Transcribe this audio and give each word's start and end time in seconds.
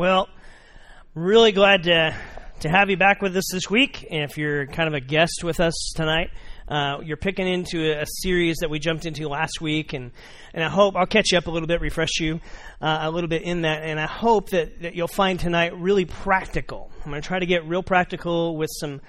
Well, 0.00 0.30
really 1.14 1.52
glad 1.52 1.82
to 1.82 2.16
to 2.60 2.68
have 2.70 2.88
you 2.88 2.96
back 2.96 3.20
with 3.20 3.36
us 3.36 3.44
this 3.52 3.68
week. 3.68 4.06
And 4.10 4.22
if 4.22 4.38
you're 4.38 4.66
kind 4.66 4.88
of 4.88 4.94
a 4.94 5.00
guest 5.00 5.44
with 5.44 5.60
us 5.60 5.74
tonight, 5.94 6.30
uh, 6.68 7.00
you're 7.04 7.18
picking 7.18 7.46
into 7.46 7.92
a, 7.92 8.00
a, 8.00 8.06
series 8.22 8.56
that 8.62 8.70
we 8.70 8.78
jumped 8.78 9.04
into 9.04 9.28
last 9.28 9.60
week, 9.60 9.92
and 9.92 10.10
and 10.54 10.64
I 10.64 10.70
hope 10.70 10.96
I'll 10.96 11.04
catch 11.04 11.32
you 11.32 11.36
up 11.36 11.48
a 11.48 11.50
little 11.50 11.66
bit, 11.66 11.82
refresh 11.82 12.18
you 12.18 12.40
uh, 12.80 13.00
a 13.02 13.10
little 13.10 13.28
bit 13.28 13.42
in 13.42 13.60
that, 13.60 13.82
and 13.82 14.00
I 14.00 14.06
hope 14.06 14.48
that, 14.52 14.80
that 14.80 14.94
you'll 14.94 15.06
find 15.06 15.38
tonight 15.38 15.76
really 15.76 16.06
practical. 16.06 16.90
I'm 17.04 17.10
going 17.10 17.20
to 17.20 17.28
try 17.28 17.38
to 17.38 17.44
get 17.44 17.66
real 17.66 17.82
practical 17.82 18.56
with 18.56 18.70
some 18.80 19.02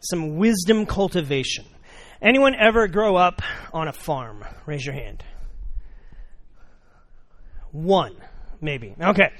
some 0.00 0.38
wisdom 0.38 0.86
cultivation. 0.86 1.66
Anyone 2.20 2.56
ever 2.56 2.88
grow 2.88 3.14
up 3.14 3.42
on 3.72 3.86
a 3.86 3.92
farm? 3.92 4.44
Raise 4.66 4.84
your 4.84 4.96
hand. 4.96 5.22
One, 7.70 8.16
maybe. 8.62 8.94
Okay. 9.00 9.32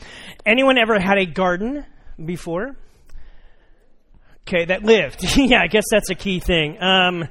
Anyone 0.45 0.79
ever 0.79 0.99
had 0.99 1.19
a 1.19 1.27
garden 1.27 1.87
before? 2.23 2.77
Okay, 4.47 4.65
that 4.67 4.83
lived. 4.83 5.25
yeah, 5.37 5.63
I 5.63 5.69
guess 5.69 5.85
that's 5.91 6.11
a 6.11 6.15
key 6.15 6.41
thing. 6.41 6.83
Um, 6.83 7.29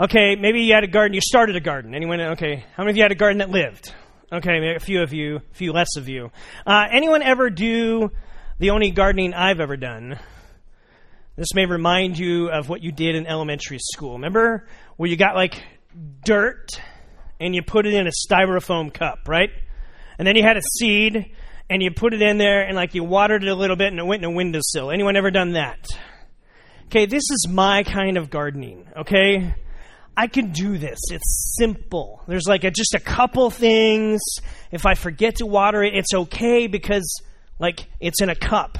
okay, 0.00 0.36
maybe 0.36 0.62
you 0.62 0.74
had 0.74 0.84
a 0.84 0.88
garden. 0.88 1.14
You 1.14 1.20
started 1.20 1.54
a 1.56 1.60
garden. 1.60 1.94
Anyone? 1.94 2.20
Okay, 2.20 2.64
how 2.76 2.82
many 2.82 2.92
of 2.92 2.96
you 2.96 3.02
had 3.02 3.12
a 3.12 3.16
garden 3.16 3.38
that 3.38 3.50
lived? 3.50 3.94
Okay, 4.32 4.74
a 4.74 4.80
few 4.80 5.02
of 5.02 5.12
you, 5.12 5.36
a 5.36 5.54
few 5.54 5.72
less 5.72 5.96
of 5.96 6.08
you. 6.08 6.30
Uh, 6.66 6.86
anyone 6.90 7.22
ever 7.22 7.50
do 7.50 8.10
the 8.58 8.70
only 8.70 8.90
gardening 8.90 9.34
I've 9.34 9.60
ever 9.60 9.76
done? 9.76 10.18
This 11.36 11.54
may 11.54 11.66
remind 11.66 12.18
you 12.18 12.48
of 12.48 12.68
what 12.68 12.82
you 12.82 12.90
did 12.90 13.16
in 13.16 13.26
elementary 13.26 13.78
school. 13.80 14.14
Remember 14.14 14.66
where 14.96 15.10
you 15.10 15.16
got 15.16 15.34
like 15.34 15.62
dirt 16.24 16.80
and 17.38 17.54
you 17.54 17.62
put 17.62 17.86
it 17.86 17.94
in 17.94 18.06
a 18.06 18.10
styrofoam 18.10 18.92
cup, 18.92 19.28
right? 19.28 19.50
And 20.18 20.26
then 20.26 20.36
you 20.36 20.42
had 20.42 20.56
a 20.56 20.62
seed 20.78 21.34
and 21.68 21.82
you 21.82 21.90
put 21.90 22.14
it 22.14 22.22
in 22.22 22.38
there 22.38 22.62
and 22.62 22.76
like 22.76 22.94
you 22.94 23.04
watered 23.04 23.42
it 23.42 23.48
a 23.48 23.54
little 23.54 23.76
bit 23.76 23.88
and 23.88 23.98
it 23.98 24.06
went 24.06 24.24
in 24.24 24.30
a 24.30 24.34
windowsill. 24.34 24.90
Anyone 24.90 25.16
ever 25.16 25.30
done 25.30 25.52
that? 25.52 25.86
Okay, 26.86 27.06
this 27.06 27.22
is 27.30 27.48
my 27.50 27.82
kind 27.82 28.16
of 28.16 28.30
gardening, 28.30 28.86
okay? 28.96 29.54
I 30.16 30.26
can 30.28 30.52
do 30.52 30.78
this. 30.78 30.98
It's 31.10 31.56
simple. 31.58 32.22
There's 32.28 32.46
like 32.46 32.64
a, 32.64 32.70
just 32.70 32.94
a 32.94 33.00
couple 33.00 33.50
things. 33.50 34.20
If 34.70 34.86
I 34.86 34.94
forget 34.94 35.36
to 35.36 35.46
water 35.46 35.82
it, 35.82 35.94
it's 35.94 36.14
okay 36.14 36.66
because 36.66 37.22
like 37.58 37.88
it's 38.00 38.20
in 38.20 38.28
a 38.28 38.34
cup 38.34 38.78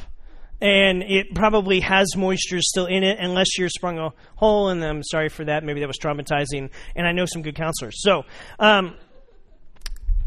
and 0.61 1.03
it 1.03 1.35
probably 1.35 1.81
has 1.81 2.17
moisture 2.17 2.61
still 2.61 2.87
in 2.87 3.03
it 3.03 3.19
unless 3.19 3.59
you're 3.59 3.69
sprung 3.69 3.99
a 3.99 4.11
hole 4.37 4.69
in 4.71 4.81
them. 4.81 5.03
Sorry 5.03 5.29
for 5.29 5.45
that. 5.45 5.65
Maybe 5.65 5.81
that 5.81 5.87
was 5.87 5.99
traumatizing. 5.99 6.71
And 6.95 7.07
I 7.07 7.13
know 7.13 7.27
some 7.27 7.43
good 7.43 7.57
counselors. 7.57 8.01
So 8.01 8.23
um, 8.59 8.95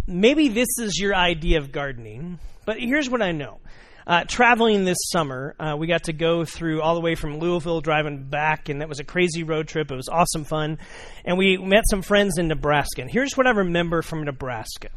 maybe 0.08 0.48
this 0.48 0.80
is 0.80 0.98
your 1.00 1.14
idea 1.16 1.60
of 1.60 1.72
gardening, 1.72 2.40
but 2.66 2.80
here's 2.80 3.10
what 3.10 3.22
I 3.22 3.32
know. 3.32 3.60
Uh, 4.08 4.24
traveling 4.26 4.86
this 4.86 4.98
summer, 5.10 5.54
uh, 5.60 5.76
we 5.78 5.86
got 5.86 6.04
to 6.04 6.14
go 6.14 6.46
through 6.46 6.82
all 6.82 6.96
the 6.96 7.02
way 7.02 7.14
from 7.14 7.40
Louisville 7.40 7.82
driving 7.82 8.24
back, 8.24 8.70
and 8.70 8.80
that 8.80 8.88
was 8.88 9.02
a 9.02 9.04
crazy 9.04 9.44
road 9.44 9.68
trip. 9.68 9.92
It 9.92 9.96
was 9.96 10.08
awesome 10.08 10.46
fun. 10.46 10.80
And 11.26 11.38
we 11.38 11.58
met 11.58 11.84
some 11.90 12.02
friends 12.02 12.38
in 12.38 12.48
Nebraska. 12.48 13.02
And 13.02 13.12
here's 13.12 13.36
what 13.36 13.48
I 13.48 13.52
remember 13.52 14.02
from 14.02 14.24
Nebraska 14.24 14.90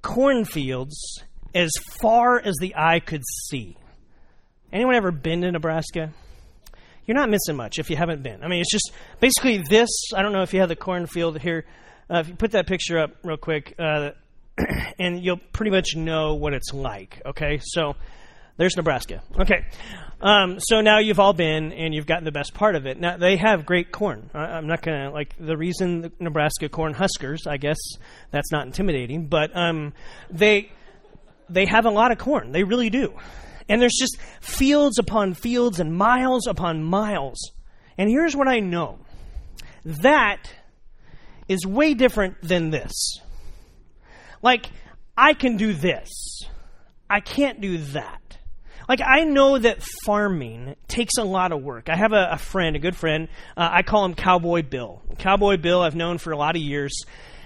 cornfields 0.00 1.22
as 1.54 1.70
far 2.00 2.40
as 2.40 2.54
the 2.60 2.74
eye 2.76 3.00
could 3.00 3.22
see. 3.48 3.76
Anyone 4.72 4.94
ever 4.94 5.10
been 5.10 5.42
to 5.42 5.52
Nebraska? 5.52 6.12
You're 7.04 7.16
not 7.16 7.30
missing 7.30 7.56
much 7.56 7.78
if 7.78 7.90
you 7.90 7.96
haven't 7.96 8.22
been. 8.22 8.42
I 8.42 8.48
mean, 8.48 8.60
it's 8.60 8.70
just 8.70 8.92
basically 9.20 9.58
this. 9.58 9.88
I 10.14 10.22
don't 10.22 10.32
know 10.32 10.42
if 10.42 10.54
you 10.54 10.60
have 10.60 10.68
the 10.68 10.76
cornfield 10.76 11.38
here. 11.38 11.66
Uh, 12.08 12.18
if 12.18 12.28
you 12.28 12.34
put 12.34 12.52
that 12.52 12.66
picture 12.66 12.98
up 12.98 13.10
real 13.22 13.36
quick, 13.36 13.74
uh, 13.78 14.10
and 14.98 15.22
you'll 15.22 15.40
pretty 15.52 15.70
much 15.70 15.96
know 15.96 16.34
what 16.34 16.54
it's 16.54 16.72
like. 16.72 17.22
Okay, 17.24 17.60
so 17.62 17.94
there's 18.56 18.76
Nebraska. 18.76 19.22
Okay, 19.38 19.64
um, 20.20 20.58
so 20.58 20.80
now 20.80 20.98
you've 20.98 21.20
all 21.20 21.32
been 21.32 21.72
and 21.72 21.94
you've 21.94 22.06
gotten 22.06 22.24
the 22.24 22.32
best 22.32 22.54
part 22.54 22.74
of 22.74 22.86
it. 22.86 22.98
Now 22.98 23.16
they 23.16 23.36
have 23.36 23.64
great 23.64 23.92
corn. 23.92 24.30
I, 24.34 24.58
am 24.58 24.66
not 24.66 24.82
gonna 24.82 25.10
like 25.10 25.34
the 25.38 25.56
reason 25.56 26.02
the 26.02 26.12
Nebraska 26.18 26.68
corn 26.68 26.94
huskers. 26.94 27.46
I 27.46 27.56
guess 27.56 27.78
that's 28.30 28.50
not 28.50 28.66
intimidating, 28.66 29.26
but 29.26 29.56
um, 29.56 29.92
they 30.30 30.72
they 31.48 31.66
have 31.66 31.86
a 31.86 31.90
lot 31.90 32.10
of 32.10 32.18
corn. 32.18 32.52
They 32.52 32.64
really 32.64 32.90
do. 32.90 33.14
And 33.68 33.80
there's 33.80 33.96
just 33.98 34.16
fields 34.40 34.98
upon 34.98 35.34
fields 35.34 35.78
and 35.78 35.94
miles 35.94 36.46
upon 36.46 36.82
miles. 36.82 37.52
And 37.96 38.08
here's 38.08 38.34
what 38.34 38.48
I 38.48 38.60
know 38.60 38.98
that 39.84 40.50
is 41.48 41.66
way 41.66 41.94
different 41.94 42.42
than 42.42 42.70
this. 42.70 42.92
Like, 44.42 44.70
I 45.16 45.34
can 45.34 45.56
do 45.56 45.72
this, 45.72 46.42
I 47.10 47.20
can't 47.20 47.60
do 47.60 47.78
that. 47.78 48.22
Like, 48.88 49.00
I 49.04 49.24
know 49.24 49.58
that 49.58 49.82
farming 50.06 50.74
takes 50.86 51.18
a 51.18 51.22
lot 51.22 51.52
of 51.52 51.62
work. 51.62 51.90
I 51.90 51.96
have 51.96 52.14
a, 52.14 52.30
a 52.32 52.38
friend, 52.38 52.74
a 52.74 52.78
good 52.78 52.96
friend. 52.96 53.28
Uh, 53.54 53.68
I 53.70 53.82
call 53.82 54.06
him 54.06 54.14
Cowboy 54.14 54.62
Bill. 54.62 55.02
Cowboy 55.18 55.58
Bill, 55.58 55.82
I've 55.82 55.94
known 55.94 56.16
for 56.16 56.32
a 56.32 56.38
lot 56.38 56.56
of 56.56 56.62
years. 56.62 57.02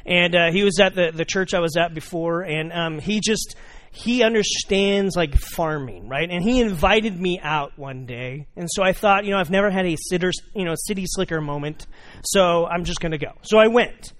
And 0.06 0.36
uh, 0.36 0.52
he 0.52 0.62
was 0.62 0.78
at 0.78 0.94
the, 0.94 1.10
the 1.12 1.24
church 1.24 1.52
I 1.52 1.58
was 1.58 1.76
at 1.76 1.94
before, 1.94 2.42
and 2.42 2.72
um, 2.72 2.98
he 3.00 3.20
just 3.20 3.56
he 3.92 4.22
understands 4.22 5.14
like 5.16 5.34
farming, 5.36 6.08
right? 6.08 6.28
And 6.28 6.42
he 6.42 6.60
invited 6.60 7.20
me 7.20 7.38
out 7.40 7.78
one 7.78 8.06
day, 8.06 8.48
and 8.56 8.68
so 8.70 8.82
I 8.82 8.94
thought, 8.94 9.24
you 9.24 9.30
know, 9.30 9.38
I've 9.38 9.50
never 9.50 9.70
had 9.70 9.86
a 9.86 9.96
sitter, 9.96 10.32
you 10.56 10.64
know, 10.64 10.74
city 10.74 11.04
slicker 11.06 11.40
moment, 11.40 11.86
so 12.24 12.66
I'm 12.66 12.84
just 12.84 13.00
going 13.00 13.12
to 13.12 13.18
go. 13.18 13.32
So 13.42 13.58
I 13.58 13.68
went, 13.68 14.12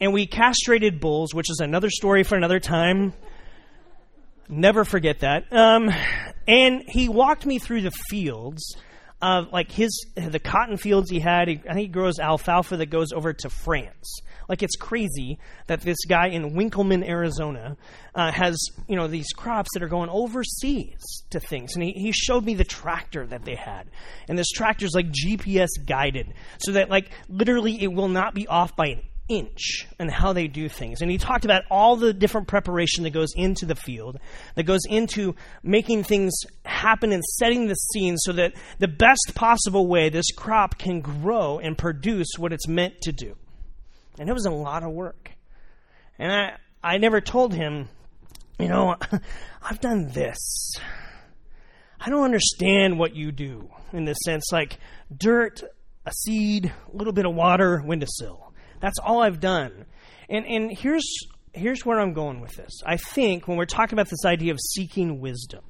and 0.00 0.12
we 0.12 0.26
castrated 0.26 1.00
bulls, 1.00 1.34
which 1.34 1.50
is 1.50 1.60
another 1.60 1.90
story 1.90 2.22
for 2.22 2.36
another 2.36 2.60
time. 2.60 3.12
Never 4.48 4.84
forget 4.84 5.20
that. 5.20 5.52
Um, 5.52 5.90
and 6.46 6.82
he 6.88 7.08
walked 7.08 7.46
me 7.46 7.58
through 7.58 7.82
the 7.82 7.90
fields 7.90 8.76
of 9.22 9.50
like 9.50 9.72
his 9.72 10.06
the 10.14 10.38
cotton 10.38 10.76
fields 10.76 11.10
he 11.10 11.20
had. 11.20 11.48
He, 11.48 11.60
I 11.68 11.74
think 11.74 11.78
he 11.78 11.88
grows 11.88 12.18
alfalfa 12.18 12.76
that 12.76 12.86
goes 12.86 13.12
over 13.12 13.32
to 13.32 13.48
France. 13.48 14.20
Like 14.48 14.62
it's 14.62 14.76
crazy 14.76 15.38
that 15.66 15.80
this 15.80 16.04
guy 16.06 16.28
in 16.28 16.52
Winkelman, 16.52 17.04
Arizona, 17.04 17.76
uh, 18.14 18.30
has 18.30 18.56
you 18.86 18.94
know 18.94 19.08
these 19.08 19.32
crops 19.32 19.70
that 19.74 19.82
are 19.82 19.88
going 19.88 20.10
overseas 20.10 21.24
to 21.30 21.40
things. 21.40 21.74
And 21.74 21.82
he, 21.82 21.92
he 21.92 22.12
showed 22.12 22.44
me 22.44 22.54
the 22.54 22.64
tractor 22.64 23.26
that 23.26 23.44
they 23.44 23.56
had, 23.56 23.88
and 24.28 24.38
this 24.38 24.50
tractor's 24.50 24.94
like 24.94 25.06
GPS 25.10 25.70
guided, 25.84 26.32
so 26.58 26.72
that 26.72 26.90
like 26.90 27.10
literally 27.28 27.82
it 27.82 27.92
will 27.92 28.08
not 28.08 28.34
be 28.34 28.46
off 28.46 28.76
by 28.76 28.88
an 28.88 29.02
inch 29.28 29.86
and 29.98 30.10
how 30.10 30.32
they 30.32 30.46
do 30.46 30.68
things. 30.68 31.02
And 31.02 31.10
he 31.10 31.18
talked 31.18 31.44
about 31.44 31.64
all 31.70 31.96
the 31.96 32.12
different 32.12 32.48
preparation 32.48 33.04
that 33.04 33.10
goes 33.10 33.32
into 33.34 33.66
the 33.66 33.74
field, 33.74 34.18
that 34.54 34.64
goes 34.64 34.82
into 34.88 35.34
making 35.62 36.04
things 36.04 36.32
happen 36.64 37.12
and 37.12 37.24
setting 37.24 37.66
the 37.66 37.74
scene 37.74 38.16
so 38.18 38.32
that 38.32 38.54
the 38.78 38.88
best 38.88 39.32
possible 39.34 39.86
way 39.86 40.08
this 40.08 40.30
crop 40.32 40.78
can 40.78 41.00
grow 41.00 41.58
and 41.58 41.76
produce 41.76 42.28
what 42.38 42.52
it's 42.52 42.68
meant 42.68 43.00
to 43.02 43.12
do. 43.12 43.36
And 44.18 44.28
it 44.28 44.32
was 44.32 44.46
a 44.46 44.50
lot 44.50 44.82
of 44.82 44.92
work. 44.92 45.32
And 46.18 46.32
I, 46.32 46.56
I 46.82 46.98
never 46.98 47.20
told 47.20 47.52
him, 47.52 47.88
you 48.58 48.68
know, 48.68 48.96
I've 49.62 49.80
done 49.80 50.08
this. 50.12 50.74
I 52.00 52.10
don't 52.10 52.24
understand 52.24 52.98
what 52.98 53.14
you 53.16 53.32
do 53.32 53.70
in 53.92 54.04
this 54.04 54.18
sense, 54.24 54.52
like 54.52 54.78
dirt, 55.14 55.62
a 56.04 56.12
seed, 56.12 56.72
a 56.92 56.96
little 56.96 57.12
bit 57.12 57.26
of 57.26 57.34
water, 57.34 57.82
windowsill. 57.84 58.45
That's 58.80 58.98
all 58.98 59.22
I've 59.22 59.40
done. 59.40 59.84
And 60.28 60.46
and 60.46 60.76
here's 60.76 61.06
here's 61.52 61.84
where 61.84 62.00
I'm 62.00 62.12
going 62.12 62.40
with 62.40 62.54
this. 62.54 62.82
I 62.84 62.96
think 62.96 63.48
when 63.48 63.56
we're 63.56 63.64
talking 63.64 63.94
about 63.98 64.10
this 64.10 64.24
idea 64.24 64.52
of 64.52 64.58
seeking 64.60 65.20
wisdom, 65.20 65.64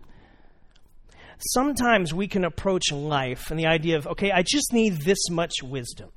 sometimes 1.38 2.12
we 2.12 2.28
can 2.28 2.44
approach 2.44 2.92
life 2.92 3.50
and 3.50 3.58
the 3.58 3.66
idea 3.66 3.96
of, 3.96 4.06
okay, 4.06 4.30
I 4.30 4.42
just 4.42 4.72
need 4.72 5.02
this 5.02 5.30
much 5.30 5.62
wisdom. 5.62 6.10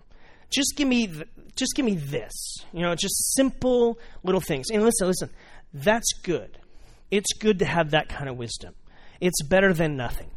Just 0.49 0.73
give 0.75 0.87
me, 0.87 1.07
th- 1.07 1.27
just 1.55 1.75
give 1.75 1.85
me 1.85 1.95
this. 1.95 2.57
You 2.73 2.81
know, 2.81 2.95
just 2.95 3.35
simple 3.35 3.99
little 4.23 4.41
things. 4.41 4.69
And 4.71 4.83
listen, 4.83 5.07
listen, 5.07 5.29
that's 5.73 6.11
good. 6.23 6.57
It's 7.11 7.33
good 7.33 7.59
to 7.59 7.65
have 7.65 7.91
that 7.91 8.09
kind 8.09 8.29
of 8.29 8.37
wisdom. 8.37 8.73
It's 9.21 9.43
better 9.43 9.73
than 9.73 9.95
nothing. 9.95 10.31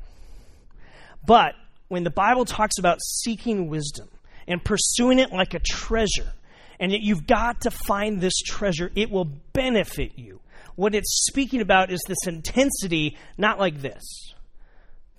But 1.26 1.54
when 1.88 2.04
the 2.04 2.10
Bible 2.10 2.44
talks 2.44 2.78
about 2.78 2.98
seeking 3.00 3.68
wisdom 3.68 4.08
and 4.46 4.62
pursuing 4.62 5.18
it 5.18 5.32
like 5.32 5.54
a 5.54 5.60
treasure, 5.60 6.32
and 6.80 6.92
yet 6.92 7.02
you've 7.02 7.26
got 7.26 7.62
to 7.62 7.70
find 7.70 8.20
this 8.20 8.38
treasure, 8.40 8.90
it 8.94 9.10
will 9.10 9.24
benefit 9.24 10.12
you. 10.16 10.40
What 10.74 10.94
it's 10.94 11.26
speaking 11.26 11.60
about 11.60 11.90
is 11.90 12.00
this 12.06 12.26
intensity, 12.26 13.16
not 13.36 13.58
like 13.58 13.82
this, 13.82 14.02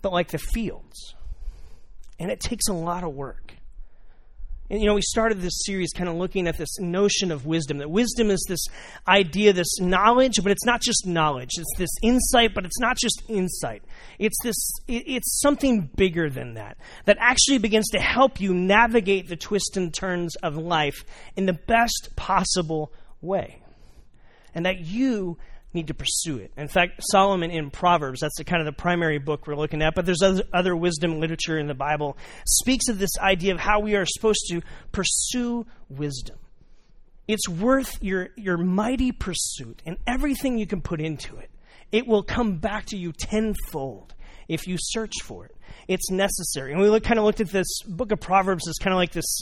but 0.01 0.11
like 0.11 0.29
the 0.29 0.39
fields. 0.39 1.15
And 2.19 2.31
it 2.31 2.39
takes 2.39 2.67
a 2.67 2.73
lot 2.73 3.03
of 3.03 3.13
work. 3.13 3.53
And, 4.69 4.79
you 4.79 4.87
know, 4.87 4.95
we 4.95 5.01
started 5.01 5.41
this 5.41 5.63
series 5.65 5.91
kind 5.91 6.09
of 6.09 6.15
looking 6.15 6.47
at 6.47 6.57
this 6.57 6.79
notion 6.79 7.31
of 7.31 7.45
wisdom 7.45 7.79
that 7.79 7.91
wisdom 7.91 8.31
is 8.31 8.43
this 8.47 8.65
idea, 9.07 9.51
this 9.51 9.79
knowledge, 9.79 10.41
but 10.41 10.51
it's 10.51 10.65
not 10.65 10.81
just 10.81 11.05
knowledge. 11.05 11.51
It's 11.57 11.77
this 11.77 11.89
insight, 12.01 12.53
but 12.53 12.65
it's 12.65 12.79
not 12.79 12.97
just 12.97 13.23
insight. 13.27 13.83
It's 14.19 14.37
this, 14.41 14.55
it's 14.87 15.41
something 15.41 15.89
bigger 15.95 16.29
than 16.29 16.53
that, 16.53 16.77
that 17.05 17.17
actually 17.19 17.57
begins 17.57 17.89
to 17.89 17.99
help 17.99 18.39
you 18.39 18.53
navigate 18.53 19.27
the 19.27 19.35
twists 19.35 19.75
and 19.75 19.93
turns 19.93 20.35
of 20.37 20.55
life 20.55 21.03
in 21.35 21.45
the 21.45 21.53
best 21.53 22.11
possible 22.15 22.93
way. 23.21 23.61
And 24.55 24.65
that 24.65 24.79
you 24.79 25.37
need 25.73 25.87
to 25.87 25.93
pursue 25.93 26.37
it. 26.37 26.51
In 26.57 26.67
fact, 26.67 27.01
Solomon 27.11 27.51
in 27.51 27.69
Proverbs, 27.69 28.19
that's 28.19 28.37
the 28.37 28.43
kind 28.43 28.61
of 28.61 28.65
the 28.65 28.79
primary 28.79 29.17
book 29.17 29.47
we're 29.47 29.55
looking 29.55 29.81
at, 29.81 29.95
but 29.95 30.05
there's 30.05 30.21
other, 30.21 30.43
other 30.53 30.75
wisdom 30.75 31.19
literature 31.19 31.57
in 31.57 31.67
the 31.67 31.73
Bible, 31.73 32.17
speaks 32.45 32.87
of 32.89 32.99
this 32.99 33.17
idea 33.19 33.53
of 33.53 33.59
how 33.59 33.79
we 33.79 33.95
are 33.95 34.05
supposed 34.05 34.45
to 34.49 34.61
pursue 34.91 35.65
wisdom. 35.89 36.37
It's 37.27 37.47
worth 37.47 38.01
your, 38.01 38.29
your 38.35 38.57
mighty 38.57 39.11
pursuit 39.11 39.81
and 39.85 39.97
everything 40.05 40.57
you 40.57 40.67
can 40.67 40.81
put 40.81 40.99
into 40.99 41.37
it. 41.37 41.49
It 41.91 42.07
will 42.07 42.23
come 42.23 42.57
back 42.57 42.87
to 42.87 42.97
you 42.97 43.13
tenfold 43.13 44.13
if 44.47 44.67
you 44.67 44.77
search 44.79 45.13
for 45.23 45.45
it. 45.45 45.55
It's 45.87 46.09
necessary. 46.09 46.71
And 46.71 46.81
we 46.81 46.89
look, 46.89 47.03
kind 47.03 47.19
of 47.19 47.25
looked 47.25 47.41
at 47.41 47.49
this 47.49 47.81
book 47.87 48.11
of 48.11 48.19
Proverbs 48.19 48.67
as 48.67 48.75
kind 48.77 48.93
of 48.93 48.97
like 48.97 49.11
this 49.11 49.41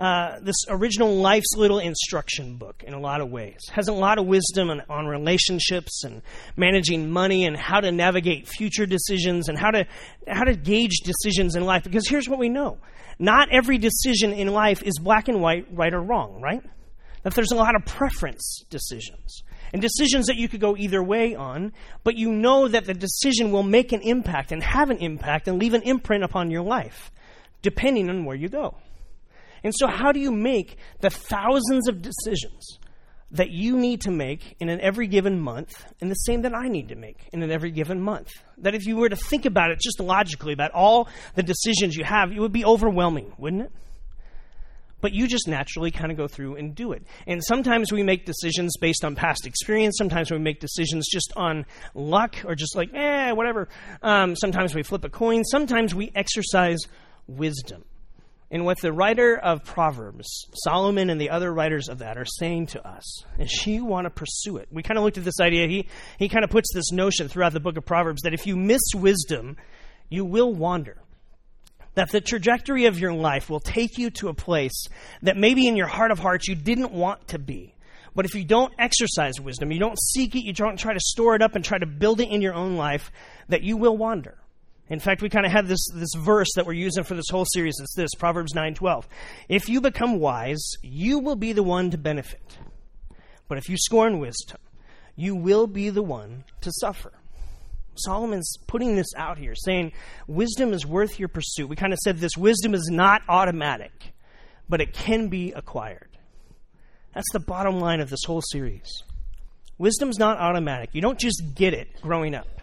uh, 0.00 0.40
this 0.40 0.56
original 0.70 1.14
life's 1.16 1.54
little 1.56 1.78
instruction 1.78 2.56
book 2.56 2.82
in 2.86 2.94
a 2.94 2.98
lot 2.98 3.20
of 3.20 3.30
ways. 3.30 3.58
Has 3.70 3.88
a 3.88 3.92
lot 3.92 4.18
of 4.18 4.24
wisdom 4.24 4.70
on, 4.70 4.82
on, 4.88 5.06
relationships 5.06 6.04
and 6.04 6.22
managing 6.56 7.10
money 7.10 7.44
and 7.44 7.54
how 7.54 7.80
to 7.80 7.92
navigate 7.92 8.48
future 8.48 8.86
decisions 8.86 9.50
and 9.50 9.58
how 9.58 9.70
to 9.70 9.86
how 10.26 10.44
to 10.44 10.56
gauge 10.56 11.00
decisions 11.04 11.54
in 11.54 11.66
life. 11.66 11.84
Because 11.84 12.08
here's 12.08 12.30
what 12.30 12.38
we 12.38 12.48
know: 12.48 12.78
not 13.18 13.50
every 13.52 13.76
decision 13.76 14.32
in 14.32 14.48
life 14.48 14.82
is 14.82 14.98
black 14.98 15.28
and 15.28 15.42
white, 15.42 15.66
right 15.70 15.92
or 15.92 16.00
wrong. 16.00 16.40
Right? 16.40 16.62
That 17.22 17.34
there's 17.34 17.52
a 17.52 17.56
lot 17.56 17.76
of 17.76 17.84
preference 17.84 18.64
decisions 18.70 19.42
and 19.74 19.82
decisions 19.82 20.28
that 20.28 20.36
you 20.36 20.48
could 20.48 20.60
go 20.62 20.78
either 20.78 21.02
way 21.02 21.34
on, 21.34 21.74
but 22.04 22.16
you 22.16 22.32
know 22.32 22.68
that 22.68 22.86
the 22.86 22.94
decision 22.94 23.52
will 23.52 23.62
make 23.62 23.92
an 23.92 24.00
impact 24.00 24.50
and 24.50 24.62
have 24.62 24.88
an 24.88 24.96
impact 24.96 25.46
and 25.46 25.58
leave 25.58 25.74
an 25.74 25.82
imprint 25.82 26.24
upon 26.24 26.50
your 26.50 26.62
life, 26.62 27.12
depending 27.60 28.08
on 28.08 28.24
where 28.24 28.34
you 28.34 28.48
go. 28.48 28.78
And 29.62 29.74
so, 29.74 29.86
how 29.86 30.12
do 30.12 30.20
you 30.20 30.32
make 30.32 30.76
the 31.00 31.10
thousands 31.10 31.88
of 31.88 32.02
decisions 32.02 32.78
that 33.32 33.50
you 33.50 33.76
need 33.76 34.00
to 34.02 34.10
make 34.10 34.56
in 34.58 34.68
an 34.68 34.80
every 34.80 35.06
given 35.06 35.40
month 35.40 35.84
and 36.00 36.10
the 36.10 36.16
same 36.16 36.42
that 36.42 36.54
I 36.54 36.68
need 36.68 36.88
to 36.88 36.96
make 36.96 37.28
in 37.32 37.42
an 37.42 37.50
every 37.50 37.70
given 37.70 38.00
month? 38.00 38.30
That 38.58 38.74
if 38.74 38.86
you 38.86 38.96
were 38.96 39.08
to 39.08 39.16
think 39.16 39.46
about 39.46 39.70
it 39.70 39.80
just 39.80 40.00
logically, 40.00 40.52
about 40.52 40.72
all 40.72 41.08
the 41.34 41.42
decisions 41.42 41.96
you 41.96 42.04
have, 42.04 42.32
it 42.32 42.40
would 42.40 42.52
be 42.52 42.64
overwhelming, 42.64 43.32
wouldn't 43.38 43.62
it? 43.62 43.72
But 45.00 45.12
you 45.12 45.26
just 45.26 45.48
naturally 45.48 45.90
kind 45.90 46.10
of 46.12 46.18
go 46.18 46.28
through 46.28 46.56
and 46.56 46.74
do 46.74 46.92
it. 46.92 47.04
And 47.26 47.42
sometimes 47.42 47.90
we 47.90 48.02
make 48.02 48.26
decisions 48.26 48.76
based 48.78 49.04
on 49.04 49.14
past 49.14 49.46
experience. 49.46 49.96
Sometimes 49.96 50.30
we 50.30 50.38
make 50.38 50.60
decisions 50.60 51.08
just 51.10 51.32
on 51.36 51.64
luck 51.94 52.36
or 52.44 52.54
just 52.54 52.76
like, 52.76 52.92
eh, 52.94 53.32
whatever. 53.32 53.68
Um, 54.02 54.36
sometimes 54.36 54.74
we 54.74 54.82
flip 54.82 55.04
a 55.04 55.08
coin. 55.08 55.44
Sometimes 55.44 55.94
we 55.94 56.12
exercise 56.14 56.80
wisdom. 57.26 57.84
And 58.52 58.64
what 58.64 58.80
the 58.80 58.92
writer 58.92 59.36
of 59.36 59.64
Proverbs, 59.64 60.46
Solomon 60.64 61.08
and 61.08 61.20
the 61.20 61.30
other 61.30 61.52
writers 61.52 61.88
of 61.88 61.98
that, 61.98 62.18
are 62.18 62.24
saying 62.24 62.66
to 62.68 62.86
us 62.86 63.24
is 63.38 63.64
you 63.64 63.84
want 63.84 64.06
to 64.06 64.10
pursue 64.10 64.56
it. 64.56 64.68
We 64.72 64.82
kind 64.82 64.98
of 64.98 65.04
looked 65.04 65.18
at 65.18 65.24
this 65.24 65.38
idea. 65.40 65.68
He, 65.68 65.86
he 66.18 66.28
kind 66.28 66.44
of 66.44 66.50
puts 66.50 66.74
this 66.74 66.90
notion 66.90 67.28
throughout 67.28 67.52
the 67.52 67.60
book 67.60 67.76
of 67.76 67.84
Proverbs 67.84 68.22
that 68.22 68.34
if 68.34 68.48
you 68.48 68.56
miss 68.56 68.80
wisdom, 68.92 69.56
you 70.08 70.24
will 70.24 70.52
wander. 70.52 71.00
That 71.94 72.10
the 72.10 72.20
trajectory 72.20 72.86
of 72.86 72.98
your 72.98 73.12
life 73.12 73.50
will 73.50 73.60
take 73.60 73.98
you 73.98 74.10
to 74.10 74.28
a 74.28 74.34
place 74.34 74.86
that 75.22 75.36
maybe 75.36 75.68
in 75.68 75.76
your 75.76 75.86
heart 75.86 76.10
of 76.10 76.18
hearts 76.18 76.48
you 76.48 76.56
didn't 76.56 76.92
want 76.92 77.28
to 77.28 77.38
be. 77.38 77.76
But 78.16 78.24
if 78.24 78.34
you 78.34 78.44
don't 78.44 78.72
exercise 78.80 79.40
wisdom, 79.40 79.70
you 79.70 79.78
don't 79.78 79.98
seek 80.00 80.34
it, 80.34 80.42
you 80.42 80.52
don't 80.52 80.76
try 80.76 80.92
to 80.92 81.00
store 81.00 81.36
it 81.36 81.42
up 81.42 81.54
and 81.54 81.64
try 81.64 81.78
to 81.78 81.86
build 81.86 82.20
it 82.20 82.28
in 82.30 82.42
your 82.42 82.54
own 82.54 82.76
life, 82.76 83.12
that 83.48 83.62
you 83.62 83.76
will 83.76 83.96
wander. 83.96 84.39
In 84.90 84.98
fact, 84.98 85.22
we 85.22 85.28
kind 85.28 85.46
of 85.46 85.52
have 85.52 85.68
this, 85.68 85.86
this 85.94 86.10
verse 86.16 86.48
that 86.56 86.66
we're 86.66 86.72
using 86.72 87.04
for 87.04 87.14
this 87.14 87.30
whole 87.30 87.46
series. 87.54 87.76
It's 87.80 87.94
this 87.94 88.10
Proverbs 88.18 88.54
9:12. 88.54 89.06
If 89.48 89.68
you 89.68 89.80
become 89.80 90.18
wise, 90.18 90.72
you 90.82 91.20
will 91.20 91.36
be 91.36 91.52
the 91.52 91.62
one 91.62 91.90
to 91.92 91.98
benefit. 91.98 92.58
But 93.46 93.56
if 93.56 93.68
you 93.68 93.76
scorn 93.78 94.18
wisdom, 94.18 94.58
you 95.14 95.36
will 95.36 95.68
be 95.68 95.90
the 95.90 96.02
one 96.02 96.44
to 96.62 96.72
suffer. 96.80 97.12
Solomon's 97.94 98.56
putting 98.66 98.96
this 98.96 99.14
out 99.16 99.38
here, 99.38 99.54
saying 99.54 99.92
wisdom 100.26 100.72
is 100.72 100.84
worth 100.84 101.18
your 101.18 101.28
pursuit. 101.28 101.68
We 101.68 101.76
kind 101.76 101.92
of 101.92 101.98
said 102.00 102.18
this 102.18 102.36
wisdom 102.36 102.74
is 102.74 102.88
not 102.90 103.22
automatic, 103.28 103.92
but 104.68 104.80
it 104.80 104.92
can 104.92 105.28
be 105.28 105.52
acquired. 105.52 106.08
That's 107.14 107.30
the 107.32 107.40
bottom 107.40 107.78
line 107.78 108.00
of 108.00 108.10
this 108.10 108.24
whole 108.26 108.42
series. 108.42 108.88
Wisdom's 109.78 110.18
not 110.18 110.38
automatic. 110.38 110.90
You 110.92 111.00
don't 111.00 111.18
just 111.18 111.42
get 111.54 111.74
it 111.74 111.88
growing 112.02 112.34
up 112.34 112.60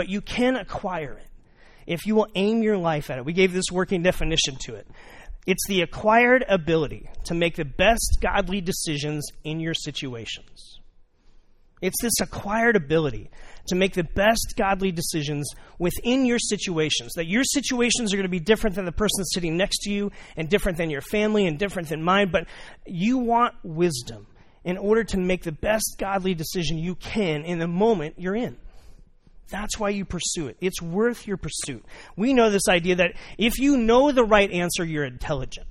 but 0.00 0.08
you 0.08 0.22
can 0.22 0.56
acquire 0.56 1.12
it 1.12 1.26
if 1.86 2.06
you 2.06 2.14
will 2.14 2.28
aim 2.34 2.62
your 2.62 2.78
life 2.78 3.10
at 3.10 3.18
it. 3.18 3.24
We 3.26 3.34
gave 3.34 3.52
this 3.52 3.66
working 3.70 4.02
definition 4.02 4.56
to 4.62 4.76
it. 4.76 4.86
It's 5.46 5.66
the 5.68 5.82
acquired 5.82 6.42
ability 6.48 7.10
to 7.24 7.34
make 7.34 7.56
the 7.56 7.66
best 7.66 8.16
godly 8.22 8.62
decisions 8.62 9.28
in 9.44 9.60
your 9.60 9.74
situations. 9.74 10.78
It's 11.82 12.00
this 12.00 12.18
acquired 12.18 12.76
ability 12.76 13.28
to 13.66 13.74
make 13.74 13.92
the 13.92 14.04
best 14.04 14.54
godly 14.56 14.90
decisions 14.90 15.50
within 15.78 16.24
your 16.24 16.38
situations. 16.38 17.12
That 17.16 17.26
your 17.26 17.44
situations 17.44 18.14
are 18.14 18.16
going 18.16 18.24
to 18.24 18.30
be 18.30 18.40
different 18.40 18.76
than 18.76 18.86
the 18.86 18.92
person 18.92 19.22
sitting 19.26 19.58
next 19.58 19.80
to 19.80 19.90
you, 19.90 20.12
and 20.34 20.48
different 20.48 20.78
than 20.78 20.88
your 20.88 21.02
family, 21.02 21.46
and 21.46 21.58
different 21.58 21.90
than 21.90 22.02
mine, 22.02 22.30
but 22.32 22.46
you 22.86 23.18
want 23.18 23.54
wisdom 23.62 24.26
in 24.64 24.78
order 24.78 25.04
to 25.04 25.18
make 25.18 25.42
the 25.42 25.52
best 25.52 25.96
godly 25.98 26.32
decision 26.32 26.78
you 26.78 26.94
can 26.94 27.44
in 27.44 27.58
the 27.58 27.68
moment 27.68 28.14
you're 28.16 28.34
in. 28.34 28.56
That's 29.50 29.78
why 29.78 29.90
you 29.90 30.04
pursue 30.04 30.48
it. 30.48 30.56
It's 30.60 30.80
worth 30.80 31.26
your 31.26 31.36
pursuit. 31.36 31.84
We 32.16 32.32
know 32.32 32.50
this 32.50 32.68
idea 32.68 32.96
that 32.96 33.14
if 33.36 33.58
you 33.58 33.76
know 33.76 34.12
the 34.12 34.24
right 34.24 34.50
answer, 34.50 34.84
you're 34.84 35.04
intelligent. 35.04 35.66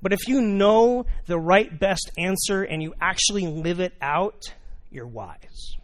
But 0.00 0.12
if 0.12 0.28
you 0.28 0.40
know 0.40 1.06
the 1.26 1.38
right 1.38 1.78
best 1.78 2.10
answer 2.18 2.62
and 2.62 2.82
you 2.82 2.94
actually 3.00 3.46
live 3.46 3.80
it 3.80 3.94
out, 4.02 4.42
you're 4.90 5.06
wise. 5.06 5.76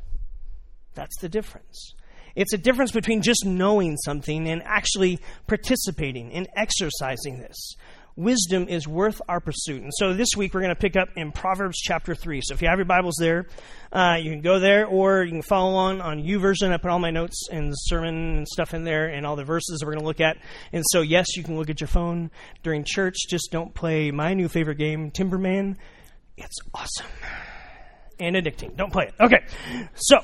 That's 0.94 1.19
the 1.21 1.29
difference. 1.29 1.94
It's 2.37 2.53
a 2.53 2.59
difference 2.59 2.93
between 2.93 3.23
just 3.23 3.44
knowing 3.44 3.97
something 3.97 4.49
and 4.49 4.62
actually 4.65 5.21
participating 5.47 6.32
and 6.32 6.49
exercising 6.55 7.38
this 7.38 7.75
wisdom 8.20 8.69
is 8.69 8.87
worth 8.87 9.20
our 9.28 9.40
pursuit. 9.40 9.82
And 9.82 9.93
so 9.96 10.12
this 10.12 10.28
week 10.37 10.52
we're 10.52 10.61
going 10.61 10.75
to 10.75 10.81
pick 10.81 10.94
up 10.94 11.08
in 11.17 11.32
Proverbs 11.32 11.78
chapter 11.78 12.14
3. 12.14 12.40
So 12.44 12.55
if 12.55 12.61
you 12.61 12.69
have 12.69 12.78
your 12.78 12.84
Bibles 12.84 13.17
there, 13.19 13.46
uh, 13.93 14.19
you 14.20 14.31
can 14.31 14.43
go 14.43 14.58
there 14.58 14.87
or 14.87 15.22
you 15.22 15.32
can 15.32 15.43
follow 15.43 15.70
along 15.70 16.02
on 16.02 16.22
YouVersion. 16.22 16.70
I 16.70 16.76
put 16.76 16.90
all 16.90 16.99
my 16.99 17.11
notes 17.11 17.49
and 17.50 17.72
sermon 17.75 18.37
and 18.37 18.49
stuff 18.49 18.75
in 18.75 18.84
there 18.84 19.06
and 19.06 19.26
all 19.26 19.37
the 19.37 19.44
verses 19.44 19.82
we're 19.82 19.93
going 19.93 20.00
to 20.00 20.06
look 20.06 20.20
at. 20.20 20.37
And 20.72 20.84
so, 20.90 21.00
yes, 21.00 21.37
you 21.37 21.43
can 21.43 21.56
look 21.56 21.70
at 21.70 21.81
your 21.81 21.89
phone 21.89 22.31
during 22.62 22.84
church. 22.84 23.17
Just 23.29 23.48
don't 23.50 23.74
play 23.74 24.10
my 24.10 24.34
new 24.34 24.48
favorite 24.48 24.77
game, 24.77 25.10
Timberman. 25.10 25.77
It's 26.36 26.58
awesome 26.74 27.06
and 28.19 28.36
addicting. 28.36 28.77
Don't 28.77 28.93
play 28.93 29.06
it. 29.06 29.15
Okay. 29.19 29.44
So, 29.94 30.19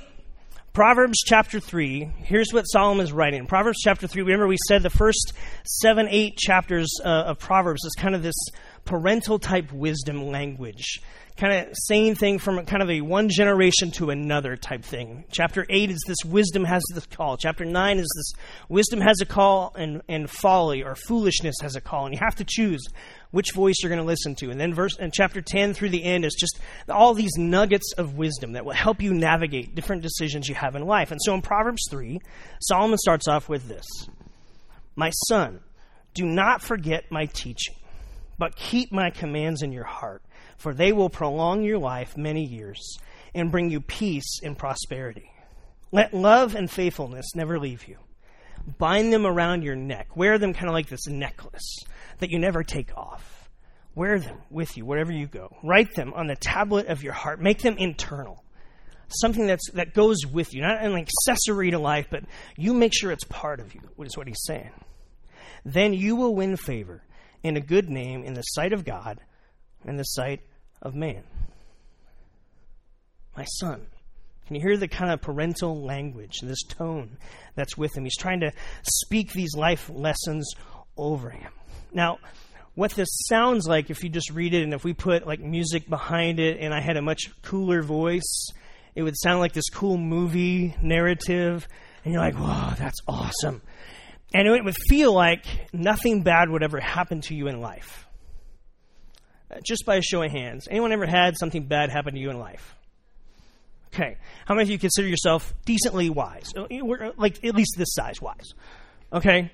Proverbs 0.76 1.23
chapter 1.25 1.59
3, 1.59 2.04
here's 2.18 2.52
what 2.52 2.64
Solomon 2.64 3.02
is 3.02 3.11
writing. 3.11 3.47
Proverbs 3.47 3.78
chapter 3.83 4.06
3, 4.06 4.21
remember 4.21 4.47
we 4.47 4.59
said 4.68 4.83
the 4.83 4.90
first 4.90 5.33
seven, 5.64 6.06
eight 6.11 6.37
chapters 6.37 6.90
uh, 7.02 7.09
of 7.09 7.38
Proverbs 7.38 7.83
is 7.83 7.95
kind 7.97 8.14
of 8.14 8.23
this 8.23 8.37
parental 8.85 9.38
type 9.38 9.73
wisdom 9.73 10.26
language 10.26 11.00
kind 11.37 11.52
of 11.52 11.75
same 11.75 12.14
thing 12.14 12.38
from 12.38 12.64
kind 12.64 12.83
of 12.83 12.90
a 12.90 13.02
one 13.02 13.28
generation 13.28 13.90
to 13.93 14.11
another 14.11 14.57
type 14.57 14.83
thing. 14.83 15.25
Chapter 15.31 15.66
8 15.69 15.90
is 15.90 16.02
this 16.07 16.25
wisdom 16.25 16.64
has 16.64 16.83
this 16.95 17.07
call. 17.07 17.37
Chapter 17.37 17.64
9 17.64 17.99
is 17.99 18.09
this 18.16 18.45
wisdom 18.69 19.00
has 19.00 19.21
a 19.21 19.26
call 19.26 19.75
and, 19.76 20.02
and 20.09 20.31
folly 20.31 20.83
or 20.83 20.95
foolishness 20.95 21.57
has 21.61 21.76
a 21.76 21.81
call. 21.81 22.07
And 22.07 22.14
you 22.14 22.21
have 22.23 22.37
to 22.37 22.45
choose 22.45 22.87
which 23.33 23.52
voice 23.52 23.75
you're 23.83 23.90
going 23.90 24.00
to 24.00 24.07
listen 24.07 24.35
to. 24.37 24.50
And 24.50 24.59
then 24.59 24.73
verse 24.73 24.97
and 24.99 25.12
chapter 25.12 25.43
10 25.43 25.75
through 25.75 25.90
the 25.90 26.05
end 26.05 26.25
is 26.25 26.35
just 26.35 26.59
all 26.88 27.12
these 27.12 27.37
nuggets 27.37 27.93
of 27.99 28.16
wisdom 28.16 28.52
that 28.52 28.64
will 28.64 28.73
help 28.73 29.02
you 29.02 29.12
navigate 29.12 29.75
different 29.75 30.02
decisions 30.02 30.49
you 30.49 30.55
have 30.55 30.75
in 30.75 30.87
life. 30.87 31.11
And 31.11 31.21
so 31.23 31.35
in 31.35 31.43
Proverbs 31.43 31.83
3, 31.90 32.19
Solomon 32.61 32.99
starts 32.99 33.28
off 33.28 33.49
with 33.49 33.69
this. 33.69 33.85
My 34.95 35.11
son, 35.28 35.61
do 36.14 36.25
not 36.25 36.62
forget 36.62 37.11
my 37.11 37.26
teaching, 37.26 37.75
but 38.38 38.57
keep 38.57 38.90
my 38.90 39.11
commands 39.11 39.61
in 39.61 39.71
your 39.71 39.85
heart 39.85 40.23
for 40.57 40.75
they 40.75 40.93
will 40.93 41.11
prolong 41.11 41.63
your 41.63 41.79
life 41.79 42.17
many 42.17 42.45
years 42.45 42.99
and 43.35 43.51
bring 43.51 43.71
you 43.71 43.81
peace 43.81 44.41
and 44.43 44.57
prosperity. 44.57 45.31
Let 45.93 46.15
love 46.15 46.55
and 46.55 46.71
faithfulness 46.71 47.35
never 47.35 47.59
leave 47.59 47.87
you. 47.87 47.99
Bind 48.79 49.13
them 49.13 49.27
around 49.27 49.63
your 49.63 49.77
neck. 49.77 50.17
Wear 50.17 50.39
them 50.39 50.53
kind 50.53 50.69
of 50.69 50.75
like 50.75 50.89
this 50.89 51.07
necklace 51.07 51.79
that 52.19 52.31
you 52.31 52.39
never 52.39 52.63
take 52.65 52.97
off. 52.97 53.49
Wear 53.95 54.19
them 54.19 54.39
with 54.51 54.77
you 54.77 54.85
wherever 54.85 55.13
you 55.13 55.27
go. 55.27 55.57
Write 55.63 55.95
them 55.95 56.13
on 56.15 56.27
the 56.27 56.37
tablet 56.37 56.89
of 56.89 57.03
your 57.03 57.13
heart. 57.13 57.41
Make 57.41 57.63
them 57.63 57.77
internal. 57.79 58.45
Something 59.09 59.47
that's, 59.47 59.71
that 59.73 59.95
goes 59.95 60.27
with 60.27 60.53
you, 60.53 60.63
not 60.63 60.83
an 60.83 60.97
accessory 60.97 61.71
to 61.71 61.79
life, 61.79 62.09
but 62.11 62.25
you 62.57 62.75
make 62.75 62.93
sure 62.93 63.13
it's 63.13 63.25
part 63.25 63.61
of 63.61 63.73
you, 63.75 63.81
is 64.01 64.17
what 64.17 64.27
he's 64.27 64.45
saying. 64.45 64.73
Then 65.65 65.95
you 65.95 66.17
will 66.17 66.35
win 66.35 66.57
favor 66.57 67.03
and 67.45 67.57
a 67.57 67.61
good 67.61 67.89
name 67.89 68.25
in 68.25 68.35
the 68.35 68.43
sight 68.43 68.73
of 68.73 68.85
God 68.85 69.21
in 69.87 69.97
the 69.97 70.05
sight 70.05 70.40
of 70.83 70.95
man. 70.95 71.23
My 73.37 73.45
son. 73.45 73.87
Can 74.47 74.57
you 74.57 74.62
hear 74.62 74.76
the 74.76 74.88
kind 74.88 75.11
of 75.11 75.21
parental 75.21 75.83
language, 75.83 76.40
this 76.40 76.62
tone 76.62 77.16
that's 77.55 77.76
with 77.76 77.97
him? 77.97 78.05
He's 78.05 78.16
trying 78.16 78.40
to 78.40 78.52
speak 78.83 79.33
these 79.33 79.57
life 79.57 79.90
lessons 79.93 80.49
over 80.97 81.31
him. 81.31 81.50
Now, 81.93 82.19
what 82.75 82.93
this 82.93 83.09
sounds 83.28 83.66
like, 83.66 83.90
if 83.90 84.05
you 84.05 84.11
just 84.11 84.31
read 84.31 84.55
it 84.55 84.62
and 84.62 84.73
if 84.73 84.85
we 84.85 84.93
put 84.93 85.26
like 85.26 85.40
music 85.40 85.88
behind 85.88 86.38
it 86.38 86.59
and 86.61 86.73
I 86.73 86.81
had 86.81 86.97
a 86.97 87.02
much 87.02 87.31
cooler 87.43 87.83
voice, 87.83 88.50
it 88.95 89.02
would 89.02 89.16
sound 89.19 89.40
like 89.40 89.52
this 89.52 89.69
cool 89.69 89.97
movie 89.99 90.76
narrative, 90.81 91.66
and 92.05 92.14
you're 92.14 92.23
like, 92.23 92.35
whoa, 92.35 92.75
that's 92.78 93.00
awesome. 93.09 93.62
And 94.33 94.47
it 94.47 94.64
would 94.64 94.76
feel 94.88 95.12
like 95.12 95.45
nothing 95.73 96.23
bad 96.23 96.49
would 96.50 96.62
ever 96.62 96.81
happen 96.81 97.21
to 97.23 97.35
you 97.35 97.49
in 97.49 97.61
life. 97.61 98.06
Uh, 99.50 99.61
just 99.65 99.87
by 99.87 99.97
a 99.97 100.03
show 100.03 100.23
of 100.23 100.31
hands. 100.31 100.67
Anyone 100.71 100.93
ever 100.93 101.07
had 101.07 101.37
something 101.38 101.67
bad 101.67 101.91
happen 101.91 102.15
to 102.15 102.21
you 102.21 102.31
in 102.31 102.38
life? 102.38 102.75
Okay. 103.95 104.17
How 104.45 104.55
many 104.55 104.65
of 104.65 104.71
you 104.71 104.79
consider 104.79 105.09
yourself 105.09 105.55
decently 105.65 106.11
wise? 106.11 106.53
Uh, 106.57 106.65
uh, 106.65 107.12
like 107.17 107.45
at 107.45 107.55
least 107.55 107.75
this 107.76 107.95
size 107.95 108.21
wise. 108.21 108.53
Okay? 109.12 109.50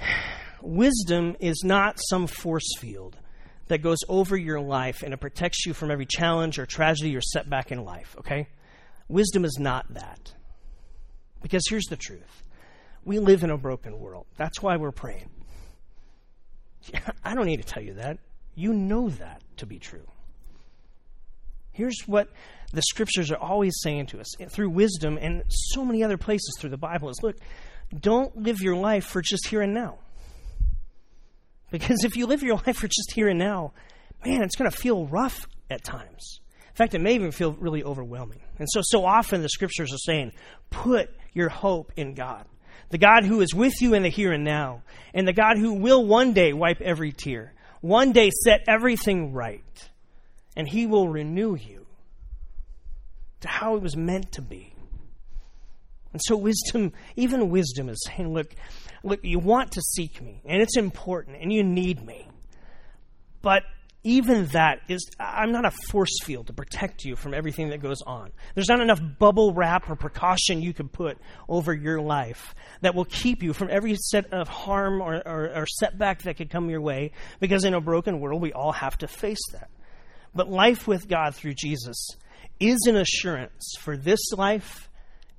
Wisdom 0.62 1.36
is 1.40 1.62
not 1.64 1.98
some 2.08 2.28
force 2.28 2.68
field 2.78 3.16
that 3.66 3.78
goes 3.78 3.98
over 4.08 4.36
your 4.36 4.60
life 4.60 5.02
and 5.02 5.12
it 5.12 5.16
protects 5.18 5.66
you 5.66 5.74
from 5.74 5.90
every 5.90 6.06
challenge 6.06 6.58
or 6.58 6.66
tragedy 6.66 7.16
or 7.16 7.20
setback 7.20 7.72
in 7.72 7.84
life, 7.84 8.14
okay? 8.18 8.48
Wisdom 9.08 9.44
is 9.44 9.56
not 9.58 9.92
that. 9.94 10.32
Because 11.42 11.62
here's 11.68 11.86
the 11.86 11.96
truth 11.96 12.42
we 13.04 13.18
live 13.18 13.42
in 13.42 13.50
a 13.50 13.58
broken 13.58 13.98
world. 13.98 14.26
That's 14.36 14.62
why 14.62 14.76
we're 14.76 14.92
praying. 14.92 15.28
I 17.24 17.34
don't 17.34 17.46
need 17.46 17.62
to 17.62 17.66
tell 17.66 17.82
you 17.82 17.94
that. 17.94 18.18
You 18.54 18.72
know 18.72 19.08
that 19.08 19.42
to 19.58 19.66
be 19.66 19.78
true. 19.78 20.06
Here's 21.72 22.02
what 22.06 22.28
the 22.72 22.82
scriptures 22.82 23.30
are 23.30 23.38
always 23.38 23.74
saying 23.80 24.06
to 24.06 24.20
us 24.20 24.40
eh, 24.40 24.46
through 24.46 24.70
wisdom 24.70 25.18
and 25.20 25.42
so 25.48 25.84
many 25.84 26.02
other 26.04 26.18
places 26.18 26.54
through 26.58 26.70
the 26.70 26.76
Bible 26.76 27.08
is 27.08 27.18
look, 27.22 27.36
don't 27.98 28.36
live 28.36 28.60
your 28.60 28.76
life 28.76 29.04
for 29.04 29.22
just 29.22 29.46
here 29.46 29.62
and 29.62 29.74
now. 29.74 29.98
Because 31.70 32.04
if 32.04 32.16
you 32.16 32.26
live 32.26 32.42
your 32.42 32.56
life 32.66 32.76
for 32.76 32.86
just 32.86 33.12
here 33.14 33.28
and 33.28 33.38
now, 33.38 33.72
man, 34.24 34.42
it's 34.42 34.56
going 34.56 34.70
to 34.70 34.76
feel 34.76 35.06
rough 35.06 35.46
at 35.70 35.82
times. 35.82 36.40
In 36.68 36.74
fact, 36.74 36.94
it 36.94 37.00
may 37.00 37.14
even 37.14 37.32
feel 37.32 37.52
really 37.52 37.82
overwhelming. 37.82 38.40
And 38.58 38.68
so, 38.70 38.80
so 38.82 39.04
often 39.04 39.42
the 39.42 39.48
scriptures 39.48 39.92
are 39.92 39.98
saying, 39.98 40.32
put 40.70 41.10
your 41.32 41.48
hope 41.48 41.92
in 41.96 42.14
God. 42.14 42.46
The 42.90 42.98
God 42.98 43.24
who 43.24 43.40
is 43.40 43.54
with 43.54 43.80
you 43.80 43.94
in 43.94 44.02
the 44.02 44.10
here 44.10 44.32
and 44.32 44.44
now, 44.44 44.82
and 45.14 45.26
the 45.26 45.32
God 45.32 45.56
who 45.56 45.74
will 45.74 46.04
one 46.04 46.34
day 46.34 46.52
wipe 46.52 46.80
every 46.82 47.12
tear, 47.12 47.54
one 47.82 48.12
day 48.12 48.30
set 48.44 48.62
everything 48.66 49.32
right, 49.32 49.90
and 50.56 50.66
he 50.66 50.86
will 50.86 51.08
renew 51.08 51.54
you 51.54 51.84
to 53.40 53.48
how 53.48 53.76
it 53.76 53.82
was 53.82 53.96
meant 53.96 54.32
to 54.32 54.40
be. 54.40 54.72
And 56.12 56.22
so, 56.24 56.36
wisdom, 56.36 56.92
even 57.16 57.50
wisdom 57.50 57.88
is 57.88 58.00
saying, 58.06 58.32
look, 58.32 58.54
look, 59.02 59.20
you 59.22 59.38
want 59.38 59.72
to 59.72 59.82
seek 59.82 60.22
me, 60.22 60.40
and 60.44 60.62
it's 60.62 60.76
important, 60.76 61.38
and 61.40 61.52
you 61.52 61.64
need 61.64 62.06
me. 62.06 62.28
But 63.42 63.64
even 64.04 64.46
that 64.46 64.80
is, 64.88 65.08
I'm 65.20 65.52
not 65.52 65.64
a 65.64 65.70
force 65.90 66.22
field 66.24 66.48
to 66.48 66.52
protect 66.52 67.04
you 67.04 67.14
from 67.14 67.34
everything 67.34 67.70
that 67.70 67.80
goes 67.80 68.02
on. 68.02 68.32
There's 68.54 68.68
not 68.68 68.80
enough 68.80 69.00
bubble 69.18 69.54
wrap 69.54 69.88
or 69.88 69.94
precaution 69.94 70.60
you 70.60 70.72
can 70.72 70.88
put 70.88 71.18
over 71.48 71.72
your 71.72 72.00
life 72.00 72.54
that 72.80 72.96
will 72.96 73.04
keep 73.04 73.44
you 73.44 73.52
from 73.52 73.68
every 73.70 73.94
set 73.94 74.32
of 74.32 74.48
harm 74.48 75.00
or, 75.00 75.22
or, 75.24 75.54
or 75.54 75.66
setback 75.66 76.22
that 76.22 76.36
could 76.36 76.50
come 76.50 76.68
your 76.68 76.80
way, 76.80 77.12
because 77.38 77.64
in 77.64 77.74
a 77.74 77.80
broken 77.80 78.18
world, 78.18 78.42
we 78.42 78.52
all 78.52 78.72
have 78.72 78.98
to 78.98 79.06
face 79.06 79.42
that. 79.52 79.70
But 80.34 80.48
life 80.48 80.88
with 80.88 81.06
God 81.06 81.36
through 81.36 81.54
Jesus 81.54 82.08
is 82.58 82.80
an 82.88 82.96
assurance 82.96 83.74
for 83.78 83.96
this 83.96 84.32
life 84.32 84.88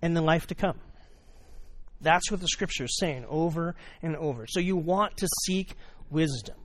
and 0.01 0.15
the 0.15 0.21
life 0.21 0.47
to 0.47 0.55
come. 0.55 0.79
That's 1.99 2.31
what 2.31 2.39
the 2.39 2.47
scripture 2.47 2.85
is 2.85 2.97
saying 2.97 3.25
over 3.27 3.75
and 4.01 4.15
over. 4.15 4.45
So 4.47 4.59
you 4.59 4.77
want 4.77 5.17
to 5.17 5.27
seek 5.45 5.75
wisdom 6.09 6.55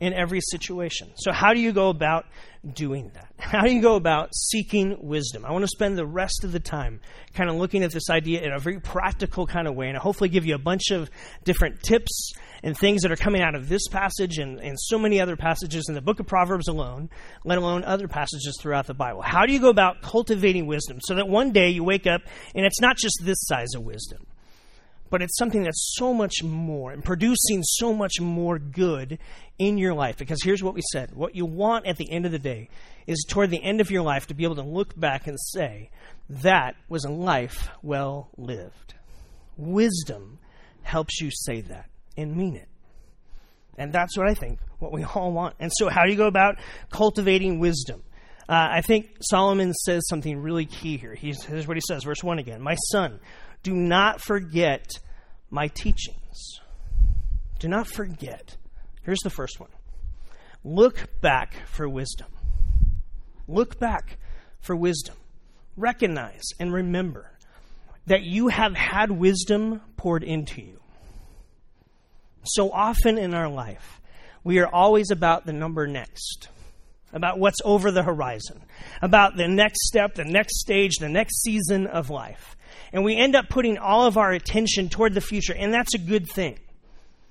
in 0.00 0.12
every 0.12 0.40
situation. 0.40 1.10
So, 1.16 1.32
how 1.32 1.54
do 1.54 1.60
you 1.60 1.72
go 1.72 1.88
about 1.88 2.26
doing 2.74 3.10
that? 3.14 3.32
How 3.38 3.62
do 3.62 3.72
you 3.72 3.80
go 3.80 3.94
about 3.94 4.34
seeking 4.34 4.96
wisdom? 5.00 5.44
I 5.44 5.52
want 5.52 5.62
to 5.62 5.68
spend 5.68 5.96
the 5.96 6.06
rest 6.06 6.44
of 6.44 6.52
the 6.52 6.60
time 6.60 7.00
kind 7.34 7.48
of 7.48 7.56
looking 7.56 7.84
at 7.84 7.92
this 7.92 8.10
idea 8.10 8.42
in 8.42 8.52
a 8.52 8.58
very 8.58 8.80
practical 8.80 9.46
kind 9.46 9.68
of 9.68 9.74
way, 9.74 9.88
and 9.88 9.96
hopefully 9.96 10.28
give 10.28 10.44
you 10.44 10.54
a 10.54 10.58
bunch 10.58 10.90
of 10.90 11.08
different 11.44 11.82
tips 11.82 12.32
and 12.62 12.76
things 12.76 13.02
that 13.02 13.12
are 13.12 13.16
coming 13.16 13.40
out 13.40 13.54
of 13.54 13.68
this 13.68 13.86
passage 13.88 14.38
and, 14.38 14.58
and 14.58 14.76
so 14.78 14.98
many 14.98 15.20
other 15.20 15.36
passages 15.36 15.86
in 15.88 15.94
the 15.94 16.00
book 16.00 16.20
of 16.20 16.26
Proverbs 16.26 16.68
alone, 16.68 17.08
let 17.44 17.58
alone 17.58 17.84
other 17.84 18.08
passages 18.08 18.58
throughout 18.60 18.86
the 18.86 18.94
Bible. 18.94 19.22
How 19.22 19.46
do 19.46 19.52
you 19.52 19.60
go 19.60 19.70
about 19.70 20.02
cultivating 20.02 20.66
wisdom 20.66 20.98
so 21.00 21.14
that 21.14 21.28
one 21.28 21.52
day 21.52 21.70
you 21.70 21.84
wake 21.84 22.06
up 22.06 22.22
and 22.54 22.66
it's 22.66 22.80
not 22.80 22.96
just 22.96 23.20
this 23.22 23.38
size 23.42 23.74
of 23.74 23.82
wisdom? 23.82 24.26
But 25.10 25.22
it's 25.22 25.36
something 25.36 25.62
that's 25.62 25.94
so 25.96 26.12
much 26.12 26.42
more 26.42 26.92
and 26.92 27.04
producing 27.04 27.62
so 27.62 27.92
much 27.92 28.20
more 28.20 28.58
good 28.58 29.18
in 29.58 29.78
your 29.78 29.94
life. 29.94 30.16
Because 30.16 30.42
here's 30.42 30.62
what 30.62 30.74
we 30.74 30.82
said 30.92 31.14
what 31.14 31.34
you 31.34 31.46
want 31.46 31.86
at 31.86 31.96
the 31.96 32.10
end 32.10 32.26
of 32.26 32.32
the 32.32 32.38
day 32.38 32.68
is 33.06 33.24
toward 33.28 33.50
the 33.50 33.62
end 33.62 33.80
of 33.80 33.90
your 33.90 34.02
life 34.02 34.26
to 34.26 34.34
be 34.34 34.44
able 34.44 34.56
to 34.56 34.62
look 34.62 34.98
back 34.98 35.26
and 35.26 35.38
say, 35.40 35.90
that 36.28 36.76
was 36.88 37.04
a 37.04 37.10
life 37.10 37.68
well 37.82 38.28
lived. 38.36 38.94
Wisdom 39.56 40.38
helps 40.82 41.20
you 41.20 41.30
say 41.30 41.62
that 41.62 41.88
and 42.16 42.36
mean 42.36 42.56
it. 42.56 42.68
And 43.76 43.92
that's 43.92 44.16
what 44.16 44.28
I 44.28 44.34
think, 44.34 44.58
what 44.78 44.92
we 44.92 45.04
all 45.04 45.32
want. 45.32 45.54
And 45.60 45.70
so, 45.74 45.88
how 45.88 46.04
do 46.04 46.10
you 46.10 46.16
go 46.16 46.26
about 46.26 46.56
cultivating 46.90 47.60
wisdom? 47.60 48.02
Uh, 48.48 48.66
I 48.70 48.80
think 48.80 49.10
Solomon 49.20 49.74
says 49.74 50.06
something 50.08 50.40
really 50.40 50.64
key 50.64 50.96
here. 50.96 51.14
Here's 51.14 51.46
what 51.68 51.76
he 51.76 51.82
says, 51.86 52.04
verse 52.04 52.24
1 52.24 52.38
again 52.38 52.62
My 52.62 52.74
son, 52.90 53.20
do 53.62 53.74
not 53.74 54.20
forget 54.20 54.86
my 55.50 55.68
teachings. 55.68 56.60
Do 57.58 57.68
not 57.68 57.86
forget. 57.86 58.56
Here's 59.02 59.20
the 59.20 59.30
first 59.30 59.58
one 59.60 59.70
look 60.64 61.08
back 61.20 61.54
for 61.66 61.88
wisdom. 61.88 62.28
Look 63.46 63.78
back 63.78 64.18
for 64.60 64.76
wisdom. 64.76 65.16
Recognize 65.76 66.42
and 66.58 66.72
remember 66.72 67.30
that 68.06 68.22
you 68.22 68.48
have 68.48 68.74
had 68.74 69.10
wisdom 69.10 69.80
poured 69.96 70.22
into 70.22 70.60
you. 70.60 70.80
So 72.44 72.70
often 72.70 73.18
in 73.18 73.34
our 73.34 73.48
life, 73.48 74.00
we 74.44 74.58
are 74.58 74.68
always 74.68 75.10
about 75.10 75.46
the 75.46 75.52
number 75.52 75.86
next, 75.86 76.48
about 77.12 77.38
what's 77.38 77.58
over 77.64 77.90
the 77.90 78.02
horizon, 78.02 78.62
about 79.02 79.36
the 79.36 79.48
next 79.48 79.86
step, 79.86 80.14
the 80.14 80.24
next 80.24 80.60
stage, 80.60 80.96
the 80.96 81.08
next 81.08 81.42
season 81.42 81.86
of 81.86 82.10
life. 82.10 82.56
And 82.92 83.04
we 83.04 83.16
end 83.16 83.34
up 83.34 83.48
putting 83.48 83.78
all 83.78 84.06
of 84.06 84.16
our 84.16 84.32
attention 84.32 84.88
toward 84.88 85.14
the 85.14 85.20
future, 85.20 85.54
and 85.54 85.72
that's 85.72 85.94
a 85.94 85.98
good 85.98 86.26
thing. 86.30 86.58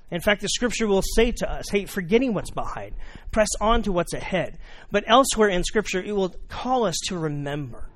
In 0.09 0.21
fact, 0.21 0.41
the 0.41 0.49
scripture 0.49 0.87
will 0.87 1.03
say 1.15 1.31
to 1.33 1.51
us, 1.51 1.69
hey, 1.69 1.85
forgetting 1.85 2.33
what's 2.33 2.51
behind, 2.51 2.95
press 3.31 3.49
on 3.59 3.83
to 3.83 3.91
what's 3.91 4.13
ahead. 4.13 4.57
But 4.89 5.03
elsewhere 5.05 5.49
in 5.49 5.63
scripture, 5.63 6.01
it 6.01 6.15
will 6.15 6.33
call 6.47 6.85
us 6.85 6.95
to 7.07 7.17
remember. 7.17 7.89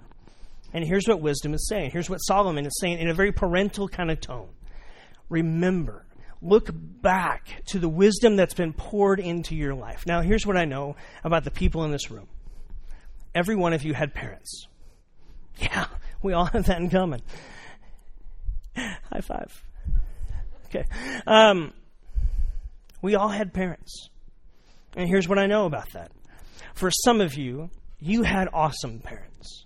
And 0.74 0.84
here's 0.84 1.08
what 1.08 1.22
wisdom 1.22 1.54
is 1.54 1.68
saying. 1.70 1.92
Here's 1.92 2.10
what 2.10 2.18
Solomon 2.18 2.66
is 2.66 2.78
saying 2.80 3.00
in 3.00 3.10
a 3.10 3.14
very 3.14 3.32
parental 3.32 3.88
kind 3.88 4.12
of 4.12 4.20
tone. 4.20 4.50
Remember. 5.30 6.06
Look 6.41 6.69
back 6.74 7.63
to 7.67 7.79
the 7.79 7.89
wisdom 7.89 8.36
that's 8.36 8.53
been 8.53 8.74
poured 8.74 9.19
into 9.19 9.55
your 9.55 9.75
life. 9.75 10.05
Now, 10.07 10.21
here's 10.21 10.45
what 10.45 10.57
I 10.57 10.65
know 10.65 10.95
about 11.24 11.43
the 11.43 11.51
people 11.51 11.83
in 11.83 11.91
this 11.91 12.10
room. 12.10 12.27
Every 13.36 13.55
one 13.55 13.74
of 13.74 13.83
you 13.83 13.93
had 13.93 14.13
parents. 14.13 14.67
Yeah, 15.57 15.86
we 16.24 16.33
all 16.33 16.45
have 16.45 16.65
that 16.65 16.79
in 16.79 16.89
common. 16.89 17.21
High 18.75 19.21
five. 19.21 19.63
Okay. 20.65 20.86
Um, 21.27 21.74
we 23.01 23.15
all 23.15 23.29
had 23.29 23.53
parents. 23.53 24.10
And 24.95 25.07
here's 25.07 25.27
what 25.27 25.38
I 25.38 25.48
know 25.48 25.65
about 25.65 25.91
that. 25.93 26.12
For 26.74 26.89
some 26.91 27.21
of 27.21 27.36
you, 27.36 27.69
you 28.00 28.24
had 28.24 28.48
awesome 28.53 29.00
parents. 29.00 29.65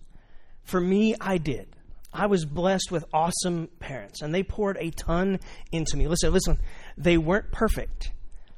For 0.64 0.82
me, 0.82 1.16
I 1.22 1.38
did. 1.38 1.75
I 2.16 2.28
was 2.28 2.46
blessed 2.46 2.92
with 2.92 3.04
awesome 3.14 3.68
parents, 3.80 4.22
and 4.22 4.34
they 4.34 4.42
poured 4.42 4.78
a 4.80 4.90
ton 4.92 5.40
into 5.72 5.98
me. 5.98 6.08
Listen, 6.08 6.32
listen, 6.32 6.60
they 6.98 7.18
weren't 7.18 7.52
perfect 7.52 8.12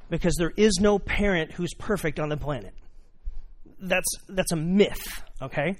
because 0.08 0.34
there 0.38 0.52
is 0.56 0.78
no 0.80 0.98
parent 0.98 1.52
who's 1.52 1.74
perfect 1.74 2.20
on 2.20 2.28
the 2.28 2.36
planet. 2.36 2.72
That's, 3.80 4.06
that's 4.28 4.52
a 4.52 4.56
myth, 4.56 5.22
okay? 5.42 5.76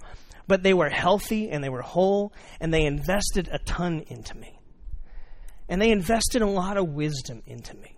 But 0.46 0.62
they 0.62 0.74
were 0.74 0.88
healthy 0.88 1.50
and 1.50 1.62
they 1.62 1.68
were 1.68 1.82
whole, 1.82 2.32
and 2.60 2.74
they 2.74 2.84
invested 2.84 3.48
a 3.52 3.58
ton 3.60 4.04
into 4.08 4.36
me. 4.36 4.58
And 5.68 5.80
they 5.80 5.90
invested 5.90 6.42
a 6.42 6.46
lot 6.46 6.76
of 6.76 6.88
wisdom 6.88 7.42
into 7.46 7.76
me. 7.76 7.96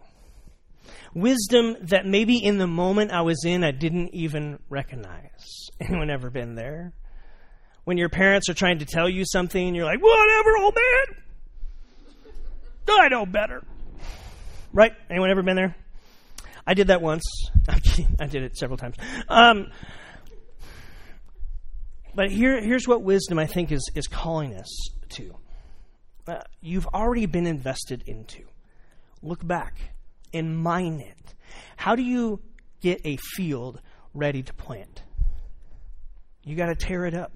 Wisdom 1.15 1.77
that 1.83 2.07
maybe 2.07 2.37
in 2.37 2.59
the 2.59 2.67
moment 2.67 3.13
I 3.13 3.23
was 3.23 3.45
in, 3.45 3.65
I 3.65 3.71
didn't 3.71 4.15
even 4.15 4.59
recognize. 4.69 5.69
Anyone 5.81 6.11
ever 6.11 6.31
been 6.31 6.55
there? 6.55 6.93
When 7.85 7.97
your 7.99 8.09
parents 8.09 8.49
are 8.49 8.55
trying 8.55 8.81
to 8.81 8.85
tell 8.85 9.09
you 9.09 9.25
something, 9.25 9.69
and 9.69 9.75
you're 9.77 9.85
like, 9.85 10.01
whatever, 10.01 10.57
old 10.59 10.75
man. 10.75 11.17
I 12.89 13.09
know 13.09 13.25
better. 13.25 13.63
Right? 14.73 14.93
Anyone 15.09 15.31
ever 15.31 15.43
been 15.43 15.57
there? 15.57 15.77
I 16.67 16.75
did 16.75 16.89
that 16.89 17.03
once. 17.03 17.23
I 18.21 18.27
did 18.27 18.43
it 18.43 18.57
several 18.57 18.77
times. 18.77 18.97
Um, 19.29 19.71
but 22.15 22.31
here, 22.31 22.61
here's 22.61 22.87
what 22.87 23.03
wisdom, 23.03 23.39
I 23.39 23.47
think, 23.47 23.73
is, 23.73 23.91
is 23.95 24.07
calling 24.07 24.55
us 24.55 24.91
to. 25.11 25.35
Uh, 26.27 26.41
you've 26.61 26.87
already 26.89 27.27
been 27.27 27.47
invested 27.47 28.05
into. 28.07 28.45
Look 29.23 29.47
back 29.47 29.77
and 30.33 30.57
mine 30.57 31.01
it. 31.01 31.35
How 31.77 31.97
do 31.97 32.03
you 32.03 32.41
get 32.81 33.01
a 33.05 33.17
field 33.17 33.81
ready 34.15 34.43
to 34.43 34.55
plant? 34.55 35.03
You 36.45 36.57
got 36.57 36.67
to 36.67 36.75
tear 36.75 37.07
it 37.07 37.15
up. 37.15 37.33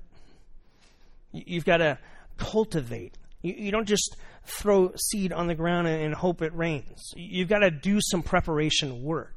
You've 1.34 1.64
got 1.64 1.78
to 1.78 1.98
cultivate. 2.38 3.18
You, 3.42 3.70
don't 3.70 3.86
just 3.86 4.16
throw 4.44 4.92
seed 4.96 5.32
on 5.32 5.48
the 5.48 5.54
ground 5.54 5.86
and, 5.86 6.00
and 6.00 6.14
hope 6.14 6.40
it 6.40 6.54
rains. 6.54 7.12
You've 7.14 7.48
got 7.48 7.58
to 7.58 7.70
do 7.70 7.98
some 8.00 8.22
preparation 8.22 9.02
work 9.02 9.36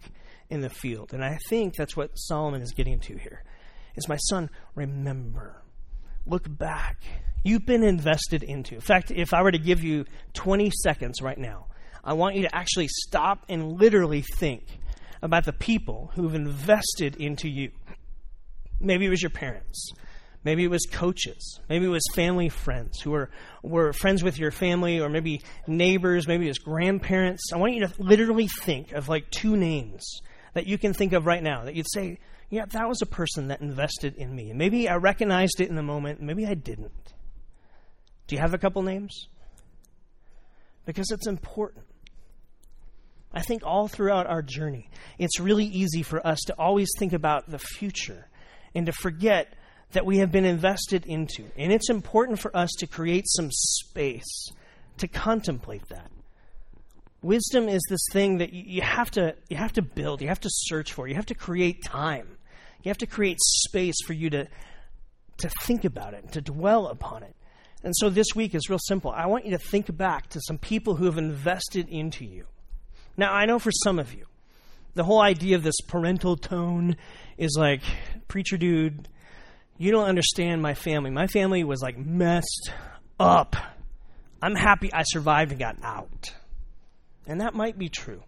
in 0.50 0.62
the 0.62 0.70
field. 0.70 1.14
And 1.14 1.24
I 1.24 1.38
think 1.50 1.76
that's 1.76 1.98
what 1.98 2.12
Solomon 2.16 2.62
is 2.62 2.72
getting 2.72 3.00
to 3.02 3.18
here. 3.18 3.44
Is 3.96 4.08
my 4.08 4.16
son, 4.16 4.50
remember. 4.76 5.62
Look 6.26 6.46
back. 6.48 7.02
You've 7.44 7.66
been 7.66 7.84
invested 7.84 8.44
into. 8.44 8.76
In 8.76 8.82
fact, 8.82 9.12
if 9.12 9.34
I 9.34 9.42
were 9.42 9.52
to 9.52 9.58
give 9.58 9.84
you 9.84 10.06
20 10.34 10.72
seconds 10.84 11.22
right 11.22 11.38
now, 11.38 11.68
I 12.04 12.14
want 12.14 12.36
you 12.36 12.44
to 12.44 12.56
actually 12.56 12.88
stop 12.88 13.46
and 13.50 13.80
literally 13.80 14.22
think 14.22 14.64
about 15.22 15.46
the 15.46 15.54
people 15.54 16.12
who've 16.16 16.36
invested 16.36 17.16
into 17.18 17.50
you. 17.50 17.72
Maybe 18.80 19.06
it 19.06 19.10
was 19.10 19.22
your 19.22 19.32
parents. 19.32 19.92
Maybe 20.48 20.64
it 20.64 20.70
was 20.70 20.86
coaches. 20.90 21.60
Maybe 21.68 21.88
it 21.88 21.90
was 21.90 22.04
family 22.16 22.48
friends 22.48 23.02
who 23.02 23.12
were, 23.12 23.30
were 23.64 23.92
friends 23.92 24.24
with 24.24 24.40
your 24.40 24.50
family, 24.50 25.02
or 25.02 25.10
maybe 25.10 25.42
neighbors, 25.68 26.26
maybe 26.26 26.46
it 26.46 26.52
was 26.52 26.60
grandparents. 26.60 27.52
I 27.54 27.58
want 27.58 27.74
you 27.74 27.86
to 27.86 27.94
literally 28.00 28.48
think 28.48 28.94
of 28.94 29.10
like 29.10 29.30
two 29.30 29.58
names 29.58 30.22
that 30.54 30.66
you 30.66 30.78
can 30.78 30.94
think 30.94 31.12
of 31.12 31.26
right 31.26 31.44
now 31.44 31.66
that 31.66 31.76
you'd 31.76 31.92
say, 31.94 32.20
yeah, 32.50 32.64
that 32.64 32.88
was 32.88 33.02
a 33.02 33.06
person 33.06 33.50
that 33.50 33.60
invested 33.60 34.16
in 34.16 34.34
me. 34.34 34.52
And 34.52 34.58
maybe 34.58 34.88
I 34.88 34.96
recognized 34.96 35.60
it 35.60 35.68
in 35.68 35.76
the 35.76 35.84
moment, 35.84 36.22
maybe 36.22 36.46
I 36.46 36.54
didn't. 36.54 37.14
Do 38.28 38.38
you 38.38 38.42
have 38.42 38.54
a 38.54 38.58
couple 38.58 38.82
names? 38.84 39.28
Because 40.86 41.12
it's 41.12 41.28
important. 41.28 41.84
I 43.34 43.42
think 43.42 43.64
all 43.66 43.90
throughout 43.90 44.28
our 44.28 44.42
journey, 44.42 44.90
it's 45.20 45.42
really 45.42 45.66
easy 45.66 46.04
for 46.04 46.26
us 46.26 46.40
to 46.48 46.54
always 46.54 46.88
think 46.98 47.12
about 47.12 47.50
the 47.50 47.60
future 47.60 48.30
and 48.74 48.86
to 48.86 48.94
forget 48.94 49.54
that 49.92 50.06
we 50.06 50.18
have 50.18 50.32
been 50.32 50.46
invested 50.46 51.06
into. 51.06 51.46
And 51.58 51.72
it's 51.72 51.90
important 51.90 52.40
for 52.40 52.56
us 52.56 52.72
to 52.80 52.88
create 52.88 53.26
some 53.28 53.50
space 53.52 54.50
to 54.98 55.08
contemplate 55.08 55.88
that. 55.90 56.12
Wisdom 57.22 57.68
is 57.68 57.82
this 57.90 58.06
thing 58.12 58.38
that 58.40 58.54
you 58.54 58.82
have 58.82 59.12
to 59.12 59.36
you 59.50 59.58
have 59.58 59.74
to 59.74 59.82
build, 59.82 60.22
you 60.22 60.28
have 60.28 60.40
to 60.42 60.50
search 60.52 60.94
for, 60.94 61.08
you 61.08 61.16
have 61.16 61.26
to 61.28 61.36
create 61.36 61.84
time. 61.84 62.38
You 62.84 62.90
have 62.90 63.00
to 63.00 63.08
create 63.08 63.38
space 63.40 63.96
for 64.06 64.14
you 64.14 64.30
to 64.30 64.48
to 65.38 65.50
think 65.64 65.86
about 65.86 66.14
it, 66.14 66.32
to 66.34 66.42
dwell 66.42 66.88
upon 66.88 67.24
it. 67.24 67.36
And 67.84 67.94
so 67.96 68.10
this 68.10 68.28
week 68.36 68.56
is 68.56 68.70
real 68.70 68.80
simple. 68.80 69.12
I 69.12 69.28
want 69.28 69.46
you 69.46 69.52
to 69.52 69.58
think 69.58 69.96
back 69.96 70.30
to 70.30 70.42
some 70.42 70.58
people 70.58 70.96
who 70.96 71.06
have 71.06 71.18
invested 71.18 71.88
into 71.90 72.26
you. 72.26 72.46
Now, 73.16 73.34
I 73.34 73.46
know 73.46 73.60
for 73.60 73.72
some 73.72 74.00
of 74.00 74.14
you, 74.14 74.26
the 74.96 75.04
whole 75.04 75.22
idea 75.22 75.56
of 75.56 75.64
this 75.64 75.80
parental 75.88 76.38
tone 76.38 76.98
is 77.38 77.56
like, 77.58 77.82
preacher 78.28 78.58
dude, 78.58 79.08
you 79.78 79.92
don't 79.92 80.08
understand 80.08 80.62
my 80.62 80.74
family. 80.74 81.12
My 81.12 81.28
family 81.28 81.64
was 81.64 81.82
like 81.82 81.98
messed 81.98 82.72
up. 83.20 83.56
I'm 84.42 84.56
happy 84.56 84.94
I 84.94 85.04
survived 85.04 85.52
and 85.52 85.60
got 85.60 85.78
out. 85.84 86.34
And 87.26 87.42
that 87.42 87.54
might 87.54 87.78
be 87.78 87.90
true. 87.90 88.24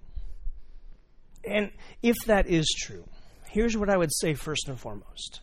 And 1.45 1.71
if 2.03 2.15
that 2.25 2.47
is 2.47 2.67
true, 2.77 3.07
here's 3.49 3.77
what 3.77 3.89
I 3.89 3.97
would 3.97 4.13
say 4.13 4.33
first 4.33 4.67
and 4.67 4.79
foremost 4.79 5.41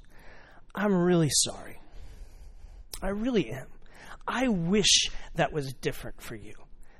I'm 0.74 0.94
really 0.94 1.30
sorry. 1.30 1.80
I 3.02 3.08
really 3.08 3.50
am. 3.50 3.66
I 4.28 4.48
wish 4.48 5.10
that 5.36 5.52
was 5.52 5.72
different 5.74 6.20
for 6.20 6.34
you. 6.34 6.54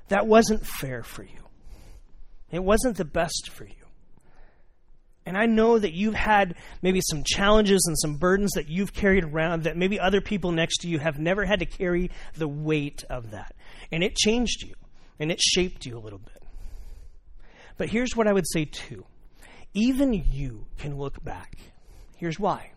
That 0.07 0.25
wasn't 0.25 0.65
fair 0.65 1.03
for 1.03 1.23
you. 1.23 1.43
It 2.51 2.63
wasn't 2.63 2.97
the 2.97 3.05
best 3.05 3.49
for 3.51 3.65
you. 3.65 3.86
And 5.27 5.37
I 5.37 5.45
know 5.45 5.77
that 5.77 5.91
you've 5.91 6.15
had 6.15 6.55
maybe 6.81 7.01
some 7.01 7.21
challenges 7.25 7.83
and 7.85 7.99
some 7.99 8.15
burdens 8.15 8.53
that 8.53 8.69
you've 8.69 8.93
carried 8.93 9.25
around 9.25 9.63
that 9.63 9.75
maybe 9.75 9.99
other 9.99 10.21
people 10.21 10.53
next 10.53 10.77
to 10.83 10.87
you 10.87 10.99
have 10.99 11.19
never 11.19 11.43
had 11.43 11.59
to 11.59 11.65
carry 11.65 12.11
the 12.35 12.47
weight 12.47 13.03
of 13.09 13.31
that. 13.31 13.53
And 13.91 14.05
it 14.05 14.15
changed 14.15 14.63
you 14.63 14.73
and 15.19 15.29
it 15.29 15.41
shaped 15.41 15.85
you 15.85 15.97
a 15.97 15.99
little 15.99 16.19
bit. 16.19 16.41
But 17.75 17.89
here's 17.89 18.15
what 18.15 18.25
I 18.25 18.31
would 18.31 18.47
say 18.47 18.63
too 18.63 19.03
even 19.73 20.13
you 20.13 20.65
can 20.77 20.97
look 20.97 21.21
back. 21.21 21.57
Here's 22.15 22.39
why. 22.39 22.71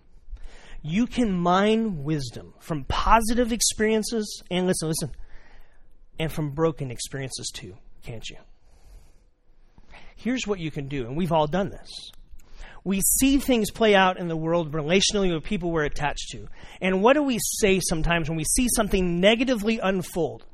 You 0.83 1.07
can 1.07 1.31
mine 1.33 2.03
wisdom 2.03 2.55
from 2.59 2.83
positive 2.83 3.53
experiences, 3.53 4.43
and 4.51 4.67
listen, 4.67 4.89
listen, 4.89 5.13
and 6.19 6.33
from 6.33 6.51
broken 6.51 6.91
experiences 6.91 7.53
too, 7.55 7.77
can't 8.03 8.29
you? 8.29 8.39
Here's 10.17 10.49
what 10.49 10.59
you 10.59 10.73
can 10.73 10.89
do, 10.89 11.07
and 11.07 11.17
we've 11.17 11.33
all 11.33 11.47
done 11.47 11.69
this. 11.69 12.11
We 12.85 13.01
see 13.01 13.39
things 13.39 13.71
play 13.71 13.95
out 13.95 14.19
in 14.19 14.29
the 14.29 14.37
world 14.37 14.73
relationally 14.73 15.33
with 15.33 15.45
people 15.45 15.71
we're 15.71 15.85
attached 15.85 16.31
to. 16.31 16.49
And 16.81 17.03
what 17.03 17.15
do 17.15 17.23
we 17.23 17.39
say 17.59 17.81
sometimes 17.81 18.29
when 18.29 18.37
we 18.37 18.45
see 18.45 18.69
something 18.75 19.21
negatively 19.21 19.79
unfold? 19.79 20.45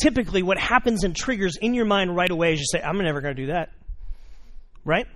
Typically, 0.00 0.42
what 0.42 0.58
happens 0.58 1.04
and 1.04 1.16
triggers 1.16 1.56
in 1.56 1.74
your 1.74 1.86
mind 1.86 2.14
right 2.14 2.30
away 2.30 2.52
is 2.52 2.60
you 2.60 2.66
say, 2.70 2.82
I'm 2.82 2.98
never 2.98 3.20
going 3.20 3.34
to 3.34 3.42
do 3.42 3.52
that. 3.52 3.70
Right? 4.84 5.06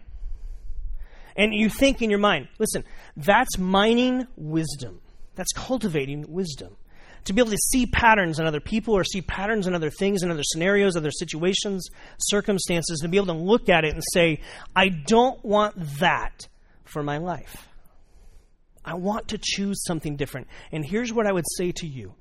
And 1.36 1.54
you 1.54 1.68
think 1.68 2.00
in 2.00 2.10
your 2.10 2.18
mind, 2.18 2.48
listen, 2.58 2.84
that's 3.16 3.58
mining 3.58 4.26
wisdom. 4.36 5.00
That's 5.34 5.52
cultivating 5.52 6.26
wisdom 6.28 6.76
to 7.24 7.32
be 7.32 7.40
able 7.40 7.50
to 7.50 7.56
see 7.56 7.86
patterns 7.86 8.38
in 8.38 8.46
other 8.46 8.60
people 8.60 8.94
or 8.94 9.04
see 9.04 9.22
patterns 9.22 9.66
in 9.66 9.74
other 9.74 9.90
things, 9.90 10.22
in 10.22 10.30
other 10.30 10.42
scenarios, 10.42 10.96
other 10.96 11.10
situations, 11.10 11.88
circumstances, 12.18 13.00
to 13.00 13.08
be 13.08 13.16
able 13.16 13.26
to 13.26 13.32
look 13.32 13.68
at 13.68 13.84
it 13.84 13.94
and 13.94 14.02
say, 14.12 14.40
I 14.76 14.88
don't 14.88 15.42
want 15.44 15.74
that 15.98 16.46
for 16.84 17.02
my 17.02 17.18
life. 17.18 17.68
I 18.84 18.94
want 18.94 19.28
to 19.28 19.38
choose 19.40 19.82
something 19.84 20.16
different. 20.16 20.48
And 20.70 20.84
here's 20.84 21.12
what 21.12 21.26
I 21.26 21.32
would 21.32 21.46
say 21.56 21.72
to 21.72 21.86
you 21.86 22.14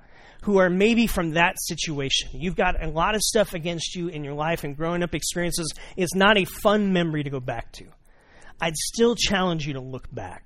who 0.43 0.57
are 0.57 0.69
maybe 0.69 1.07
from 1.07 1.31
that 1.31 1.55
situation. 1.57 2.29
You've 2.33 2.55
got 2.55 2.81
a 2.83 2.89
lot 2.89 3.15
of 3.15 3.21
stuff 3.21 3.53
against 3.53 3.95
you 3.95 4.09
in 4.09 4.23
your 4.23 4.33
life, 4.33 4.63
and 4.63 4.75
growing 4.75 5.01
up 5.01 5.15
experiences 5.15 5.73
is 5.95 6.09
not 6.15 6.37
a 6.37 6.45
fun 6.45 6.91
memory 6.91 7.23
to 7.23 7.29
go 7.29 7.39
back 7.39 7.71
to. 7.73 7.85
I'd 8.59 8.75
still 8.75 9.15
challenge 9.15 9.65
you 9.65 9.73
to 9.73 9.79
look 9.79 10.13
back 10.13 10.43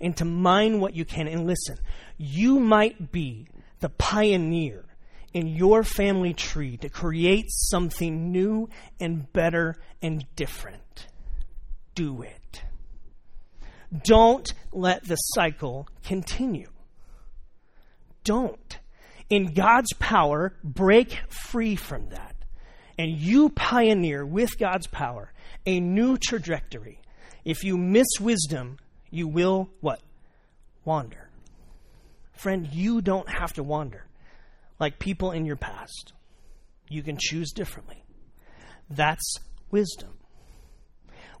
and 0.00 0.16
to 0.16 0.24
mine 0.24 0.80
what 0.80 0.94
you 0.94 1.04
can. 1.04 1.28
And 1.28 1.46
listen, 1.46 1.78
you 2.16 2.58
might 2.58 3.12
be 3.12 3.46
the 3.80 3.90
pioneer 3.90 4.84
in 5.32 5.46
your 5.46 5.82
family 5.84 6.32
tree 6.32 6.78
to 6.78 6.88
create 6.88 7.46
something 7.48 8.32
new 8.32 8.68
and 8.98 9.30
better 9.32 9.76
and 10.00 10.24
different. 10.36 11.06
Do 11.94 12.22
it. 12.22 12.45
Don't 14.04 14.52
let 14.72 15.04
the 15.04 15.16
cycle 15.16 15.88
continue. 16.04 16.70
Don't. 18.24 18.78
In 19.28 19.54
God's 19.54 19.92
power, 19.98 20.54
break 20.62 21.18
free 21.28 21.76
from 21.76 22.08
that. 22.10 22.34
And 22.98 23.10
you 23.12 23.50
pioneer 23.50 24.24
with 24.24 24.58
God's 24.58 24.86
power 24.86 25.32
a 25.66 25.80
new 25.80 26.16
trajectory. 26.16 27.00
If 27.44 27.64
you 27.64 27.76
miss 27.76 28.06
wisdom, 28.20 28.78
you 29.10 29.28
will 29.28 29.68
what? 29.80 30.00
Wander. 30.84 31.28
Friend, 32.32 32.66
you 32.72 33.00
don't 33.00 33.28
have 33.28 33.52
to 33.54 33.62
wander 33.62 34.06
like 34.78 34.98
people 34.98 35.32
in 35.32 35.44
your 35.44 35.56
past. 35.56 36.12
You 36.88 37.02
can 37.02 37.16
choose 37.18 37.52
differently. 37.52 38.04
That's 38.90 39.38
wisdom. 39.70 40.18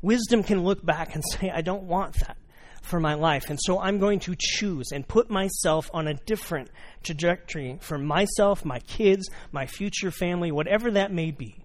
Wisdom 0.02 0.42
can 0.42 0.62
look 0.62 0.84
back 0.84 1.14
and 1.14 1.24
say, 1.32 1.50
I 1.50 1.62
don't 1.62 1.84
want 1.84 2.14
that 2.20 2.36
for 2.82 3.00
my 3.00 3.14
life. 3.14 3.50
And 3.50 3.58
so 3.60 3.80
I'm 3.80 3.98
going 3.98 4.20
to 4.20 4.36
choose 4.38 4.92
and 4.92 5.06
put 5.06 5.28
myself 5.28 5.90
on 5.92 6.06
a 6.06 6.14
different 6.14 6.70
trajectory 7.02 7.78
for 7.80 7.98
myself, 7.98 8.64
my 8.64 8.78
kids, 8.80 9.28
my 9.50 9.66
future 9.66 10.10
family, 10.10 10.52
whatever 10.52 10.92
that 10.92 11.12
may 11.12 11.32
be. 11.32 11.64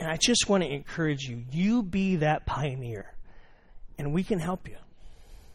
And 0.00 0.10
I 0.10 0.16
just 0.16 0.48
want 0.48 0.64
to 0.64 0.72
encourage 0.72 1.22
you 1.24 1.44
you 1.52 1.82
be 1.82 2.16
that 2.16 2.46
pioneer 2.46 3.14
and 3.98 4.14
we 4.14 4.24
can 4.24 4.38
help 4.38 4.66
you. 4.66 4.78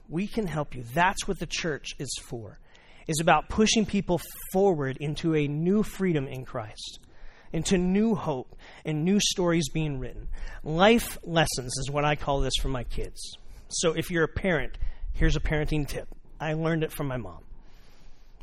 We 0.07 0.27
can 0.27 0.45
help 0.45 0.75
you. 0.75 0.83
That's 0.93 1.27
what 1.27 1.39
the 1.39 1.47
church 1.47 1.95
is 1.97 2.15
for. 2.27 2.59
Is 3.07 3.19
about 3.19 3.49
pushing 3.49 3.85
people 3.85 4.21
forward 4.53 4.97
into 4.99 5.35
a 5.35 5.47
new 5.47 5.83
freedom 5.83 6.27
in 6.27 6.45
Christ, 6.45 6.99
into 7.55 7.77
new 7.77 8.15
hope 8.15 8.53
and 8.83 9.05
new 9.05 9.17
stories 9.17 9.69
being 9.69 9.97
written. 9.97 10.27
Life 10.61 11.17
lessons 11.23 11.73
is 11.77 11.89
what 11.89 12.03
I 12.03 12.17
call 12.17 12.41
this 12.41 12.55
for 12.61 12.67
my 12.67 12.83
kids. 12.83 13.37
So 13.69 13.93
if 13.93 14.11
you're 14.11 14.25
a 14.25 14.27
parent, 14.27 14.77
here's 15.13 15.37
a 15.37 15.39
parenting 15.39 15.87
tip. 15.87 16.09
I 16.37 16.51
learned 16.53 16.83
it 16.83 16.91
from 16.91 17.07
my 17.07 17.15
mom. 17.15 17.45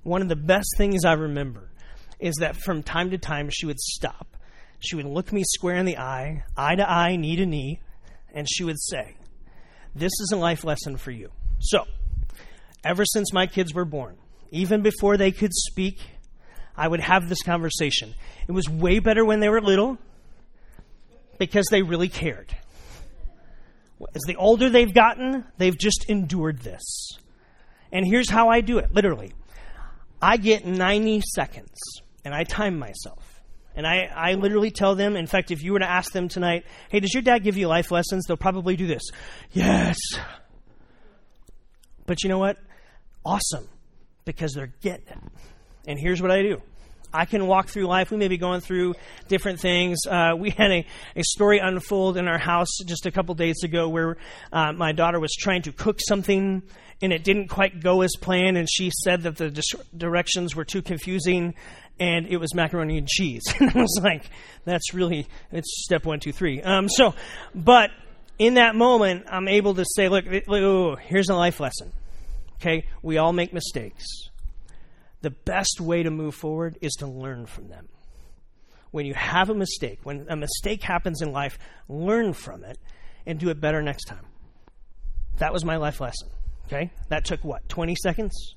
One 0.02 0.22
of 0.22 0.30
the 0.30 0.34
best 0.36 0.66
things 0.78 1.04
I 1.04 1.12
remember 1.12 1.68
is 2.20 2.36
that 2.36 2.56
from 2.56 2.82
time 2.82 3.10
to 3.10 3.18
time 3.18 3.50
she 3.52 3.66
would 3.66 3.78
stop. 3.78 4.34
She 4.80 4.96
would 4.96 5.04
look 5.04 5.30
me 5.30 5.42
square 5.44 5.76
in 5.76 5.84
the 5.84 5.98
eye, 5.98 6.44
eye 6.56 6.74
to 6.76 6.90
eye, 6.90 7.16
knee 7.16 7.36
to 7.36 7.44
knee, 7.44 7.80
and 8.32 8.48
she 8.50 8.64
would 8.64 8.80
say, 8.80 9.16
this 9.94 10.12
is 10.20 10.30
a 10.32 10.38
life 10.38 10.64
lesson 10.64 10.96
for 10.96 11.10
you. 11.10 11.30
So, 11.60 11.84
ever 12.82 13.04
since 13.04 13.30
my 13.30 13.46
kids 13.46 13.74
were 13.74 13.84
born, 13.84 14.16
even 14.50 14.80
before 14.80 15.18
they 15.18 15.32
could 15.32 15.52
speak, 15.52 15.98
I 16.76 16.88
would 16.88 17.00
have 17.00 17.28
this 17.28 17.42
conversation. 17.42 18.14
It 18.48 18.52
was 18.52 18.68
way 18.68 18.98
better 18.98 19.24
when 19.24 19.40
they 19.40 19.48
were 19.48 19.60
little 19.60 19.98
because 21.38 21.66
they 21.70 21.82
really 21.82 22.08
cared. 22.08 22.56
As 24.14 24.22
the 24.26 24.36
older 24.36 24.70
they've 24.70 24.92
gotten, 24.92 25.44
they've 25.58 25.76
just 25.76 26.06
endured 26.08 26.58
this. 26.60 26.82
And 27.92 28.06
here's 28.06 28.30
how 28.30 28.48
I 28.48 28.60
do 28.60 28.78
it 28.78 28.92
literally. 28.92 29.32
I 30.20 30.36
get 30.36 30.64
90 30.64 31.22
seconds 31.34 31.78
and 32.24 32.34
I 32.34 32.44
time 32.44 32.78
myself. 32.78 33.42
And 33.74 33.86
I, 33.86 34.10
I 34.14 34.34
literally 34.34 34.70
tell 34.70 34.94
them, 34.94 35.16
in 35.16 35.26
fact, 35.26 35.50
if 35.50 35.62
you 35.62 35.72
were 35.72 35.78
to 35.78 35.90
ask 35.90 36.12
them 36.12 36.28
tonight, 36.28 36.64
hey, 36.90 37.00
does 37.00 37.14
your 37.14 37.22
dad 37.22 37.38
give 37.42 37.56
you 37.56 37.68
life 37.68 37.90
lessons? 37.90 38.26
They'll 38.26 38.36
probably 38.36 38.76
do 38.76 38.86
this. 38.86 39.02
Yes. 39.52 39.96
But 42.06 42.22
you 42.22 42.28
know 42.28 42.38
what? 42.38 42.58
Awesome. 43.24 43.68
Because 44.24 44.52
they're 44.52 44.74
getting 44.82 45.08
it. 45.08 45.18
And 45.86 45.98
here's 45.98 46.22
what 46.22 46.30
I 46.30 46.42
do 46.42 46.62
I 47.14 47.26
can 47.26 47.46
walk 47.46 47.68
through 47.68 47.86
life. 47.86 48.10
We 48.10 48.16
may 48.16 48.28
be 48.28 48.38
going 48.38 48.60
through 48.60 48.94
different 49.28 49.60
things. 49.60 50.06
Uh, 50.08 50.32
we 50.36 50.50
had 50.50 50.70
a, 50.70 50.86
a 51.16 51.22
story 51.22 51.58
unfold 51.58 52.16
in 52.16 52.26
our 52.26 52.38
house 52.38 52.78
just 52.86 53.06
a 53.06 53.10
couple 53.10 53.34
days 53.34 53.62
ago 53.62 53.88
where 53.88 54.16
uh, 54.52 54.72
my 54.72 54.92
daughter 54.92 55.20
was 55.20 55.32
trying 55.32 55.62
to 55.62 55.72
cook 55.72 55.98
something 56.00 56.62
and 57.02 57.12
it 57.12 57.24
didn't 57.24 57.48
quite 57.48 57.80
go 57.80 58.02
as 58.02 58.12
planned, 58.20 58.56
and 58.56 58.68
she 58.70 58.92
said 59.02 59.22
that 59.22 59.36
the 59.36 59.50
dis- 59.50 59.74
directions 59.96 60.54
were 60.54 60.64
too 60.64 60.82
confusing 60.82 61.54
and 61.98 62.26
it 62.28 62.36
was 62.36 62.54
macaroni 62.54 62.96
and 62.96 63.08
cheese. 63.08 63.42
and 63.60 63.70
I 63.76 63.80
was 63.80 64.00
like, 64.02 64.24
that's 64.64 64.94
really, 64.94 65.26
it's 65.50 65.84
step 65.84 66.06
one, 66.06 66.20
two, 66.20 66.32
three. 66.32 66.62
Um, 66.62 66.88
so, 66.88 67.14
but 67.54 67.90
in 68.38 68.54
that 68.54 68.76
moment, 68.76 69.26
I'm 69.28 69.48
able 69.48 69.74
to 69.74 69.84
say, 69.84 70.08
look, 70.08 70.24
look, 70.46 71.00
here's 71.00 71.28
a 71.28 71.34
life 71.34 71.58
lesson. 71.58 71.92
Okay, 72.60 72.86
we 73.02 73.18
all 73.18 73.32
make 73.32 73.52
mistakes 73.52 74.04
the 75.22 75.30
best 75.30 75.80
way 75.80 76.02
to 76.02 76.10
move 76.10 76.34
forward 76.34 76.76
is 76.80 76.92
to 76.98 77.06
learn 77.06 77.46
from 77.46 77.68
them. 77.68 77.88
When 78.90 79.06
you 79.06 79.14
have 79.14 79.48
a 79.48 79.54
mistake, 79.54 80.00
when 80.02 80.26
a 80.28 80.36
mistake 80.36 80.82
happens 80.82 81.22
in 81.22 81.32
life, 81.32 81.58
learn 81.88 82.34
from 82.34 82.64
it 82.64 82.78
and 83.24 83.38
do 83.38 83.48
it 83.48 83.60
better 83.60 83.80
next 83.80 84.04
time. 84.04 84.26
That 85.38 85.52
was 85.52 85.64
my 85.64 85.76
life 85.76 86.00
lesson. 86.00 86.28
Okay? 86.66 86.90
That 87.08 87.24
took 87.24 87.42
what, 87.42 87.68
20 87.68 87.94
seconds? 87.94 88.54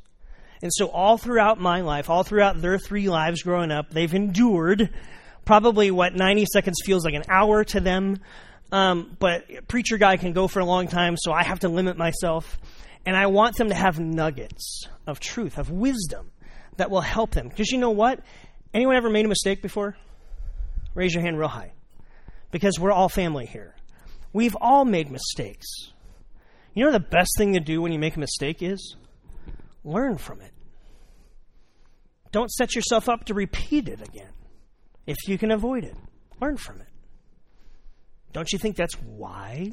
And 0.61 0.71
so, 0.73 0.87
all 0.87 1.17
throughout 1.17 1.59
my 1.59 1.81
life, 1.81 2.09
all 2.09 2.23
throughout 2.23 2.61
their 2.61 2.77
three 2.77 3.07
lives 3.07 3.43
growing 3.43 3.71
up, 3.71 3.91
they've 3.91 4.13
endured 4.13 4.89
probably 5.45 5.91
what 5.91 6.15
90 6.15 6.45
seconds 6.51 6.77
feels 6.83 7.05
like 7.05 7.13
an 7.13 7.23
hour 7.29 7.63
to 7.65 7.79
them. 7.79 8.19
Um, 8.71 9.15
but 9.19 9.67
preacher 9.67 9.97
guy 9.97 10.17
can 10.17 10.33
go 10.33 10.47
for 10.47 10.59
a 10.59 10.65
long 10.65 10.87
time, 10.87 11.17
so 11.17 11.31
I 11.31 11.43
have 11.43 11.59
to 11.59 11.69
limit 11.69 11.97
myself. 11.97 12.57
And 13.05 13.15
I 13.15 13.27
want 13.27 13.55
them 13.57 13.69
to 13.69 13.75
have 13.75 13.99
nuggets 13.99 14.87
of 15.05 15.19
truth, 15.19 15.59
of 15.59 15.69
wisdom 15.69 16.31
that 16.77 16.89
will 16.89 17.01
help 17.01 17.31
them. 17.31 17.49
Because 17.49 17.71
you 17.71 17.77
know 17.77 17.91
what? 17.91 18.19
Anyone 18.73 18.95
ever 18.95 19.09
made 19.09 19.25
a 19.25 19.29
mistake 19.29 19.61
before? 19.61 19.95
Raise 20.93 21.13
your 21.13 21.23
hand 21.23 21.37
real 21.37 21.47
high. 21.47 21.73
Because 22.51 22.79
we're 22.79 22.91
all 22.91 23.09
family 23.09 23.45
here. 23.45 23.75
We've 24.33 24.55
all 24.59 24.85
made 24.85 25.11
mistakes. 25.11 25.67
You 26.73 26.85
know 26.85 26.91
the 26.91 26.99
best 26.99 27.31
thing 27.37 27.53
to 27.53 27.59
do 27.59 27.81
when 27.81 27.91
you 27.91 27.99
make 27.99 28.15
a 28.15 28.19
mistake 28.19 28.61
is? 28.61 28.95
Learn 29.83 30.17
from 30.17 30.41
it. 30.41 30.51
Don't 32.31 32.51
set 32.51 32.75
yourself 32.75 33.07
up 33.07 33.25
to 33.25 33.33
repeat 33.33 33.87
it 33.87 34.01
again. 34.01 34.31
If 35.07 35.27
you 35.27 35.37
can 35.37 35.51
avoid 35.51 35.85
it, 35.85 35.95
learn 36.41 36.57
from 36.57 36.81
it. 36.81 36.87
Don't 38.33 38.51
you 38.51 38.59
think 38.59 38.75
that's 38.75 38.99
wise? 39.01 39.71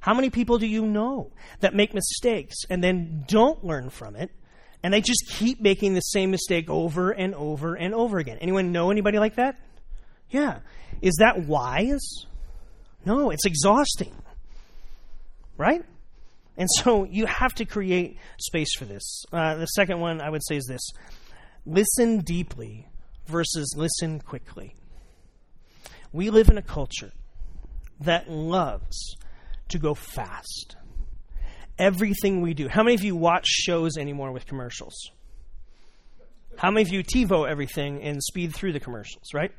How 0.00 0.12
many 0.12 0.28
people 0.28 0.58
do 0.58 0.66
you 0.66 0.84
know 0.84 1.32
that 1.60 1.74
make 1.74 1.94
mistakes 1.94 2.56
and 2.68 2.84
then 2.84 3.24
don't 3.28 3.64
learn 3.64 3.88
from 3.88 4.16
it 4.16 4.30
and 4.82 4.92
they 4.92 5.00
just 5.00 5.24
keep 5.28 5.60
making 5.60 5.94
the 5.94 6.00
same 6.00 6.30
mistake 6.30 6.68
over 6.68 7.10
and 7.10 7.34
over 7.34 7.74
and 7.74 7.94
over 7.94 8.18
again. 8.18 8.38
Anyone 8.40 8.72
know 8.72 8.90
anybody 8.90 9.18
like 9.18 9.36
that? 9.36 9.56
Yeah. 10.30 10.58
Is 11.00 11.16
that 11.20 11.46
wise? 11.46 12.26
No, 13.04 13.30
it's 13.30 13.46
exhausting. 13.46 14.14
Right? 15.56 15.84
And 16.56 16.68
so 16.78 17.04
you 17.04 17.26
have 17.26 17.54
to 17.54 17.64
create 17.64 18.18
space 18.38 18.74
for 18.76 18.84
this. 18.84 19.24
Uh, 19.32 19.56
the 19.56 19.66
second 19.66 20.00
one 20.00 20.20
I 20.20 20.30
would 20.30 20.44
say 20.44 20.56
is 20.56 20.66
this 20.66 20.90
listen 21.64 22.18
deeply 22.18 22.88
versus 23.26 23.74
listen 23.76 24.20
quickly. 24.20 24.74
We 26.12 26.30
live 26.30 26.48
in 26.48 26.58
a 26.58 26.62
culture 26.62 27.12
that 28.00 28.28
loves 28.28 29.16
to 29.68 29.78
go 29.78 29.94
fast 29.94 30.76
everything 31.78 32.40
we 32.40 32.54
do. 32.54 32.68
How 32.68 32.82
many 32.82 32.94
of 32.94 33.02
you 33.02 33.16
watch 33.16 33.46
shows 33.46 33.96
anymore 33.96 34.32
with 34.32 34.46
commercials? 34.46 35.10
How 36.56 36.70
many 36.70 36.82
of 36.82 36.92
you 36.92 37.02
TiVo 37.02 37.48
everything 37.48 38.02
and 38.02 38.22
speed 38.22 38.54
through 38.54 38.72
the 38.72 38.80
commercials, 38.80 39.34
right? 39.34 39.52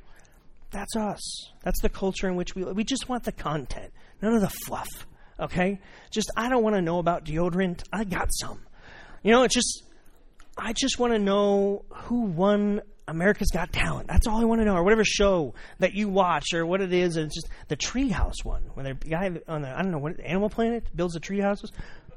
That's 0.72 0.96
us. 0.96 1.52
That's 1.64 1.82
the 1.82 1.90
culture 1.90 2.28
in 2.28 2.36
which 2.36 2.56
we. 2.56 2.64
We 2.64 2.84
just 2.84 3.10
want 3.10 3.24
the 3.24 3.32
content, 3.32 3.94
none 4.22 4.34
of 4.34 4.42
the 4.42 4.52
fluff, 4.66 4.90
okay? 5.40 5.80
Just, 6.12 6.32
I 6.36 6.50
don't 6.50 6.64
want 6.64 6.76
to 6.76 6.82
know 6.82 7.00
about 7.00 7.26
deodorant. 7.26 7.84
I 7.92 8.04
got 8.04 8.30
some. 8.32 8.60
You 9.22 9.32
know, 9.32 9.44
it's 9.44 9.54
just, 9.54 9.84
I 10.58 10.74
just 10.74 11.00
want 11.00 11.14
to 11.14 11.20
know 11.20 11.86
who 11.90 12.22
won 12.22 12.82
America's 13.08 13.50
Got 13.52 13.72
Talent. 13.72 14.08
That's 14.08 14.28
all 14.28 14.42
I 14.42 14.46
want 14.46 14.62
to 14.62 14.66
know, 14.66 14.76
or 14.76 14.84
whatever 14.84 15.04
show 15.04 15.54
that 15.80 15.94
you 15.94 16.10
watch, 16.10 16.54
or 16.54 16.66
what 16.66 16.82
it 16.82 16.94
is. 16.94 17.18
And 17.18 17.28
it's 17.28 17.36
just 17.36 17.50
the 17.68 17.78
Treehouse 17.78 18.44
one, 18.44 18.64
when 18.74 18.86
the 18.86 18.94
guy 18.94 19.30
on 19.48 19.62
the 19.62 19.70
I 19.70 19.82
don't 19.82 19.92
know 19.92 20.00
what 20.00 20.20
Animal 20.20 20.50
Planet 20.50 20.86
builds 20.96 21.14
the 21.14 21.20
tree 21.20 21.40
houses. 21.40 21.72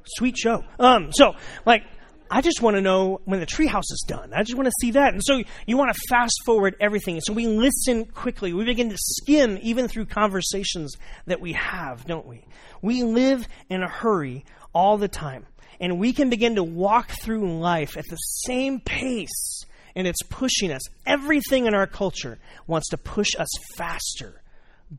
Sweet 0.07 0.39
show. 0.39 0.65
Um, 0.79 1.13
so 1.13 1.35
like, 1.65 1.83
I 2.31 2.41
just 2.41 2.61
want 2.61 2.77
to 2.77 2.81
know 2.81 3.21
when 3.25 3.39
the 3.39 3.47
treehouse 3.47 3.91
is 3.91 4.05
done. 4.07 4.33
I 4.35 4.43
just 4.43 4.57
want 4.57 4.67
to 4.67 4.73
see 4.81 4.93
that. 4.93 5.13
And 5.13 5.23
so 5.25 5.43
you 5.67 5.77
want 5.77 5.95
to 5.95 6.01
fast 6.09 6.35
forward 6.45 6.75
everything. 6.81 7.21
So 7.21 7.33
we 7.33 7.47
listen 7.47 8.05
quickly. 8.07 8.53
We 8.53 8.65
begin 8.65 8.91
to 8.91 8.97
skim 8.99 9.59
even 9.63 9.87
through 9.87 10.07
conversations 10.07 10.97
that 11.27 11.41
we 11.41 11.53
have, 11.53 12.05
don't 12.05 12.27
we? 12.27 12.45
We 12.83 13.05
live 13.05 13.47
in 13.69 13.83
a 13.83 13.89
hurry 13.89 14.45
all 14.73 14.99
the 14.99 15.09
time. 15.09 15.47
And 15.79 15.99
we 15.99 16.13
can 16.13 16.31
begin 16.31 16.57
to 16.57 16.65
walk 16.65 17.11
through 17.11 17.61
life 17.61 17.97
at 17.97 18.07
the 18.09 18.17
same 18.17 18.81
pace. 18.81 19.65
And 19.95 20.07
it's 20.07 20.23
pushing 20.29 20.73
us. 20.73 20.83
Everything 21.07 21.67
in 21.67 21.75
our 21.75 21.87
culture 21.87 22.39
wants 22.67 22.89
to 22.89 22.99
push 22.99 23.31
us 23.39 23.49
faster. 23.77 24.43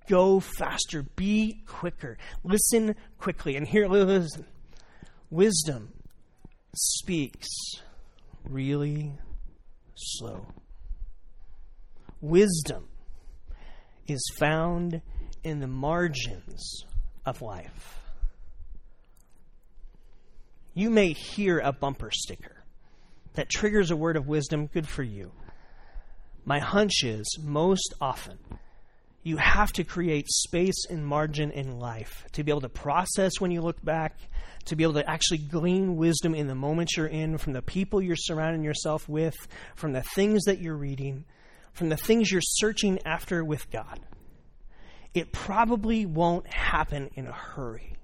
Go 0.07 0.39
faster. 0.39 1.03
Be 1.03 1.61
quicker. 1.67 2.17
Listen 2.43 2.95
quickly. 3.19 3.57
And 3.57 3.67
here, 3.67 3.87
listen. 3.87 4.45
Wisdom 5.29 5.91
speaks 6.73 7.47
really 8.45 9.11
slow. 9.95 10.47
Wisdom 12.21 12.87
is 14.07 14.31
found 14.39 15.01
in 15.43 15.59
the 15.59 15.67
margins 15.67 16.85
of 17.25 17.41
life. 17.41 17.99
You 20.73 20.89
may 20.89 21.11
hear 21.11 21.59
a 21.59 21.73
bumper 21.73 22.09
sticker 22.11 22.63
that 23.33 23.49
triggers 23.49 23.91
a 23.91 23.97
word 23.97 24.15
of 24.15 24.27
wisdom, 24.27 24.67
good 24.67 24.87
for 24.87 25.03
you. 25.03 25.31
My 26.45 26.59
hunch 26.59 27.03
is 27.03 27.37
most 27.43 27.93
often 27.99 28.37
you 29.27 29.35
have 29.35 29.73
to 29.73 29.83
create 29.83 30.25
space 30.29 30.85
and 30.89 31.05
margin 31.05 31.51
in 31.51 31.79
life 31.79 32.25
to 32.31 32.45
be 32.45 32.49
able 32.49 32.61
to 32.61 32.69
process 32.69 33.33
when 33.39 33.51
you 33.51 33.59
look 33.59 33.83
back, 33.83 34.17
to 34.63 34.75
be 34.77 34.83
able 34.83 34.93
to 34.93 35.09
actually 35.09 35.37
glean 35.37 35.97
wisdom 35.97 36.33
in 36.33 36.47
the 36.47 36.55
moment 36.55 36.91
you're 36.95 37.07
in, 37.07 37.37
from 37.37 37.51
the 37.51 37.61
people 37.61 38.01
you're 38.01 38.15
surrounding 38.15 38.63
yourself 38.63 39.09
with, 39.09 39.35
from 39.75 39.91
the 39.91 40.01
things 40.01 40.45
that 40.45 40.61
you're 40.61 40.77
reading, 40.77 41.25
from 41.73 41.89
the 41.89 41.97
things 41.97 42.31
you're 42.31 42.39
searching 42.41 42.99
after 43.05 43.43
with 43.43 43.69
God. 43.69 43.99
It 45.13 45.33
probably 45.33 46.05
won't 46.05 46.47
happen 46.47 47.09
in 47.15 47.27
a 47.27 47.33
hurry. 47.33 47.97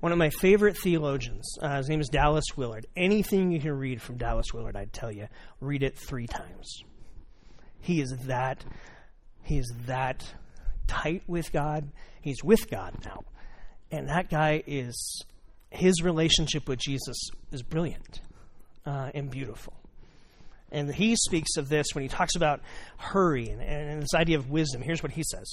One 0.00 0.12
of 0.12 0.18
my 0.18 0.28
favorite 0.28 0.76
theologians, 0.76 1.56
uh, 1.62 1.78
his 1.78 1.88
name 1.88 2.00
is 2.00 2.10
Dallas 2.10 2.44
Willard. 2.56 2.86
Anything 2.94 3.52
you 3.52 3.58
can 3.58 3.72
read 3.72 4.02
from 4.02 4.18
Dallas 4.18 4.52
Willard, 4.52 4.76
I'd 4.76 4.92
tell 4.92 5.10
you, 5.10 5.28
read 5.62 5.82
it 5.82 5.98
three 5.98 6.26
times. 6.26 6.82
He 7.80 8.02
is 8.02 8.14
that, 8.26 8.66
he 9.42 9.56
is 9.56 9.72
that 9.86 10.24
tight 10.88 11.22
with 11.28 11.52
God. 11.52 11.88
He's 12.20 12.42
with 12.42 12.68
God 12.68 12.96
now. 13.04 13.22
And 13.92 14.08
that 14.08 14.28
guy 14.28 14.62
is, 14.66 15.24
his 15.70 16.02
relationship 16.02 16.68
with 16.68 16.80
Jesus 16.80 17.30
is 17.52 17.62
brilliant 17.62 18.20
uh, 18.84 19.10
and 19.14 19.30
beautiful. 19.30 19.74
And 20.70 20.92
he 20.92 21.16
speaks 21.16 21.56
of 21.56 21.68
this 21.68 21.86
when 21.94 22.02
he 22.02 22.08
talks 22.08 22.34
about 22.36 22.60
hurry 22.98 23.48
and, 23.48 23.62
and 23.62 24.02
this 24.02 24.14
idea 24.14 24.36
of 24.36 24.50
wisdom. 24.50 24.82
Here's 24.82 25.02
what 25.02 25.12
he 25.12 25.22
says 25.22 25.46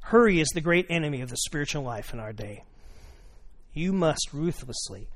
Hurry 0.00 0.40
is 0.40 0.48
the 0.48 0.60
great 0.60 0.86
enemy 0.90 1.22
of 1.22 1.30
the 1.30 1.36
spiritual 1.36 1.82
life 1.82 2.12
in 2.12 2.20
our 2.20 2.32
day. 2.32 2.64
You 3.72 3.92
must 3.92 4.28
ruthlessly 4.32 5.08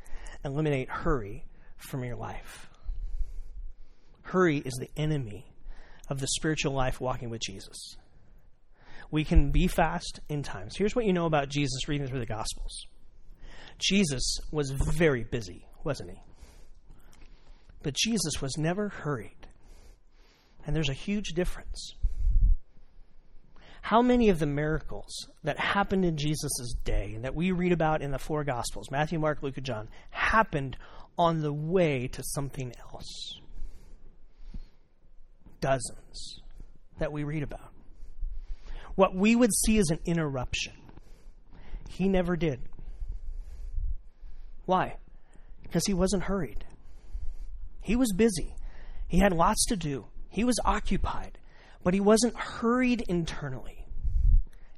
eliminate 0.45 0.89
hurry 0.89 1.45
from 1.77 2.03
your 2.05 2.17
life. 2.17 2.69
Hurry 4.23 4.59
is 4.59 4.75
the 4.81 4.91
enemy 4.97 5.47
of 6.09 6.19
the 6.19 6.27
spiritual 6.29 6.73
life 6.73 7.01
walking 7.01 7.31
with 7.31 7.43
Jesus 7.43 7.97
we 9.11 9.25
can 9.25 9.51
be 9.51 9.67
fast 9.67 10.21
in 10.29 10.43
times. 10.43 10.77
Here's 10.77 10.95
what 10.95 11.05
you 11.05 11.13
know 11.13 11.27
about 11.27 11.49
Jesus 11.49 11.89
reading 11.89 12.07
through 12.07 12.21
the 12.21 12.27
Gospels 12.27 12.87
Jesus 13.79 14.39
was 14.51 14.71
very 14.71 15.25
busy, 15.25 15.67
wasn't 15.85 16.11
he? 16.11 16.23
But 17.83 17.95
Jesus 17.95 18.41
was 18.41 18.57
never 18.57 18.89
hurried. 18.89 19.47
And 20.67 20.75
there's 20.75 20.89
a 20.89 20.95
huge 20.95 21.29
difference. 21.35 21.95
How 23.83 24.03
many 24.03 24.31
of 24.31 24.41
the 24.41 24.47
miracles 24.47 25.29
that 25.45 25.61
happened 25.61 26.05
in 26.05 26.17
Jesus' 26.17 26.75
day 26.85 27.13
and 27.15 27.25
that 27.25 27.37
we 27.37 27.53
read 27.53 27.71
about 27.71 28.03
in 28.03 28.11
the 28.11 28.19
four 28.19 28.43
Gospels, 28.43 28.91
Matthew, 28.91 29.21
Mark, 29.21 29.43
Luke, 29.43 29.57
and 29.59 29.67
John, 29.67 29.89
happened 30.11 30.77
on 31.17 31.41
the 31.41 31.53
way 31.53 32.09
to 32.09 32.23
something 32.25 32.73
else? 32.93 33.41
dozens 35.61 36.41
that 36.99 37.13
we 37.13 37.25
read 37.25 37.43
about. 37.43 37.73
What 38.97 39.15
we 39.15 39.37
would 39.37 39.55
see 39.55 39.79
as 39.79 39.91
an 39.91 40.01
interruption, 40.05 40.73
he 41.89 42.09
never 42.09 42.35
did. 42.37 42.61
Why? 44.65 44.97
Because 45.63 45.87
he 45.87 45.95
wasn't 45.95 46.25
hurried. 46.25 46.65
He 47.81 47.95
was 47.95 48.13
busy. 48.13 48.55
He 49.07 49.19
had 49.19 49.33
lots 49.33 49.65
to 49.67 49.77
do. 49.77 50.07
He 50.29 50.45
was 50.45 50.59
occupied, 50.65 51.39
but 51.85 51.95
he 51.95 52.01
wasn't 52.01 52.37
hurried 52.37 53.03
internally. 53.09 53.87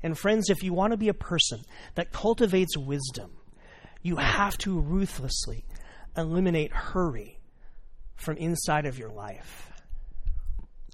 And 0.02 0.18
friends, 0.18 0.50
if 0.50 0.62
you 0.62 0.72
want 0.72 0.92
to 0.92 0.98
be 0.98 1.08
a 1.08 1.14
person 1.14 1.62
that 1.94 2.12
cultivates 2.12 2.76
wisdom, 2.76 3.30
you 4.02 4.16
have 4.16 4.58
to 4.58 4.78
ruthlessly 4.78 5.64
eliminate 6.16 6.72
hurry 6.72 7.38
from 8.16 8.36
inside 8.36 8.84
of 8.84 8.98
your 8.98 9.10
life. 9.10 9.70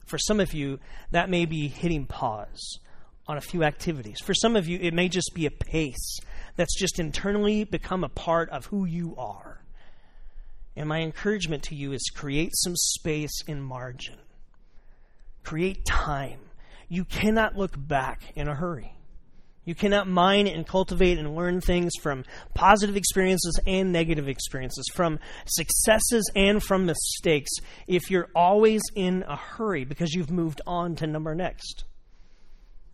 For 0.07 0.19
some 0.19 0.41
of 0.41 0.53
you, 0.53 0.79
that 1.11 1.31
may 1.31 1.47
be 1.47 1.69
hitting 1.69 2.07
pause 2.07 2.79
on 3.27 3.37
a 3.37 3.41
few 3.41 3.63
activities. 3.65 4.19
For 4.25 4.35
some 4.35 4.57
of 4.57 4.67
you, 4.69 4.79
it 4.81 4.95
may 4.95 5.09
just 5.09 5.33
be 5.35 5.47
a 5.47 5.51
pace 5.51 6.19
that's 6.57 6.79
just 6.79 6.99
internally 6.99 7.65
become 7.65 8.05
a 8.05 8.09
part 8.09 8.51
of 8.51 8.67
who 8.67 8.85
you 8.85 9.15
are. 9.17 9.63
And 10.77 10.89
my 10.89 11.01
encouragement 11.01 11.63
to 11.65 11.75
you 11.75 11.93
is 11.93 12.11
create 12.15 12.53
some 12.55 12.75
space 12.77 13.43
in 13.47 13.63
margin. 13.63 14.17
Create 15.43 15.85
time. 15.85 16.41
You 16.89 17.05
cannot 17.05 17.57
look 17.57 17.75
back 17.77 18.33
in 18.35 18.49
a 18.49 18.55
hurry. 18.55 18.95
You 19.65 19.75
cannot 19.75 20.07
mine 20.07 20.47
and 20.47 20.67
cultivate 20.67 21.19
and 21.19 21.35
learn 21.35 21.61
things 21.61 21.93
from 22.03 22.25
positive 22.53 22.97
experiences 22.97 23.59
and 23.67 23.93
negative 23.93 24.29
experiences, 24.29 24.85
from 24.93 25.19
successes 25.47 26.31
and 26.37 26.63
from 26.63 26.85
mistakes, 26.85 27.51
if 27.87 28.11
you're 28.11 28.29
always 28.35 28.83
in 28.95 29.25
a 29.27 29.37
hurry 29.37 29.85
because 29.85 30.13
you've 30.13 30.31
moved 30.31 30.61
on 30.67 30.97
to 30.97 31.07
number 31.07 31.35
next. 31.35 31.85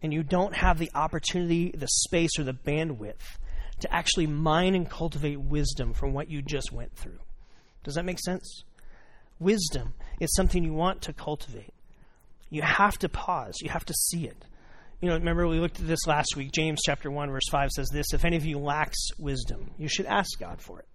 And 0.02 0.12
you 0.12 0.22
don't 0.22 0.54
have 0.56 0.78
the 0.78 0.90
opportunity, 0.94 1.70
the 1.76 1.88
space, 1.88 2.38
or 2.38 2.44
the 2.44 2.54
bandwidth 2.54 3.38
to 3.80 3.94
actually 3.94 4.26
mine 4.26 4.74
and 4.74 4.88
cultivate 4.88 5.40
wisdom 5.40 5.92
from 5.92 6.12
what 6.12 6.30
you 6.30 6.42
just 6.42 6.72
went 6.72 6.94
through. 6.96 7.18
Does 7.84 7.94
that 7.94 8.04
make 8.04 8.18
sense? 8.18 8.64
Wisdom 9.38 9.94
is 10.20 10.34
something 10.34 10.62
you 10.62 10.74
want 10.74 11.02
to 11.02 11.12
cultivate. 11.12 11.72
You 12.50 12.62
have 12.62 12.98
to 12.98 13.08
pause, 13.08 13.54
you 13.62 13.70
have 13.70 13.84
to 13.86 13.94
see 13.94 14.26
it. 14.26 14.44
You 15.00 15.08
know, 15.08 15.14
remember 15.14 15.48
we 15.48 15.60
looked 15.60 15.80
at 15.80 15.86
this 15.86 16.06
last 16.06 16.36
week. 16.36 16.52
James 16.52 16.80
chapter 16.84 17.10
1 17.10 17.30
verse 17.30 17.48
5 17.50 17.70
says 17.70 17.88
this, 17.90 18.12
if 18.12 18.24
any 18.24 18.36
of 18.36 18.44
you 18.44 18.58
lacks 18.58 18.98
wisdom, 19.18 19.70
you 19.78 19.88
should 19.88 20.04
ask 20.06 20.38
God 20.38 20.60
for 20.60 20.78
it. 20.80 20.86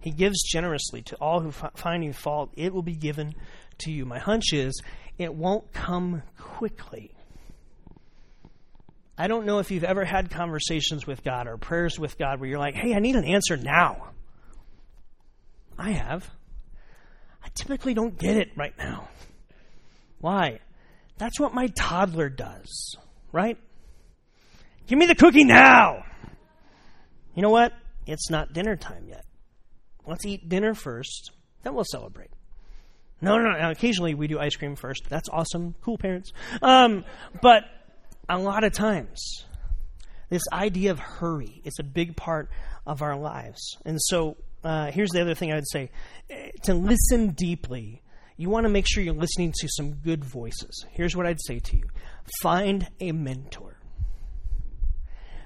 He 0.00 0.10
gives 0.10 0.42
generously 0.42 1.02
to 1.02 1.16
all 1.16 1.40
who 1.40 1.50
find 1.50 2.04
you 2.04 2.12
fault. 2.12 2.52
It 2.56 2.72
will 2.72 2.82
be 2.82 2.94
given 2.94 3.34
to 3.78 3.90
you. 3.90 4.04
My 4.04 4.18
hunch 4.18 4.52
is 4.52 4.80
it 5.18 5.34
won't 5.34 5.72
come 5.72 6.22
quickly. 6.38 7.14
I 9.22 9.28
don't 9.28 9.46
know 9.46 9.60
if 9.60 9.70
you've 9.70 9.84
ever 9.84 10.04
had 10.04 10.32
conversations 10.32 11.06
with 11.06 11.22
God 11.22 11.46
or 11.46 11.56
prayers 11.56 11.96
with 11.96 12.18
God 12.18 12.40
where 12.40 12.48
you're 12.48 12.58
like, 12.58 12.74
hey, 12.74 12.92
I 12.92 12.98
need 12.98 13.14
an 13.14 13.24
answer 13.24 13.56
now. 13.56 14.08
I 15.78 15.92
have. 15.92 16.28
I 17.40 17.46
typically 17.54 17.94
don't 17.94 18.18
get 18.18 18.36
it 18.36 18.48
right 18.56 18.76
now. 18.76 19.08
Why? 20.18 20.58
That's 21.18 21.38
what 21.38 21.54
my 21.54 21.68
toddler 21.68 22.30
does, 22.30 22.96
right? 23.30 23.56
Give 24.88 24.98
me 24.98 25.06
the 25.06 25.14
cookie 25.14 25.44
now. 25.44 26.04
You 27.36 27.42
know 27.42 27.50
what? 27.50 27.72
It's 28.08 28.28
not 28.28 28.52
dinner 28.52 28.74
time 28.74 29.06
yet. 29.06 29.24
Let's 30.04 30.26
eat 30.26 30.48
dinner 30.48 30.74
first, 30.74 31.30
then 31.62 31.74
we'll 31.74 31.84
celebrate. 31.84 32.30
No, 33.20 33.38
no, 33.38 33.52
no. 33.52 33.70
Occasionally 33.70 34.14
we 34.14 34.26
do 34.26 34.40
ice 34.40 34.56
cream 34.56 34.74
first. 34.74 35.04
That's 35.08 35.28
awesome. 35.28 35.76
Cool 35.80 35.96
parents. 35.96 36.32
Um, 36.60 37.04
but 37.40 37.62
a 38.28 38.38
lot 38.38 38.64
of 38.64 38.72
times, 38.72 39.44
this 40.30 40.42
idea 40.52 40.90
of 40.90 40.98
hurry 40.98 41.60
is 41.64 41.74
a 41.78 41.84
big 41.84 42.16
part 42.16 42.50
of 42.86 43.02
our 43.02 43.16
lives. 43.16 43.76
And 43.84 44.00
so 44.00 44.36
uh, 44.64 44.90
here's 44.90 45.10
the 45.10 45.20
other 45.20 45.34
thing 45.34 45.52
I 45.52 45.56
would 45.56 45.68
say 45.68 45.90
to 46.64 46.74
listen 46.74 47.30
deeply, 47.30 48.02
you 48.36 48.48
want 48.48 48.64
to 48.64 48.70
make 48.70 48.86
sure 48.88 49.02
you're 49.02 49.14
listening 49.14 49.52
to 49.60 49.68
some 49.68 49.92
good 49.94 50.24
voices. 50.24 50.86
Here's 50.92 51.16
what 51.16 51.26
I'd 51.26 51.40
say 51.46 51.58
to 51.58 51.76
you 51.76 51.84
find 52.40 52.88
a 53.00 53.12
mentor. 53.12 53.78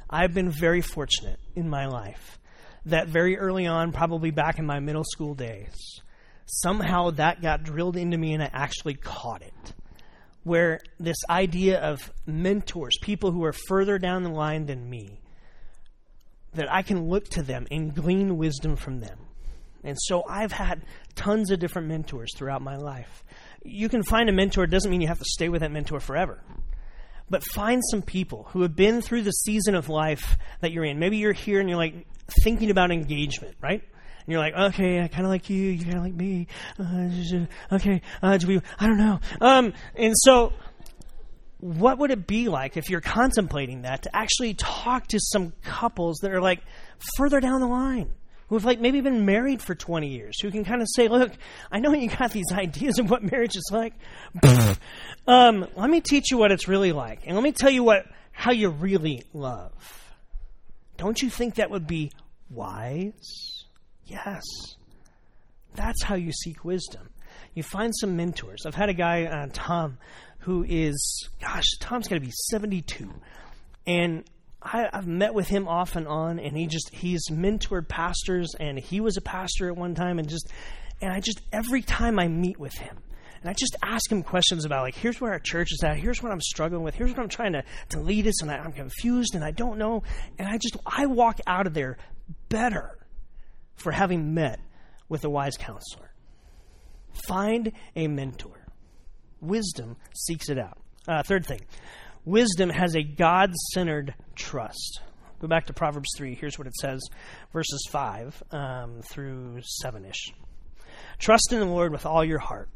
I've 0.09 0.33
been 0.33 0.51
very 0.51 0.83
fortunate 0.83 1.41
in 1.57 1.69
my 1.69 1.87
life 1.87 2.39
that 2.85 3.09
very 3.09 3.37
early 3.39 3.67
on, 3.67 3.91
probably 3.91 4.31
back 4.31 4.59
in 4.59 4.67
my 4.67 4.79
middle 4.79 5.05
school 5.05 5.35
days, 5.35 5.75
somehow 6.47 7.11
that 7.11 7.43
got 7.43 7.65
drilled 7.65 7.97
into 7.97 8.17
me 8.17 8.35
and 8.35 8.43
I 8.43 8.51
actually 8.53 8.95
caught 8.95 9.43
it 9.43 9.75
where 10.47 10.79
this 11.01 11.17
idea 11.29 11.81
of 11.81 12.13
mentors, 12.25 12.97
people 13.03 13.33
who 13.33 13.43
are 13.43 13.53
further 13.53 13.99
down 13.99 14.23
the 14.23 14.31
line 14.31 14.67
than 14.67 14.89
me, 14.89 15.19
that 16.55 16.73
I 16.73 16.83
can 16.83 17.09
look 17.09 17.29
to 17.31 17.43
them 17.43 17.67
and 17.69 17.93
glean 17.93 18.37
wisdom 18.37 18.77
from 18.77 19.01
them. 19.01 19.19
And 19.83 19.97
so 20.01 20.23
I've 20.31 20.53
had 20.53 20.83
tons 21.17 21.51
of 21.51 21.59
different 21.59 21.89
mentors 21.89 22.31
throughout 22.37 22.63
my 22.63 22.77
life. 22.77 23.25
You 23.65 23.89
can 23.89 24.05
find 24.05 24.29
a 24.29 24.33
mentor, 24.33 24.63
it 24.63 24.71
doesn't 24.71 24.89
mean 24.89 25.01
you 25.01 25.09
have 25.09 25.19
to 25.19 25.25
stay 25.25 25.49
with 25.49 25.63
that 25.63 25.73
mentor 25.73 25.99
forever. 25.99 26.41
But 27.29 27.43
find 27.43 27.83
some 27.91 28.03
people 28.03 28.47
who 28.51 28.63
have 28.63 28.77
been 28.77 29.03
through 29.03 29.23
the 29.23 29.33
season 29.33 29.75
of 29.75 29.89
life 29.89 30.39
that 30.61 30.71
you're 30.71 30.85
in. 30.85 31.01
Maybe 31.01 31.17
you're 31.17 31.33
here 31.33 31.59
and 31.59 31.69
you're 31.69 31.77
like 31.77 32.07
thinking 32.45 32.71
about 32.71 32.93
engagement, 32.93 33.57
right? 33.61 33.83
And 34.27 34.33
you're 34.33 34.41
like, 34.41 34.55
okay, 34.55 35.01
I 35.01 35.09
kind 35.09 35.25
of 35.25 35.31
like 35.31 35.49
you, 35.49 35.71
you 35.71 35.85
kind 35.85 35.99
of 35.99 36.03
like 36.03 36.15
me. 36.15 36.49
Uh, 36.81 37.77
okay, 37.77 38.03
uh, 38.21 38.37
do 38.39 38.49
we? 38.49 38.61
I 38.79 38.87
don't 38.89 38.99
know. 38.99 39.21
Um, 39.41 39.73
and 39.95 40.15
so, 40.17 40.53
what 41.59 41.99
would 41.99 42.11
it 42.11 42.27
be 42.27 42.49
like 42.49 42.77
if 42.77 42.91
you're 42.91 43.01
contemplating 43.01 43.83
that 43.83 44.03
to 44.03 44.17
actually 44.17 44.55
talk 44.55 45.07
to 45.09 45.21
some 45.21 45.53
couples 45.63 46.19
that 46.23 46.33
are 46.33 46.41
like 46.41 46.61
further 47.17 47.39
down 47.39 47.61
the 47.61 47.69
line? 47.69 48.11
who 48.49 48.55
have 48.55 48.65
like 48.65 48.81
maybe 48.81 49.01
been 49.01 49.25
married 49.25 49.61
for 49.61 49.75
20 49.75 50.07
years 50.07 50.41
who 50.41 50.53
can 50.53 50.65
kind 50.65 50.81
of 50.81 50.87
say 50.95 51.09
look 51.09 51.33
i 51.73 51.81
know 51.81 51.93
you 51.93 52.09
got 52.09 52.31
these 52.31 52.47
ideas 52.53 53.01
of 53.01 53.11
what 53.11 53.21
marriage 53.21 53.57
is 53.57 53.69
like 53.73 53.93
um, 55.27 55.67
let 55.75 55.91
me 55.91 56.01
teach 56.01 56.31
you 56.31 56.39
what 56.39 56.53
it's 56.53 56.69
really 56.69 56.93
like 56.93 57.23
and 57.27 57.35
let 57.35 57.43
me 57.43 57.51
tell 57.51 57.71
you 57.71 57.83
what 57.83 58.07
how 58.31 58.53
you 58.53 58.69
really 58.69 59.25
love 59.33 59.73
don't 60.97 61.21
you 61.23 61.29
think 61.29 61.57
that 61.57 61.71
would 61.71 61.89
be 61.89 62.13
wise 62.49 63.56
Yes. 64.07 64.43
That's 65.75 66.03
how 66.03 66.15
you 66.15 66.33
seek 66.33 66.65
wisdom. 66.65 67.11
You 67.55 67.63
find 67.63 67.93
some 67.95 68.17
mentors. 68.17 68.65
I've 68.67 68.75
had 68.75 68.89
a 68.89 68.95
guy, 68.95 69.25
uh, 69.25 69.49
Tom, 69.53 69.99
who 70.41 70.65
is, 70.69 71.29
gosh, 71.41 71.65
Tom's 71.81 72.09
going 72.09 72.21
to 72.21 72.27
be 72.27 72.33
72. 72.51 73.11
And 73.87 74.25
I, 74.63 74.89
have 74.93 75.07
met 75.07 75.35
with 75.35 75.49
him 75.49 75.69
off 75.69 75.97
and 75.97 76.09
on, 76.09 76.39
and 76.39 76.57
he 76.57 76.67
just, 76.67 76.95
he's 76.95 77.29
mentored 77.31 77.89
pastors, 77.89 78.55
and 78.59 78.79
he 78.79 79.01
was 79.01 79.17
a 79.17 79.21
pastor 79.21 79.69
at 79.69 79.77
one 79.77 79.95
time, 79.95 80.19
and 80.19 80.29
just, 80.29 80.51
and 81.01 81.13
I 81.13 81.21
just, 81.21 81.41
every 81.53 81.83
time 81.83 82.19
I 82.19 82.29
meet 82.29 82.59
with 82.59 82.75
him, 82.75 82.97
and 83.41 83.51
I 83.51 83.53
just 83.53 83.77
ask 83.83 84.11
him 84.11 84.23
questions 84.23 84.65
about, 84.65 84.83
like, 84.83 84.95
here's 84.95 85.21
where 85.21 85.33
our 85.33 85.39
church 85.39 85.73
is 85.73 85.83
at, 85.85 85.99
here's 85.99 86.23
what 86.23 86.33
I'm 86.33 86.41
struggling 86.41 86.83
with, 86.83 86.95
here's 86.95 87.11
what 87.11 87.21
I'm 87.21 87.29
trying 87.29 87.53
to, 87.53 87.65
to 87.91 88.01
lead 88.01 88.27
us, 88.27 88.43
and 88.43 88.51
I, 88.51 88.57
I'm 88.57 88.73
confused, 88.73 89.35
and 89.35 89.45
I 89.45 89.51
don't 89.51 89.79
know. 89.79 90.03
And 90.39 90.49
I 90.49 90.59
just, 90.59 90.77
I 90.85 91.07
walk 91.07 91.39
out 91.47 91.67
of 91.67 91.75
there 91.75 91.97
better 92.49 92.96
for 93.77 93.93
having 93.93 94.35
met 94.35 94.61
with 95.09 95.25
a 95.25 95.31
wise 95.31 95.57
counselor. 95.57 96.13
Find 97.27 97.73
a 97.95 98.09
mentor. 98.09 98.67
Wisdom 99.41 99.97
seeks 100.15 100.49
it 100.49 100.59
out. 100.59 100.79
Uh, 101.09 101.23
third 101.23 101.47
thing 101.47 101.61
wisdom 102.25 102.71
has 102.71 102.97
a 102.97 103.03
God 103.03 103.55
centered 103.73 104.15
trust. 104.35 105.01
Go 105.41 105.49
back 105.49 105.67
to 105.67 105.73
Proverbs 105.73 106.09
3. 106.17 106.35
Here's 106.35 106.59
what 106.59 106.67
it 106.67 106.75
says, 106.75 107.01
verses 107.53 107.87
5 107.91 108.43
um, 108.53 109.03
through 109.03 109.61
7 109.63 110.05
ish. 110.05 110.33
Trust 111.19 111.53
in 111.53 111.61
the 111.61 111.67
Lord 111.67 111.93
with 111.93 112.07
all 112.07 112.25
your 112.25 112.39
heart, 112.39 112.69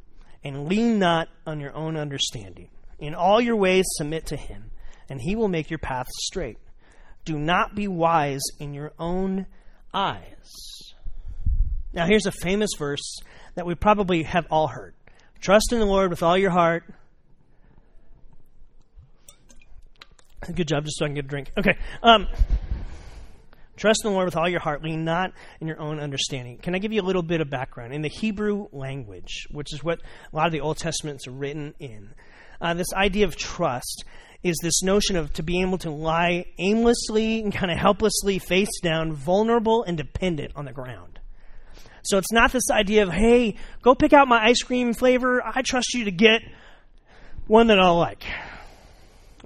and 0.45 0.69
lean 0.69 0.99
not 0.99 1.29
on 1.47 1.59
your 1.59 1.75
own 1.75 1.97
understanding. 1.97 2.69
In 2.99 3.15
all 3.15 3.41
your 3.41 3.57
ways, 3.57 3.87
submit 3.97 4.27
to 4.27 4.37
him, 4.37 4.71
and 5.09 5.21
he 5.21 5.35
will 5.35 5.49
make 5.49 5.71
your 5.71 5.79
paths 5.79 6.11
straight. 6.19 6.59
Do 7.25 7.39
not 7.39 7.75
be 7.75 7.89
wise 7.89 8.43
in 8.59 8.75
your 8.75 8.93
own 8.99 9.47
eyes. 9.93 10.95
Now, 11.93 12.07
here's 12.07 12.27
a 12.27 12.33
famous 12.33 12.71
verse 12.79 13.19
that 13.55 13.67
we 13.67 13.75
probably 13.75 14.23
have 14.23 14.47
all 14.51 14.69
heard 14.69 14.95
Trust 15.41 15.73
in 15.73 15.79
the 15.79 15.87
Lord 15.87 16.11
with 16.11 16.23
all 16.23 16.37
your 16.37 16.51
heart. 16.51 16.85
Good 20.55 20.69
job, 20.69 20.85
just 20.85 20.99
so 20.99 21.07
I 21.07 21.09
can 21.09 21.15
get 21.15 21.25
a 21.25 21.29
drink. 21.29 21.51
Okay. 21.57 21.79
Um, 22.03 22.29
Trust 23.77 24.05
in 24.05 24.11
the 24.11 24.15
Lord 24.15 24.27
with 24.27 24.37
all 24.37 24.47
your 24.47 24.61
heart, 24.61 24.85
lean 24.85 25.07
not 25.07 25.33
in 25.59 25.67
your 25.67 25.81
own 25.81 25.99
understanding. 25.99 26.59
Can 26.59 26.75
I 26.75 26.79
give 26.79 26.93
you 26.93 27.01
a 27.01 27.03
little 27.03 27.23
bit 27.23 27.41
of 27.41 27.49
background? 27.49 27.95
In 27.95 28.03
the 28.03 28.09
Hebrew 28.09 28.69
language, 28.73 29.47
which 29.51 29.73
is 29.73 29.83
what 29.83 30.01
a 30.31 30.37
lot 30.37 30.45
of 30.45 30.53
the 30.53 30.61
Old 30.61 30.77
Testament's 30.77 31.27
are 31.27 31.31
written 31.31 31.75
in, 31.81 32.11
uh, 32.61 32.75
this 32.75 32.93
idea 32.93 33.25
of 33.25 33.37
trust 33.37 34.05
is 34.43 34.57
this 34.63 34.83
notion 34.83 35.17
of 35.17 35.33
to 35.35 35.43
be 35.43 35.61
able 35.61 35.79
to 35.79 35.91
lie 35.91 36.47
aimlessly 36.59 37.41
and 37.41 37.53
kind 37.53 37.71
of 37.71 37.79
helplessly 37.79 38.39
face 38.39 38.81
down, 38.83 39.13
vulnerable 39.13 39.85
and 39.85 39.97
dependent 39.97 40.53
on 40.57 40.65
the 40.65 40.73
ground. 40.73 41.19
So 42.03 42.19
it's 42.19 42.33
not 42.33 42.53
this 42.53 42.71
idea 42.71 43.03
of, 43.03 43.11
hey, 43.11 43.57
go 43.83 43.95
pick 43.95 44.13
out 44.13 44.29
my 44.29 44.43
ice 44.43 44.63
cream 44.63 44.95
flavor. 44.95 45.43
I 45.45 45.63
trust 45.63 45.93
you 45.95 46.05
to 46.05 46.11
get 46.11 46.43
one 47.47 47.67
that 47.67 47.79
I'll 47.79 47.99
like. 47.99 48.25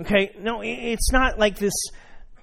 Okay? 0.01 0.35
No, 0.39 0.61
it's 0.63 1.11
not 1.13 1.39
like 1.39 1.59
this. 1.59 1.73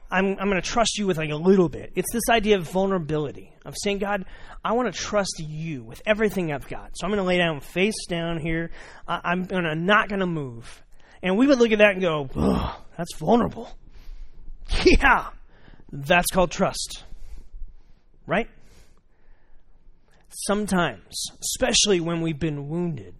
I'm, 0.10 0.38
I'm 0.38 0.50
going 0.50 0.62
to 0.62 0.68
trust 0.68 0.98
you 0.98 1.08
with 1.08 1.18
like 1.18 1.30
a 1.30 1.36
little 1.36 1.70
bit. 1.70 1.94
It's 1.96 2.12
this 2.12 2.24
idea 2.30 2.58
of 2.58 2.70
vulnerability, 2.70 3.54
of 3.64 3.76
saying, 3.82 4.00
God, 4.00 4.26
I 4.64 4.74
want 4.74 4.94
to 4.94 5.00
trust 5.00 5.40
you 5.40 5.84
with 5.84 6.02
everything 6.06 6.52
I've 6.52 6.68
got. 6.68 6.92
So 6.96 7.06
I'm 7.06 7.12
going 7.12 7.24
to 7.24 7.28
lay 7.28 7.38
down 7.38 7.62
face 7.62 8.06
down 8.10 8.40
here. 8.40 8.72
I, 9.08 9.32
am 9.32 9.46
gonna, 9.46 9.76
not 9.76 10.10
going 10.10 10.20
to 10.20 10.26
move. 10.26 10.84
And 11.24 11.38
we 11.38 11.48
would 11.48 11.60
look 11.60 11.72
at 11.72 11.80
that 11.80 11.92
and 11.92 12.02
go, 12.02 12.30
oh, 12.36 12.82
that's 12.98 13.16
vulnerable. 13.16 13.70
Yeah, 14.86 15.28
that's 15.92 16.32
called 16.32 16.50
trust. 16.50 17.04
Right? 18.26 18.48
Sometimes, 20.30 21.26
especially 21.42 22.00
when 22.00 22.22
we've 22.22 22.40
been 22.40 22.70
wounded 22.70 23.14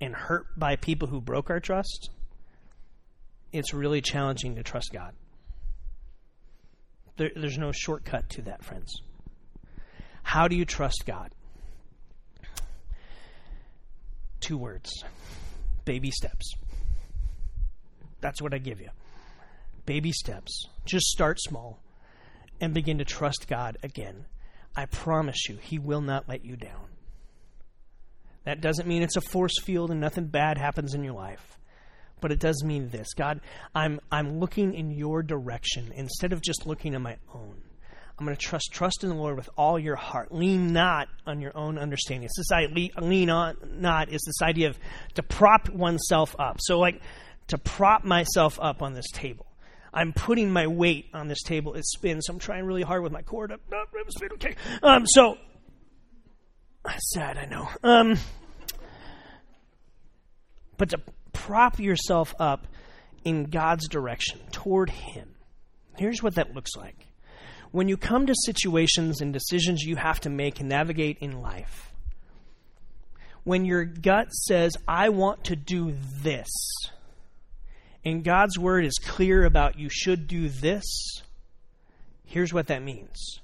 and 0.00 0.16
hurt 0.16 0.46
by 0.56 0.74
people 0.74 1.06
who 1.06 1.20
broke 1.20 1.48
our 1.48 1.60
trust, 1.60 2.10
it's 3.52 3.72
really 3.72 4.00
challenging 4.00 4.56
to 4.56 4.64
trust 4.64 4.92
God. 4.92 5.14
There, 7.16 7.30
there's 7.36 7.58
no 7.58 7.70
shortcut 7.70 8.28
to 8.30 8.42
that, 8.42 8.64
friends. 8.64 9.00
How 10.24 10.48
do 10.48 10.56
you 10.56 10.64
trust 10.64 11.04
God? 11.06 11.32
Two 14.40 14.58
words 14.58 15.04
baby 15.84 16.10
steps. 16.10 16.52
That's 18.20 18.42
what 18.42 18.54
I 18.54 18.58
give 18.58 18.80
you. 18.80 18.90
Baby 19.86 20.12
steps. 20.12 20.66
Just 20.84 21.06
start 21.06 21.40
small 21.40 21.80
and 22.60 22.74
begin 22.74 22.98
to 22.98 23.04
trust 23.04 23.46
God 23.48 23.78
again. 23.82 24.26
I 24.76 24.86
promise 24.86 25.48
you, 25.48 25.56
He 25.56 25.78
will 25.78 26.00
not 26.00 26.28
let 26.28 26.44
you 26.44 26.56
down. 26.56 26.88
That 28.44 28.60
doesn't 28.60 28.88
mean 28.88 29.02
it's 29.02 29.16
a 29.16 29.20
force 29.20 29.60
field 29.62 29.90
and 29.90 30.00
nothing 30.00 30.26
bad 30.26 30.58
happens 30.58 30.94
in 30.94 31.04
your 31.04 31.14
life. 31.14 31.58
But 32.20 32.32
it 32.32 32.40
does 32.40 32.64
mean 32.64 32.88
this 32.88 33.14
God, 33.14 33.40
I'm, 33.74 34.00
I'm 34.10 34.40
looking 34.40 34.74
in 34.74 34.90
your 34.90 35.22
direction 35.22 35.92
instead 35.94 36.32
of 36.32 36.42
just 36.42 36.66
looking 36.66 36.94
on 36.94 37.02
my 37.02 37.16
own. 37.34 37.62
I'm 38.18 38.24
going 38.24 38.36
to 38.36 38.42
trust 38.42 38.70
trust 38.72 39.04
in 39.04 39.10
the 39.10 39.14
Lord 39.14 39.36
with 39.36 39.48
all 39.56 39.78
your 39.78 39.94
heart. 39.94 40.32
Lean 40.32 40.72
not 40.72 41.08
on 41.24 41.40
your 41.40 41.56
own 41.56 41.78
understanding. 41.78 42.24
It's 42.24 42.36
this 42.36 42.50
idea, 42.50 42.90
lean 43.00 43.30
on 43.30 43.56
not 43.76 44.08
is 44.08 44.20
this 44.26 44.42
idea 44.42 44.70
of 44.70 44.78
to 45.14 45.22
prop 45.22 45.68
oneself 45.68 46.34
up. 46.36 46.56
So 46.60 46.80
like 46.80 47.00
to 47.48 47.58
prop 47.58 48.04
myself 48.04 48.58
up 48.60 48.82
on 48.82 48.94
this 48.94 49.10
table. 49.10 49.46
I'm 49.92 50.12
putting 50.12 50.50
my 50.50 50.66
weight 50.66 51.06
on 51.14 51.28
this 51.28 51.42
table. 51.42 51.74
It 51.74 51.86
spins. 51.86 52.28
I'm 52.28 52.38
trying 52.38 52.64
really 52.64 52.82
hard 52.82 53.02
with 53.02 53.12
my 53.12 53.22
cord 53.22 53.52
up. 53.52 53.60
No, 53.70 53.82
it 53.94 54.06
was 54.06 54.32
okay. 54.34 54.54
Um, 54.82 55.06
so 55.06 55.38
sad, 56.98 57.38
I 57.38 57.46
know. 57.46 57.68
Um, 57.82 58.18
but 60.76 60.90
to 60.90 61.00
prop 61.32 61.78
yourself 61.78 62.34
up 62.38 62.66
in 63.24 63.44
God's 63.44 63.88
direction 63.88 64.40
toward 64.52 64.90
Him. 64.90 65.34
Here's 65.96 66.22
what 66.22 66.36
that 66.36 66.54
looks 66.54 66.76
like. 66.76 67.06
When 67.70 67.88
you 67.88 67.96
come 67.96 68.26
to 68.26 68.34
situations 68.44 69.20
and 69.20 69.32
decisions 69.32 69.82
you 69.82 69.96
have 69.96 70.20
to 70.20 70.30
make 70.30 70.60
and 70.60 70.68
navigate 70.68 71.18
in 71.20 71.42
life, 71.42 71.92
when 73.44 73.64
your 73.64 73.84
gut 73.84 74.32
says, 74.32 74.76
I 74.86 75.08
want 75.10 75.44
to 75.44 75.56
do 75.56 75.94
this, 76.22 76.48
and 78.04 78.24
God's 78.24 78.58
word 78.58 78.84
is 78.84 78.98
clear 78.98 79.44
about 79.44 79.78
you 79.78 79.88
should 79.90 80.26
do 80.26 80.48
this, 80.48 81.22
here's 82.24 82.52
what 82.52 82.68
that 82.68 82.82
means 82.82 83.40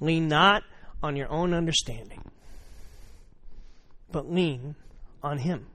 lean 0.00 0.28
not 0.28 0.62
on 1.02 1.16
your 1.16 1.30
own 1.30 1.52
understanding, 1.52 2.22
but 4.10 4.30
lean 4.30 4.74
on 5.22 5.38
Him. 5.38 5.66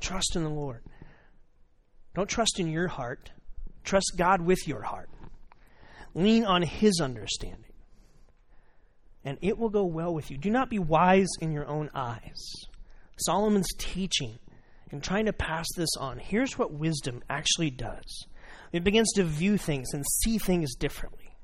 Trust 0.00 0.34
in 0.34 0.42
the 0.42 0.50
Lord. 0.50 0.80
Don't 2.14 2.28
trust 2.28 2.58
in 2.58 2.68
your 2.68 2.88
heart. 2.88 3.30
Trust 3.84 4.14
God 4.16 4.40
with 4.40 4.66
your 4.66 4.82
heart. 4.82 5.08
Lean 6.14 6.44
on 6.44 6.62
His 6.62 7.00
understanding. 7.00 7.72
And 9.24 9.38
it 9.40 9.56
will 9.56 9.70
go 9.70 9.84
well 9.84 10.12
with 10.12 10.30
you. 10.30 10.36
Do 10.36 10.50
not 10.50 10.68
be 10.68 10.78
wise 10.78 11.28
in 11.40 11.52
your 11.52 11.66
own 11.66 11.90
eyes. 11.94 12.66
Solomon's 13.16 13.72
teaching 13.78 14.38
and 14.92 15.02
trying 15.02 15.26
to 15.26 15.32
pass 15.32 15.66
this 15.76 15.96
on, 15.98 16.18
here's 16.18 16.58
what 16.58 16.72
wisdom 16.72 17.22
actually 17.28 17.70
does 17.70 18.26
it 18.72 18.84
begins 18.84 19.12
to 19.12 19.24
view 19.24 19.58
things 19.58 19.92
and 19.92 20.04
see 20.22 20.38
things 20.38 20.74
differently, 20.74 21.36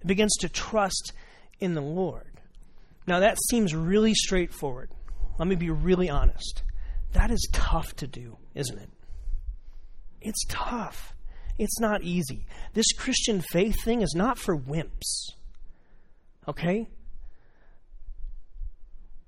it 0.00 0.06
begins 0.06 0.34
to 0.40 0.48
trust 0.48 1.12
in 1.60 1.74
the 1.74 1.80
Lord. 1.80 2.40
Now, 3.06 3.20
that 3.20 3.38
seems 3.48 3.74
really 3.74 4.12
straightforward. 4.12 4.90
Let 5.38 5.48
me 5.48 5.56
be 5.56 5.70
really 5.70 6.10
honest. 6.10 6.62
That 7.12 7.30
is 7.30 7.48
tough 7.52 7.96
to 7.96 8.06
do, 8.06 8.36
isn't 8.54 8.78
it? 8.78 8.90
It's 10.20 10.44
tough. 10.48 11.14
It's 11.56 11.80
not 11.80 12.02
easy. 12.02 12.46
This 12.74 12.92
Christian 12.92 13.40
faith 13.40 13.82
thing 13.82 14.02
is 14.02 14.14
not 14.14 14.38
for 14.38 14.56
wimps. 14.56 15.30
Okay? 16.46 16.88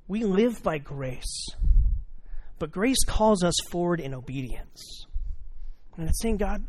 We 0.06 0.24
live 0.24 0.62
by 0.62 0.78
grace. 0.78 1.46
But 2.60 2.70
grace 2.70 3.02
calls 3.06 3.42
us 3.42 3.54
forward 3.70 4.00
in 4.00 4.12
obedience. 4.12 5.06
And 5.96 6.06
it's 6.08 6.20
saying, 6.20 6.36
God, 6.36 6.62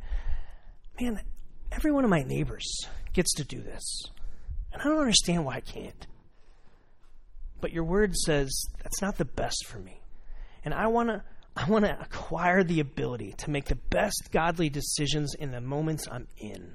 man, 0.99 1.21
every 1.69 1.91
one 1.91 2.05
of 2.05 2.09
my 2.09 2.23
neighbors 2.23 2.87
gets 3.11 3.33
to 3.33 3.43
do 3.43 3.61
this. 3.61 4.05
And 4.71 4.81
I 4.81 4.85
don't 4.85 4.99
understand 4.99 5.43
why 5.43 5.55
I 5.55 5.59
can't. 5.59 6.07
But 7.59 7.73
your 7.73 7.83
word 7.83 8.15
says 8.15 8.49
that's 8.81 9.01
not 9.01 9.17
the 9.17 9.25
best 9.25 9.67
for 9.67 9.79
me. 9.79 10.01
And 10.63 10.73
I 10.73 10.87
want 10.87 11.09
to 11.09 11.23
I 11.57 11.69
want 11.69 11.83
to 11.83 11.99
acquire 11.99 12.63
the 12.63 12.79
ability 12.79 13.33
to 13.39 13.51
make 13.51 13.65
the 13.65 13.75
best 13.75 14.29
godly 14.31 14.69
decisions 14.69 15.35
in 15.35 15.51
the 15.51 15.59
moments 15.59 16.07
I'm 16.09 16.29
in. 16.37 16.73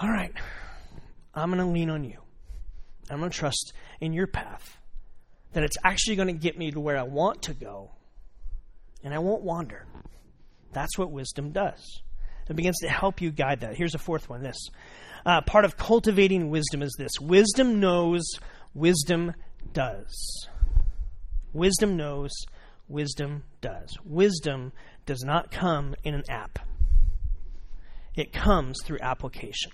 All 0.00 0.08
right. 0.08 0.32
I'm 1.34 1.50
going 1.50 1.64
to 1.64 1.70
lean 1.70 1.90
on 1.90 2.04
you. 2.04 2.18
I'm 3.10 3.18
going 3.18 3.30
to 3.30 3.36
trust 3.36 3.74
in 4.00 4.14
your 4.14 4.26
path 4.26 4.78
that 5.54 5.64
it's 5.64 5.76
actually 5.82 6.16
going 6.16 6.28
to 6.28 6.34
get 6.34 6.58
me 6.58 6.70
to 6.70 6.80
where 6.80 6.98
I 6.98 7.02
want 7.02 7.42
to 7.42 7.54
go, 7.54 7.90
and 9.02 9.14
I 9.14 9.18
won't 9.18 9.42
wander. 9.42 9.86
That's 10.72 10.98
what 10.98 11.10
wisdom 11.10 11.52
does. 11.52 12.02
It 12.48 12.56
begins 12.56 12.78
to 12.80 12.88
help 12.88 13.20
you 13.20 13.30
guide 13.30 13.60
that. 13.60 13.76
Here's 13.76 13.94
a 13.94 13.98
fourth 13.98 14.28
one 14.28 14.42
this. 14.42 14.68
Uh, 15.24 15.40
part 15.40 15.64
of 15.64 15.76
cultivating 15.76 16.50
wisdom 16.50 16.82
is 16.82 16.94
this 16.98 17.12
wisdom 17.20 17.80
knows, 17.80 18.22
wisdom 18.74 19.32
does. 19.72 20.48
Wisdom 21.52 21.96
knows, 21.96 22.30
wisdom 22.88 23.44
does. 23.60 23.96
Wisdom 24.04 24.72
does 25.06 25.22
not 25.22 25.50
come 25.50 25.94
in 26.04 26.14
an 26.14 26.24
app, 26.28 26.58
it 28.14 28.32
comes 28.32 28.78
through 28.84 28.98
application. 29.00 29.72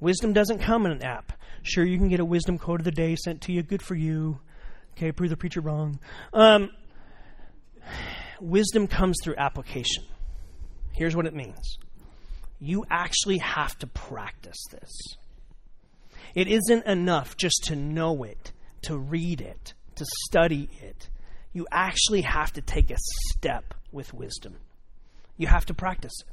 Wisdom 0.00 0.32
doesn't 0.32 0.58
come 0.58 0.84
in 0.84 0.92
an 0.92 1.02
app. 1.02 1.32
Sure, 1.64 1.84
you 1.84 1.96
can 1.96 2.08
get 2.08 2.20
a 2.20 2.24
wisdom 2.24 2.58
quote 2.58 2.80
of 2.80 2.84
the 2.84 2.90
day 2.90 3.16
sent 3.16 3.40
to 3.42 3.52
you. 3.52 3.62
Good 3.62 3.80
for 3.80 3.94
you. 3.94 4.38
Okay, 4.92 5.12
prove 5.12 5.30
the 5.30 5.36
preacher 5.36 5.62
wrong. 5.62 5.98
Um, 6.34 6.70
wisdom 8.38 8.86
comes 8.86 9.16
through 9.24 9.36
application. 9.38 10.04
Here's 10.92 11.16
what 11.16 11.26
it 11.26 11.34
means 11.34 11.78
you 12.60 12.84
actually 12.90 13.38
have 13.38 13.76
to 13.78 13.86
practice 13.86 14.62
this. 14.70 15.16
It 16.34 16.48
isn't 16.48 16.86
enough 16.86 17.36
just 17.36 17.64
to 17.64 17.76
know 17.76 18.24
it, 18.24 18.52
to 18.82 18.98
read 18.98 19.40
it, 19.40 19.72
to 19.96 20.04
study 20.26 20.68
it. 20.82 21.08
You 21.54 21.66
actually 21.72 22.22
have 22.22 22.52
to 22.52 22.60
take 22.60 22.90
a 22.90 22.96
step 22.98 23.72
with 23.90 24.12
wisdom. 24.12 24.56
You 25.38 25.46
have 25.46 25.64
to 25.66 25.74
practice 25.74 26.12
it. 26.20 26.28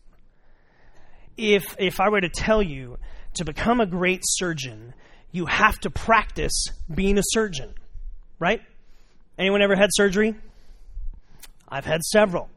If, 1.38 1.76
if 1.80 2.02
I 2.02 2.10
were 2.10 2.22
to 2.22 2.30
tell 2.30 2.62
you 2.62 2.98
to 3.36 3.46
become 3.46 3.80
a 3.80 3.86
great 3.86 4.22
surgeon, 4.24 4.94
you 5.32 5.46
have 5.46 5.80
to 5.80 5.90
practice 5.90 6.68
being 6.94 7.18
a 7.18 7.24
surgeon, 7.24 7.74
right? 8.40 8.62
Anyone 9.38 9.62
ever 9.62 9.76
had 9.76 9.90
surgery? 9.94 10.36
I've 11.68 11.86
had 11.86 12.02
several. 12.04 12.50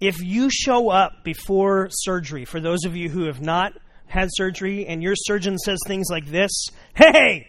If 0.00 0.20
you 0.20 0.50
show 0.50 0.90
up 0.90 1.24
before 1.24 1.88
surgery, 1.90 2.44
for 2.44 2.60
those 2.60 2.84
of 2.84 2.96
you 2.96 3.08
who 3.08 3.26
have 3.26 3.40
not 3.40 3.72
had 4.06 4.28
surgery, 4.32 4.86
and 4.86 5.02
your 5.02 5.14
surgeon 5.16 5.56
says 5.58 5.78
things 5.86 6.08
like 6.10 6.26
this 6.26 6.68
Hey, 6.94 7.48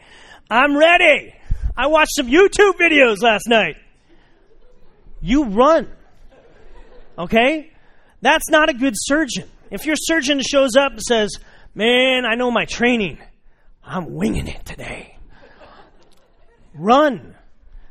I'm 0.49 0.77
ready. 0.77 1.35
I 1.75 1.87
watched 1.87 2.15
some 2.15 2.27
YouTube 2.27 2.73
videos 2.79 3.21
last 3.21 3.47
night. 3.47 3.75
You 5.21 5.45
run. 5.45 5.89
Okay? 7.17 7.71
That's 8.21 8.49
not 8.49 8.69
a 8.69 8.73
good 8.73 8.93
surgeon. 8.95 9.49
If 9.71 9.85
your 9.85 9.95
surgeon 9.97 10.41
shows 10.41 10.75
up 10.75 10.91
and 10.91 11.01
says, 11.01 11.31
Man, 11.75 12.25
I 12.25 12.35
know 12.35 12.51
my 12.51 12.65
training. 12.65 13.17
I'm 13.85 14.13
winging 14.13 14.47
it 14.47 14.65
today. 14.65 15.17
Run. 16.73 17.35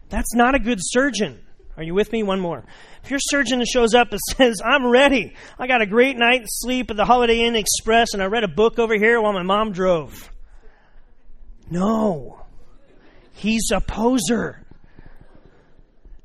That's 0.09 0.34
not 0.34 0.55
a 0.55 0.59
good 0.59 0.78
surgeon. 0.80 1.40
Are 1.76 1.82
you 1.82 1.95
with 1.95 2.12
me? 2.12 2.22
One 2.22 2.40
more. 2.40 2.64
If 3.03 3.11
your 3.11 3.20
surgeon 3.20 3.64
shows 3.64 3.95
up 3.95 4.11
and 4.11 4.20
says, 4.36 4.61
I'm 4.64 4.86
ready, 4.86 5.34
I 5.59 5.66
got 5.66 5.82
a 5.82 5.86
great 5.86 6.16
night's 6.16 6.61
sleep 6.61 6.90
at 6.90 6.97
the 6.97 7.05
Holiday 7.05 7.40
Inn 7.40 7.57
Express, 7.57 8.12
and 8.12 8.22
I 8.22 8.26
read 8.26 8.45
a 8.45 8.49
book 8.49 8.78
over 8.78 8.95
here 8.95 9.20
while 9.20 9.32
my 9.32 9.43
mom 9.43 9.72
drove. 9.72 10.30
No. 11.70 12.45
He's 13.32 13.70
a 13.72 13.80
poser. 13.80 14.64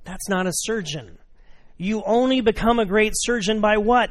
That's 0.04 0.28
not 0.30 0.48
a 0.48 0.52
surgeon. 0.54 1.18
You 1.78 2.04
only 2.06 2.42
become 2.42 2.80
a 2.80 2.86
great 2.86 3.14
surgeon 3.16 3.62
by 3.62 3.78
what? 3.78 4.10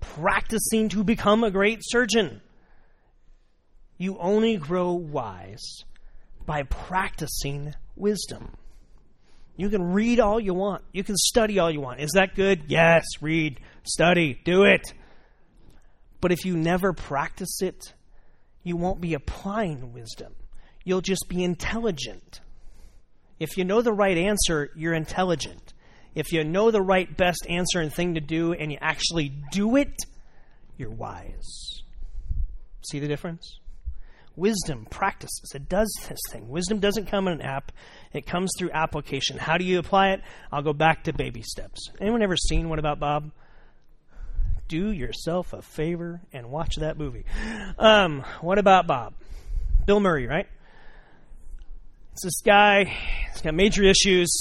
Practicing 0.00 0.88
to 0.90 1.04
become 1.04 1.44
a 1.44 1.50
great 1.50 1.80
surgeon. 1.82 2.40
You 3.98 4.18
only 4.18 4.56
grow 4.56 4.92
wise 4.92 5.84
by 6.46 6.64
practicing 6.64 7.74
wisdom. 7.96 8.50
You 9.56 9.68
can 9.68 9.92
read 9.92 10.18
all 10.18 10.40
you 10.40 10.52
want. 10.52 10.82
You 10.92 11.04
can 11.04 11.16
study 11.16 11.58
all 11.58 11.70
you 11.70 11.80
want. 11.80 12.00
Is 12.00 12.12
that 12.12 12.34
good? 12.34 12.64
Yes, 12.66 13.04
read, 13.20 13.60
study, 13.84 14.40
do 14.44 14.64
it. 14.64 14.92
But 16.20 16.32
if 16.32 16.44
you 16.44 16.56
never 16.56 16.92
practice 16.92 17.62
it, 17.62 17.92
you 18.64 18.76
won't 18.76 19.00
be 19.00 19.14
applying 19.14 19.92
wisdom. 19.92 20.34
You'll 20.84 21.02
just 21.02 21.28
be 21.28 21.44
intelligent. 21.44 22.40
If 23.38 23.56
you 23.56 23.64
know 23.64 23.82
the 23.82 23.92
right 23.92 24.16
answer, 24.16 24.70
you're 24.74 24.94
intelligent. 24.94 25.72
If 26.14 26.32
you 26.32 26.44
know 26.44 26.70
the 26.70 26.82
right 26.82 27.14
best 27.16 27.46
answer 27.48 27.80
and 27.80 27.92
thing 27.92 28.14
to 28.14 28.20
do 28.20 28.52
and 28.54 28.72
you 28.72 28.78
actually 28.80 29.30
do 29.52 29.76
it, 29.76 29.94
you're 30.76 30.90
wise. 30.90 31.82
See 32.88 32.98
the 32.98 33.08
difference? 33.08 33.60
Wisdom 34.36 34.86
practices. 34.90 35.52
It 35.54 35.68
does 35.68 35.92
this 36.08 36.18
thing. 36.32 36.48
Wisdom 36.48 36.80
doesn't 36.80 37.06
come 37.06 37.28
in 37.28 37.34
an 37.34 37.42
app, 37.42 37.72
it 38.12 38.26
comes 38.26 38.52
through 38.58 38.70
application. 38.72 39.38
How 39.38 39.58
do 39.58 39.64
you 39.64 39.78
apply 39.78 40.10
it? 40.10 40.22
I'll 40.50 40.62
go 40.62 40.72
back 40.72 41.04
to 41.04 41.12
baby 41.12 41.42
steps. 41.42 41.90
Anyone 42.00 42.22
ever 42.22 42.36
seen 42.36 42.68
What 42.68 42.78
About 42.78 42.98
Bob? 42.98 43.30
Do 44.66 44.90
yourself 44.90 45.52
a 45.52 45.62
favor 45.62 46.20
and 46.32 46.50
watch 46.50 46.76
that 46.76 46.96
movie. 46.98 47.26
Um, 47.78 48.24
what 48.40 48.58
about 48.58 48.86
Bob? 48.86 49.14
Bill 49.84 50.00
Murray, 50.00 50.26
right? 50.26 50.46
It's 52.12 52.24
this 52.24 52.40
guy, 52.40 52.84
he's 52.84 53.42
got 53.42 53.54
major 53.54 53.82
issues. 53.82 54.32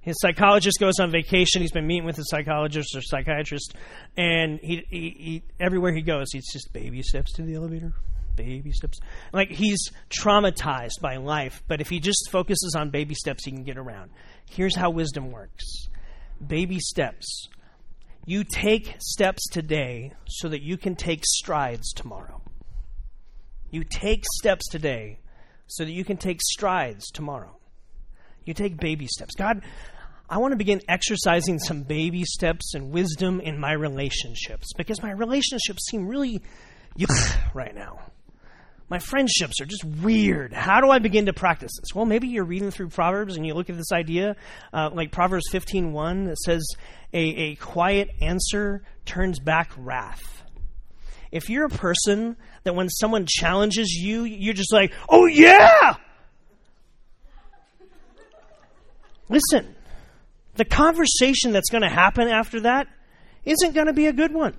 His 0.00 0.18
psychologist 0.18 0.78
goes 0.80 0.98
on 0.98 1.12
vacation. 1.12 1.62
He's 1.62 1.70
been 1.70 1.86
meeting 1.86 2.04
with 2.04 2.18
a 2.18 2.24
psychologist 2.24 2.96
or 2.96 3.02
psychiatrist, 3.02 3.76
and 4.16 4.58
he, 4.60 4.84
he, 4.90 4.98
he 4.98 5.42
everywhere 5.60 5.92
he 5.92 6.02
goes, 6.02 6.32
he's 6.32 6.52
just 6.52 6.72
baby 6.72 7.02
steps 7.02 7.32
to 7.34 7.42
the 7.42 7.54
elevator, 7.54 7.92
baby 8.36 8.72
steps. 8.72 9.00
Like 9.32 9.50
he's 9.50 9.90
traumatized 10.10 11.00
by 11.00 11.16
life, 11.16 11.62
but 11.68 11.80
if 11.80 11.88
he 11.88 12.00
just 12.00 12.28
focuses 12.30 12.74
on 12.76 12.90
baby 12.90 13.14
steps, 13.14 13.44
he 13.44 13.50
can 13.50 13.64
get 13.64 13.78
around. 13.78 14.10
Here's 14.50 14.76
how 14.76 14.90
wisdom 14.90 15.30
works 15.30 15.64
baby 16.46 16.78
steps. 16.80 17.48
You 18.24 18.44
take 18.44 18.96
steps 19.00 19.48
today 19.50 20.12
so 20.28 20.48
that 20.48 20.62
you 20.62 20.76
can 20.76 20.94
take 20.94 21.24
strides 21.24 21.92
tomorrow. 21.92 22.40
You 23.70 23.84
take 23.84 24.24
steps 24.38 24.68
today 24.68 25.18
so 25.66 25.84
that 25.84 25.90
you 25.90 26.04
can 26.04 26.18
take 26.18 26.40
strides 26.40 27.10
tomorrow. 27.10 27.56
You 28.44 28.54
take 28.54 28.78
baby 28.78 29.06
steps. 29.06 29.34
God, 29.34 29.62
I 30.28 30.38
want 30.38 30.52
to 30.52 30.56
begin 30.56 30.80
exercising 30.88 31.58
some 31.58 31.82
baby 31.82 32.24
steps 32.24 32.74
and 32.74 32.90
wisdom 32.90 33.40
in 33.40 33.58
my 33.58 33.72
relationships 33.72 34.72
because 34.76 35.02
my 35.02 35.10
relationships 35.10 35.86
seem 35.90 36.06
really 36.06 36.42
right 37.54 37.74
now. 37.74 38.00
My 38.92 38.98
friendships 38.98 39.58
are 39.62 39.64
just 39.64 39.86
weird. 39.86 40.52
How 40.52 40.82
do 40.82 40.90
I 40.90 40.98
begin 40.98 41.24
to 41.24 41.32
practice 41.32 41.72
this? 41.80 41.94
Well, 41.94 42.04
maybe 42.04 42.28
you're 42.28 42.44
reading 42.44 42.70
through 42.70 42.90
Proverbs 42.90 43.38
and 43.38 43.46
you 43.46 43.54
look 43.54 43.70
at 43.70 43.78
this 43.78 43.90
idea, 43.90 44.36
uh, 44.70 44.90
like 44.92 45.10
Proverbs 45.10 45.44
15.1 45.50 46.26
that 46.26 46.36
says, 46.36 46.62
a, 47.14 47.18
a 47.18 47.54
quiet 47.54 48.10
answer 48.20 48.82
turns 49.06 49.38
back 49.38 49.70
wrath. 49.78 50.20
If 51.30 51.48
you're 51.48 51.64
a 51.64 51.70
person 51.70 52.36
that 52.64 52.74
when 52.74 52.90
someone 52.90 53.24
challenges 53.26 53.88
you, 53.94 54.24
you're 54.24 54.52
just 54.52 54.74
like, 54.74 54.92
oh 55.08 55.24
yeah! 55.24 55.96
Listen, 59.30 59.74
the 60.56 60.66
conversation 60.66 61.52
that's 61.52 61.70
going 61.70 61.80
to 61.80 61.88
happen 61.88 62.28
after 62.28 62.60
that 62.60 62.88
isn't 63.46 63.72
going 63.72 63.86
to 63.86 63.94
be 63.94 64.04
a 64.04 64.12
good 64.12 64.34
one. 64.34 64.52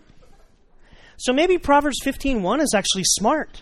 So 1.18 1.34
maybe 1.34 1.60
Proverbs 1.60 2.00
15:1 2.04 2.64
is 2.64 2.74
actually 2.76 3.04
smart. 3.04 3.62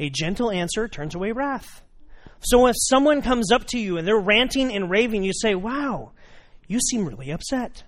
A 0.00 0.10
gentle 0.10 0.50
answer 0.50 0.88
turns 0.88 1.14
away 1.14 1.30
wrath. 1.30 1.82
So 2.40 2.66
if 2.66 2.74
someone 2.78 3.20
comes 3.20 3.52
up 3.52 3.66
to 3.68 3.78
you 3.78 3.98
and 3.98 4.08
they're 4.08 4.18
ranting 4.18 4.74
and 4.74 4.90
raving, 4.90 5.22
you 5.22 5.32
say, 5.32 5.54
"Wow, 5.54 6.12
you 6.66 6.80
seem 6.80 7.06
really 7.06 7.30
upset." 7.30 7.84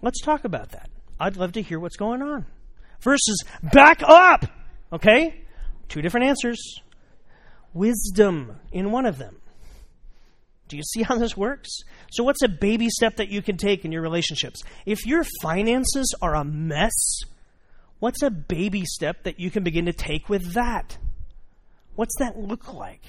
Let's 0.00 0.20
talk 0.20 0.44
about 0.44 0.70
that. 0.70 0.88
I'd 1.18 1.36
love 1.36 1.52
to 1.52 1.62
hear 1.62 1.78
what's 1.78 1.96
going 1.96 2.22
on. 2.22 2.46
Versus 3.00 3.42
back 3.72 4.02
up. 4.04 4.46
Okay? 4.92 5.42
Two 5.88 6.00
different 6.00 6.26
answers. 6.26 6.80
Wisdom 7.74 8.60
in 8.72 8.92
one 8.92 9.06
of 9.06 9.18
them. 9.18 9.40
Do 10.68 10.76
you 10.76 10.82
see 10.82 11.02
how 11.02 11.18
this 11.18 11.36
works? 11.36 11.70
So, 12.12 12.24
what's 12.24 12.42
a 12.42 12.48
baby 12.48 12.88
step 12.88 13.16
that 13.16 13.28
you 13.28 13.42
can 13.42 13.56
take 13.56 13.84
in 13.84 13.92
your 13.92 14.02
relationships? 14.02 14.62
If 14.86 15.06
your 15.06 15.24
finances 15.42 16.14
are 16.22 16.34
a 16.34 16.44
mess, 16.44 17.22
what's 18.02 18.20
a 18.20 18.30
baby 18.30 18.84
step 18.84 19.22
that 19.22 19.38
you 19.38 19.48
can 19.48 19.62
begin 19.62 19.86
to 19.86 19.92
take 19.92 20.28
with 20.28 20.54
that? 20.54 20.98
What's 21.94 22.16
that 22.18 22.36
look 22.36 22.74
like? 22.74 23.04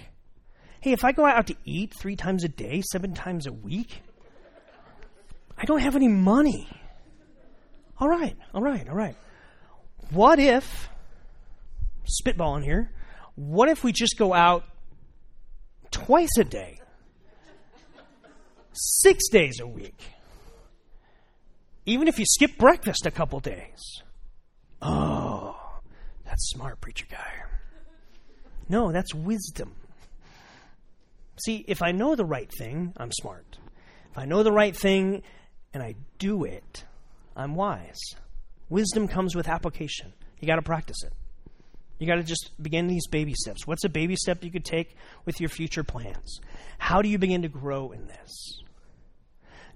Hey, 0.82 0.92
if 0.92 1.04
I 1.04 1.14
go 1.14 1.26
out 1.26 1.48
to 1.48 1.56
eat 1.66 1.96
three 2.00 2.16
times 2.16 2.44
a 2.44 2.48
day, 2.48 2.84
seven 2.92 3.16
times 3.16 3.48
a 3.48 3.52
week, 3.52 4.04
I 5.58 5.66
don't 5.66 5.80
have 5.80 5.96
any 5.96 6.10
money. 6.10 6.68
All 7.98 8.08
right, 8.08 8.38
all 8.54 8.62
right, 8.62 8.88
all 8.88 8.94
right. 8.94 9.16
What 10.12 10.38
if, 10.38 10.90
spitballing 12.06 12.64
here, 12.64 12.92
what 13.34 13.70
if 13.70 13.84
we 13.84 13.94
just 13.94 14.16
go 14.20 14.32
out 14.32 14.64
twice 15.90 16.38
a 16.38 16.44
day, 16.44 16.80
six 18.74 19.28
days 19.30 19.60
a 19.60 19.66
week? 19.66 20.00
Even 21.88 22.08
if 22.08 22.20
you 22.20 22.26
skip 22.28 22.60
breakfast 22.60 23.08
a 23.08 23.12
couple 23.12 23.40
days. 23.40 24.04
Oh, 24.84 25.56
that's 26.26 26.50
smart, 26.50 26.82
preacher 26.82 27.06
guy. 27.10 27.44
No, 28.68 28.92
that's 28.92 29.14
wisdom. 29.14 29.76
See, 31.44 31.64
if 31.68 31.82
I 31.82 31.92
know 31.92 32.16
the 32.16 32.26
right 32.26 32.50
thing, 32.58 32.94
I'm 32.98 33.12
smart. 33.12 33.58
If 34.12 34.18
I 34.18 34.26
know 34.26 34.44
the 34.44 34.52
right 34.52 34.76
thing 34.76 35.24
and 35.74 35.82
I 35.82 35.96
do 36.20 36.44
it, 36.44 36.86
I'm 37.36 37.56
wise. 37.56 38.00
Wisdom 38.70 39.08
comes 39.08 39.36
with 39.36 39.48
application. 39.48 40.14
You 40.40 40.48
got 40.48 40.58
to 40.58 40.62
practice 40.62 41.04
it. 41.04 41.14
You 42.00 42.08
got 42.08 42.16
to 42.16 42.24
just 42.24 42.52
begin 42.62 42.88
these 42.88 43.08
baby 43.08 43.34
steps. 43.34 43.66
What's 43.66 43.84
a 43.84 43.90
baby 43.90 44.16
step 44.16 44.44
you 44.44 44.52
could 44.52 44.66
take 44.66 44.96
with 45.26 45.40
your 45.40 45.50
future 45.50 45.84
plans? 45.84 46.40
How 46.78 47.02
do 47.02 47.10
you 47.10 47.18
begin 47.18 47.44
to 47.44 47.48
grow 47.48 47.92
in 47.92 48.08
this? 48.08 48.62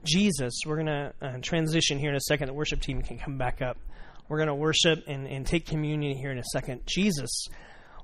Jesus, 0.03 0.53
we're 0.65 0.75
going 0.75 0.87
to 0.87 1.13
uh, 1.21 1.37
transition 1.41 1.97
here 1.99 2.09
in 2.09 2.15
a 2.15 2.21
second. 2.21 2.47
The 2.47 2.53
worship 2.53 2.81
team 2.81 3.01
can 3.01 3.17
come 3.17 3.37
back 3.37 3.61
up. 3.61 3.77
We're 4.29 4.37
going 4.37 4.47
to 4.47 4.55
worship 4.55 5.03
and, 5.07 5.27
and 5.27 5.45
take 5.45 5.65
communion 5.65 6.17
here 6.17 6.31
in 6.31 6.37
a 6.37 6.43
second. 6.43 6.81
Jesus, 6.85 7.47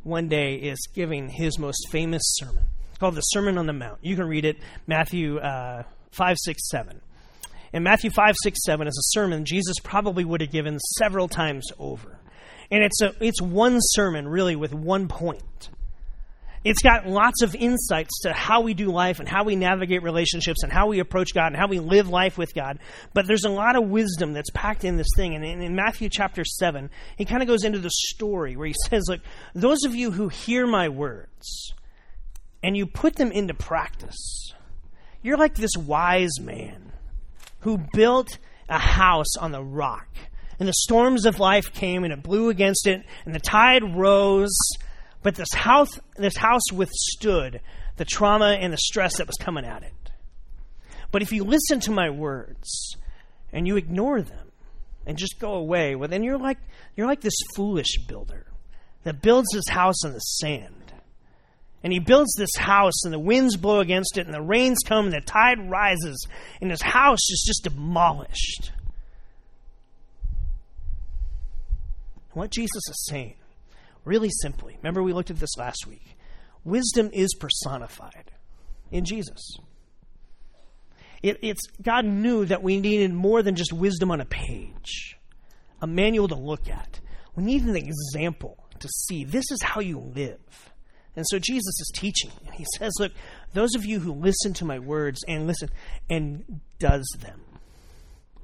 one 0.03 0.27
day, 0.27 0.55
is 0.55 0.87
giving 0.93 1.29
his 1.29 1.59
most 1.59 1.87
famous 1.91 2.21
sermon 2.25 2.65
called 3.03 3.15
the 3.15 3.21
Sermon 3.21 3.57
on 3.57 3.65
the 3.65 3.73
Mount. 3.73 3.99
You 4.01 4.15
can 4.15 4.27
read 4.27 4.45
it, 4.45 4.57
Matthew 4.87 5.37
uh, 5.37 5.83
5, 6.11 6.37
6, 6.39 6.69
7. 6.69 7.01
In 7.73 7.83
Matthew 7.83 8.09
5, 8.09 8.35
6, 8.41 8.63
7 8.63 8.87
is 8.87 8.97
a 8.97 9.09
sermon 9.11 9.43
Jesus 9.43 9.75
probably 9.83 10.23
would 10.23 10.39
have 10.39 10.51
given 10.51 10.79
several 10.79 11.27
times 11.27 11.67
over. 11.79 12.17
And 12.71 12.81
it's, 12.81 13.01
a, 13.01 13.13
it's 13.19 13.41
one 13.41 13.79
sermon, 13.79 14.25
really, 14.25 14.55
with 14.55 14.73
one 14.73 15.09
point. 15.09 15.69
It's 16.63 16.81
got 16.81 17.05
lots 17.07 17.41
of 17.41 17.55
insights 17.55 18.21
to 18.21 18.31
how 18.31 18.61
we 18.61 18.73
do 18.73 18.89
life 18.89 19.19
and 19.19 19.27
how 19.27 19.43
we 19.43 19.55
navigate 19.55 20.01
relationships 20.01 20.63
and 20.63 20.71
how 20.71 20.87
we 20.87 20.99
approach 20.99 21.33
God 21.33 21.47
and 21.47 21.57
how 21.57 21.67
we 21.67 21.79
live 21.79 22.07
life 22.07 22.37
with 22.37 22.53
God. 22.53 22.79
But 23.13 23.27
there's 23.27 23.43
a 23.43 23.49
lot 23.49 23.75
of 23.75 23.89
wisdom 23.89 24.31
that's 24.31 24.49
packed 24.51 24.85
in 24.85 24.95
this 24.95 25.09
thing. 25.15 25.35
And 25.35 25.43
in, 25.43 25.75
Matthew 25.75 26.07
chapter 26.09 26.45
7, 26.45 26.89
he 27.17 27.25
kind 27.25 27.41
of 27.41 27.49
goes 27.49 27.65
into 27.65 27.79
the 27.79 27.91
story 27.91 28.55
where 28.55 28.67
he 28.67 28.75
says, 28.89 29.03
Look, 29.09 29.21
those 29.53 29.83
of 29.83 29.93
you 29.93 30.11
who 30.11 30.29
hear 30.29 30.65
my 30.65 30.87
words 30.87 31.73
and 32.61 32.77
you 32.77 32.85
put 32.85 33.17
them 33.17 33.31
into 33.31 33.53
practice, 33.53 34.53
you're 35.21 35.37
like 35.37 35.55
this 35.55 35.75
wise 35.77 36.39
man 36.39 36.93
who 37.61 37.79
built 37.93 38.37
a 38.69 38.79
house 38.79 39.35
on 39.37 39.51
the 39.51 39.63
rock. 39.63 40.07
And 40.59 40.69
the 40.69 40.73
storms 40.73 41.25
of 41.25 41.39
life 41.39 41.73
came 41.73 42.05
and 42.05 42.13
it 42.13 42.23
blew 42.23 42.49
against 42.49 42.87
it, 42.87 43.03
and 43.25 43.35
the 43.35 43.39
tide 43.39 43.97
rose. 43.97 44.55
But 45.23 45.35
this 45.35 45.53
house, 45.53 45.99
this 46.17 46.35
house 46.35 46.71
withstood 46.71 47.61
the 47.95 48.05
trauma 48.05 48.57
and 48.59 48.73
the 48.73 48.77
stress 48.77 49.17
that 49.17 49.27
was 49.27 49.37
coming 49.39 49.65
at 49.65 49.83
it. 49.83 49.93
But 51.11 51.21
if 51.21 51.31
you 51.31 51.43
listen 51.43 51.79
to 51.81 51.91
my 51.91 52.09
words 52.09 52.95
and 53.51 53.65
you 53.65 53.77
ignore 53.77 54.21
them 54.21 54.51
and 55.05 55.17
just 55.17 55.39
go 55.39 55.53
away, 55.53 55.95
well, 55.95 56.09
then 56.09 56.23
you're 56.23 56.37
like, 56.37 56.57
you're 56.95 57.07
like 57.07 57.21
this 57.21 57.37
foolish 57.55 57.97
builder 58.07 58.47
that 59.03 59.21
builds 59.21 59.53
his 59.53 59.69
house 59.69 60.03
on 60.03 60.13
the 60.13 60.19
sand. 60.19 60.93
And 61.83 61.91
he 61.91 61.99
builds 61.99 62.33
this 62.37 62.55
house, 62.57 63.03
and 63.03 63.13
the 63.13 63.19
winds 63.19 63.57
blow 63.57 63.81
against 63.81 64.17
it, 64.17 64.25
and 64.25 64.33
the 64.33 64.41
rains 64.41 64.79
come, 64.85 65.05
and 65.05 65.13
the 65.13 65.19
tide 65.19 65.69
rises, 65.69 66.27
and 66.61 66.71
his 66.71 66.81
house 66.81 67.29
is 67.29 67.43
just 67.45 67.65
demolished. 67.65 68.71
What 72.31 72.51
Jesus 72.51 72.81
is 72.89 73.05
saying, 73.09 73.35
really 74.05 74.29
simply, 74.41 74.75
remember 74.77 75.01
we 75.03 75.13
looked 75.13 75.31
at 75.31 75.39
this 75.39 75.57
last 75.57 75.87
week 75.87 76.17
wisdom 76.63 77.09
is 77.13 77.33
personified. 77.35 78.31
in 78.91 79.05
Jesus. 79.05 79.57
It, 81.23 81.39
it's 81.41 81.61
God 81.81 82.05
knew 82.05 82.45
that 82.45 82.61
we 82.61 82.79
needed 82.79 83.13
more 83.13 83.41
than 83.41 83.55
just 83.55 83.73
wisdom 83.73 84.11
on 84.11 84.21
a 84.21 84.25
page, 84.25 85.17
a 85.81 85.87
manual 85.87 86.27
to 86.27 86.35
look 86.35 86.69
at. 86.69 86.99
We 87.35 87.43
need 87.43 87.63
an 87.63 87.75
example 87.75 88.67
to 88.79 88.87
see. 88.87 89.23
This 89.23 89.49
is 89.49 89.61
how 89.63 89.81
you 89.81 89.99
live. 89.99 90.73
And 91.15 91.25
so 91.27 91.39
Jesus 91.39 91.79
is 91.79 91.91
teaching. 91.95 92.31
He 92.53 92.65
says, 92.77 92.91
Look, 92.99 93.13
those 93.53 93.73
of 93.73 93.83
you 93.83 93.99
who 93.99 94.13
listen 94.13 94.53
to 94.55 94.65
my 94.65 94.77
words 94.77 95.21
and 95.27 95.47
listen 95.47 95.69
and 96.09 96.61
does 96.77 97.07
them, 97.19 97.41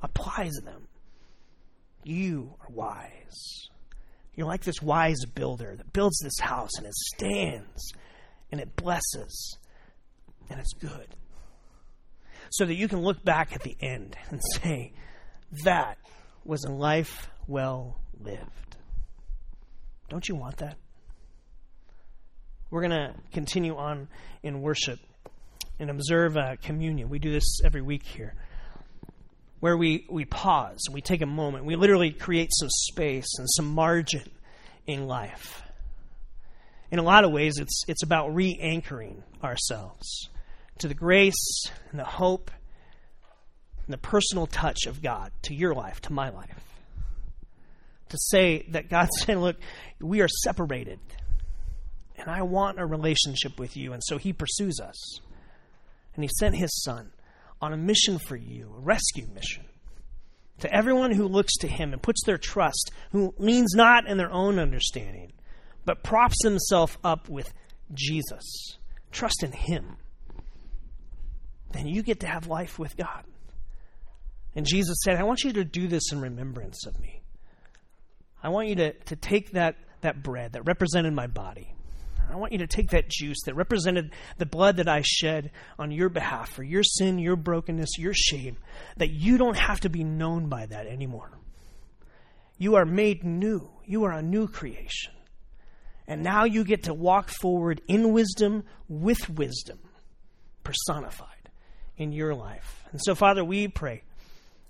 applies 0.01 0.53
them, 0.63 0.87
you 2.03 2.55
are 2.61 2.73
wise. 2.73 3.69
You're 4.39 4.47
like 4.47 4.63
this 4.63 4.81
wise 4.81 5.25
builder 5.35 5.75
that 5.75 5.91
builds 5.91 6.17
this 6.19 6.39
house 6.39 6.69
and 6.77 6.87
it 6.87 6.93
stands 6.93 7.91
and 8.53 8.61
it 8.61 8.73
blesses 8.73 9.57
and 10.49 10.61
it's 10.61 10.71
good. 10.71 11.13
So 12.49 12.65
that 12.65 12.75
you 12.75 12.87
can 12.87 13.01
look 13.01 13.21
back 13.21 13.51
at 13.53 13.63
the 13.63 13.75
end 13.81 14.15
and 14.29 14.39
say, 14.61 14.93
that 15.65 15.97
was 16.45 16.63
a 16.63 16.71
life 16.71 17.29
well 17.47 17.99
lived. 18.17 18.77
Don't 20.07 20.25
you 20.29 20.35
want 20.35 20.55
that? 20.59 20.77
We're 22.71 22.87
going 22.87 22.91
to 22.91 23.15
continue 23.33 23.75
on 23.75 24.07
in 24.41 24.61
worship 24.61 24.99
and 25.79 25.89
observe 25.89 26.37
uh, 26.37 26.55
communion. 26.63 27.09
We 27.09 27.19
do 27.19 27.33
this 27.33 27.59
every 27.65 27.81
week 27.81 28.03
here, 28.03 28.35
where 29.59 29.75
we, 29.75 30.05
we 30.09 30.25
pause 30.25 30.79
and 30.87 30.93
we 30.93 31.01
take 31.01 31.21
a 31.21 31.25
moment. 31.25 31.65
We 31.65 31.75
literally 31.75 32.11
create 32.11 32.49
some 32.51 32.69
space 32.69 33.27
and 33.37 33.47
some 33.49 33.67
margin 33.67 34.29
in 34.87 35.07
life. 35.07 35.61
In 36.91 36.99
a 36.99 37.03
lot 37.03 37.23
of 37.23 37.31
ways, 37.31 37.57
it's, 37.59 37.83
it's 37.87 38.03
about 38.03 38.33
re 38.33 38.57
anchoring 38.59 39.23
ourselves 39.43 40.29
to 40.79 40.87
the 40.87 40.93
grace 40.93 41.65
and 41.91 41.99
the 41.99 42.05
hope 42.05 42.51
and 43.85 43.93
the 43.93 43.97
personal 43.97 44.47
touch 44.47 44.85
of 44.87 45.01
God 45.01 45.31
to 45.43 45.53
your 45.53 45.75
life, 45.75 46.01
to 46.01 46.13
my 46.13 46.29
life. 46.29 46.63
To 48.09 48.17
say 48.17 48.65
that 48.69 48.89
God's 48.89 49.11
saying, 49.19 49.39
Look, 49.39 49.57
we 49.99 50.21
are 50.21 50.27
separated, 50.27 50.99
and 52.17 52.29
I 52.29 52.41
want 52.41 52.79
a 52.79 52.85
relationship 52.85 53.59
with 53.59 53.77
you. 53.77 53.93
And 53.93 54.01
so 54.03 54.17
He 54.17 54.33
pursues 54.33 54.79
us. 54.79 55.19
And 56.15 56.23
He 56.23 56.29
sent 56.39 56.55
His 56.55 56.83
Son 56.83 57.11
on 57.61 57.73
a 57.73 57.77
mission 57.77 58.19
for 58.19 58.35
you, 58.35 58.73
a 58.75 58.79
rescue 58.79 59.27
mission. 59.33 59.65
To 60.59 60.73
everyone 60.73 61.11
who 61.11 61.27
looks 61.27 61.55
to 61.57 61.67
Him 61.67 61.93
and 61.93 62.01
puts 62.01 62.23
their 62.25 62.37
trust, 62.37 62.91
who 63.11 63.33
leans 63.37 63.73
not 63.75 64.07
in 64.07 64.17
their 64.17 64.31
own 64.31 64.59
understanding, 64.59 65.31
but 65.85 66.03
props 66.03 66.43
himself 66.43 66.97
up 67.03 67.29
with 67.29 67.53
Jesus, 67.93 68.77
trust 69.11 69.43
in 69.43 69.51
Him 69.51 69.97
then 71.71 71.87
you 71.87 72.03
get 72.03 72.21
to 72.21 72.27
have 72.27 72.47
life 72.47 72.79
with 72.79 72.97
God. 72.97 73.23
And 74.55 74.65
Jesus 74.65 74.97
said, 75.03 75.15
I 75.17 75.23
want 75.23 75.43
you 75.43 75.53
to 75.53 75.63
do 75.63 75.87
this 75.87 76.11
in 76.11 76.19
remembrance 76.19 76.85
of 76.87 76.99
me. 76.99 77.21
I 78.41 78.49
want 78.49 78.67
you 78.67 78.75
to, 78.75 78.93
to 78.93 79.15
take 79.15 79.51
that, 79.51 79.75
that 80.01 80.23
bread 80.23 80.53
that 80.53 80.63
represented 80.63 81.13
my 81.13 81.27
body. 81.27 81.73
I 82.31 82.35
want 82.35 82.51
you 82.51 82.59
to 82.59 82.67
take 82.67 82.91
that 82.91 83.09
juice 83.09 83.39
that 83.45 83.55
represented 83.55 84.13
the 84.37 84.45
blood 84.45 84.77
that 84.77 84.87
I 84.87 85.01
shed 85.03 85.51
on 85.77 85.91
your 85.91 86.09
behalf 86.09 86.49
for 86.49 86.63
your 86.63 86.83
sin, 86.83 87.17
your 87.17 87.35
brokenness, 87.35 87.97
your 87.97 88.13
shame, 88.13 88.57
that 88.97 89.09
you 89.09 89.37
don't 89.37 89.57
have 89.57 89.79
to 89.81 89.89
be 89.89 90.03
known 90.03 90.47
by 90.47 90.67
that 90.67 90.85
anymore. 90.85 91.31
You 92.57 92.75
are 92.75 92.85
made 92.85 93.23
new. 93.23 93.69
You 93.85 94.03
are 94.03 94.11
a 94.11 94.21
new 94.21 94.47
creation. 94.47 95.13
And 96.07 96.23
now 96.23 96.43
you 96.43 96.63
get 96.63 96.83
to 96.83 96.93
walk 96.93 97.29
forward 97.29 97.81
in 97.87 98.13
wisdom 98.13 98.63
with 98.87 99.29
wisdom, 99.29 99.79
personified 100.63 101.49
in 101.97 102.11
your 102.11 102.35
life. 102.35 102.83
And 102.91 102.99
so, 103.03 103.15
Father, 103.15 103.43
we 103.43 103.67
pray 103.67 104.03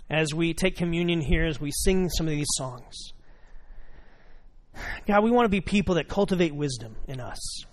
as 0.10 0.34
we 0.34 0.54
take 0.54 0.76
communion 0.76 1.22
here, 1.22 1.46
as 1.46 1.60
we 1.60 1.72
sing 1.72 2.10
some 2.10 2.28
of 2.28 2.32
these 2.32 2.48
songs. 2.58 3.14
God, 5.08 5.24
we 5.24 5.32
want 5.32 5.46
to 5.46 5.50
be 5.50 5.62
people 5.62 5.96
that 5.96 6.08
cultivate 6.08 6.54
wisdom 6.54 6.96
in 7.08 7.20
us. 7.20 7.64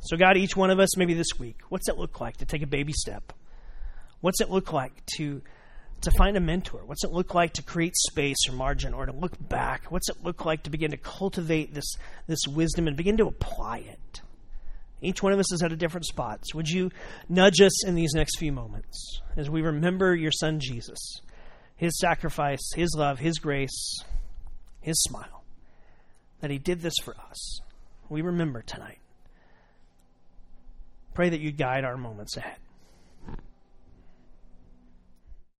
So, 0.00 0.16
God, 0.16 0.36
each 0.36 0.56
one 0.56 0.70
of 0.70 0.78
us, 0.78 0.96
maybe 0.96 1.14
this 1.14 1.38
week, 1.38 1.56
what's 1.68 1.88
it 1.88 1.98
look 1.98 2.20
like 2.20 2.38
to 2.38 2.46
take 2.46 2.62
a 2.62 2.66
baby 2.66 2.92
step? 2.92 3.32
What's 4.20 4.40
it 4.40 4.50
look 4.50 4.72
like 4.72 5.04
to 5.16 5.42
to 6.02 6.10
find 6.12 6.36
a 6.36 6.40
mentor? 6.40 6.80
What's 6.86 7.04
it 7.04 7.12
look 7.12 7.34
like 7.34 7.52
to 7.54 7.62
create 7.62 7.94
space 7.94 8.48
or 8.48 8.52
margin 8.52 8.94
or 8.94 9.04
to 9.04 9.12
look 9.12 9.36
back? 9.48 9.90
What's 9.90 10.08
it 10.08 10.16
look 10.22 10.46
like 10.46 10.62
to 10.62 10.70
begin 10.70 10.92
to 10.92 10.96
cultivate 10.96 11.74
this 11.74 11.96
this 12.26 12.40
wisdom 12.48 12.88
and 12.88 12.96
begin 12.96 13.16
to 13.18 13.26
apply 13.26 13.78
it? 13.78 14.20
Each 15.02 15.22
one 15.22 15.32
of 15.32 15.38
us 15.38 15.52
is 15.52 15.62
at 15.62 15.72
a 15.72 15.76
different 15.76 16.06
spot. 16.06 16.40
So 16.44 16.56
would 16.56 16.68
you 16.68 16.90
nudge 17.28 17.60
us 17.60 17.86
in 17.86 17.94
these 17.94 18.12
next 18.14 18.38
few 18.38 18.52
moments 18.52 19.20
as 19.36 19.48
we 19.48 19.62
remember 19.62 20.14
your 20.14 20.32
son 20.32 20.60
Jesus, 20.60 21.20
his 21.76 21.98
sacrifice, 21.98 22.60
his 22.74 22.94
love, 22.96 23.18
his 23.18 23.38
grace, 23.38 24.02
his 24.80 25.00
smile, 25.02 25.39
that 26.40 26.50
he 26.50 26.58
did 26.58 26.80
this 26.80 26.94
for 27.02 27.14
us. 27.30 27.60
We 28.08 28.22
remember 28.22 28.62
tonight. 28.62 28.98
Pray 31.14 31.28
that 31.28 31.40
you 31.40 31.52
guide 31.52 31.84
our 31.84 31.96
moments 31.96 32.36
ahead. 32.36 32.58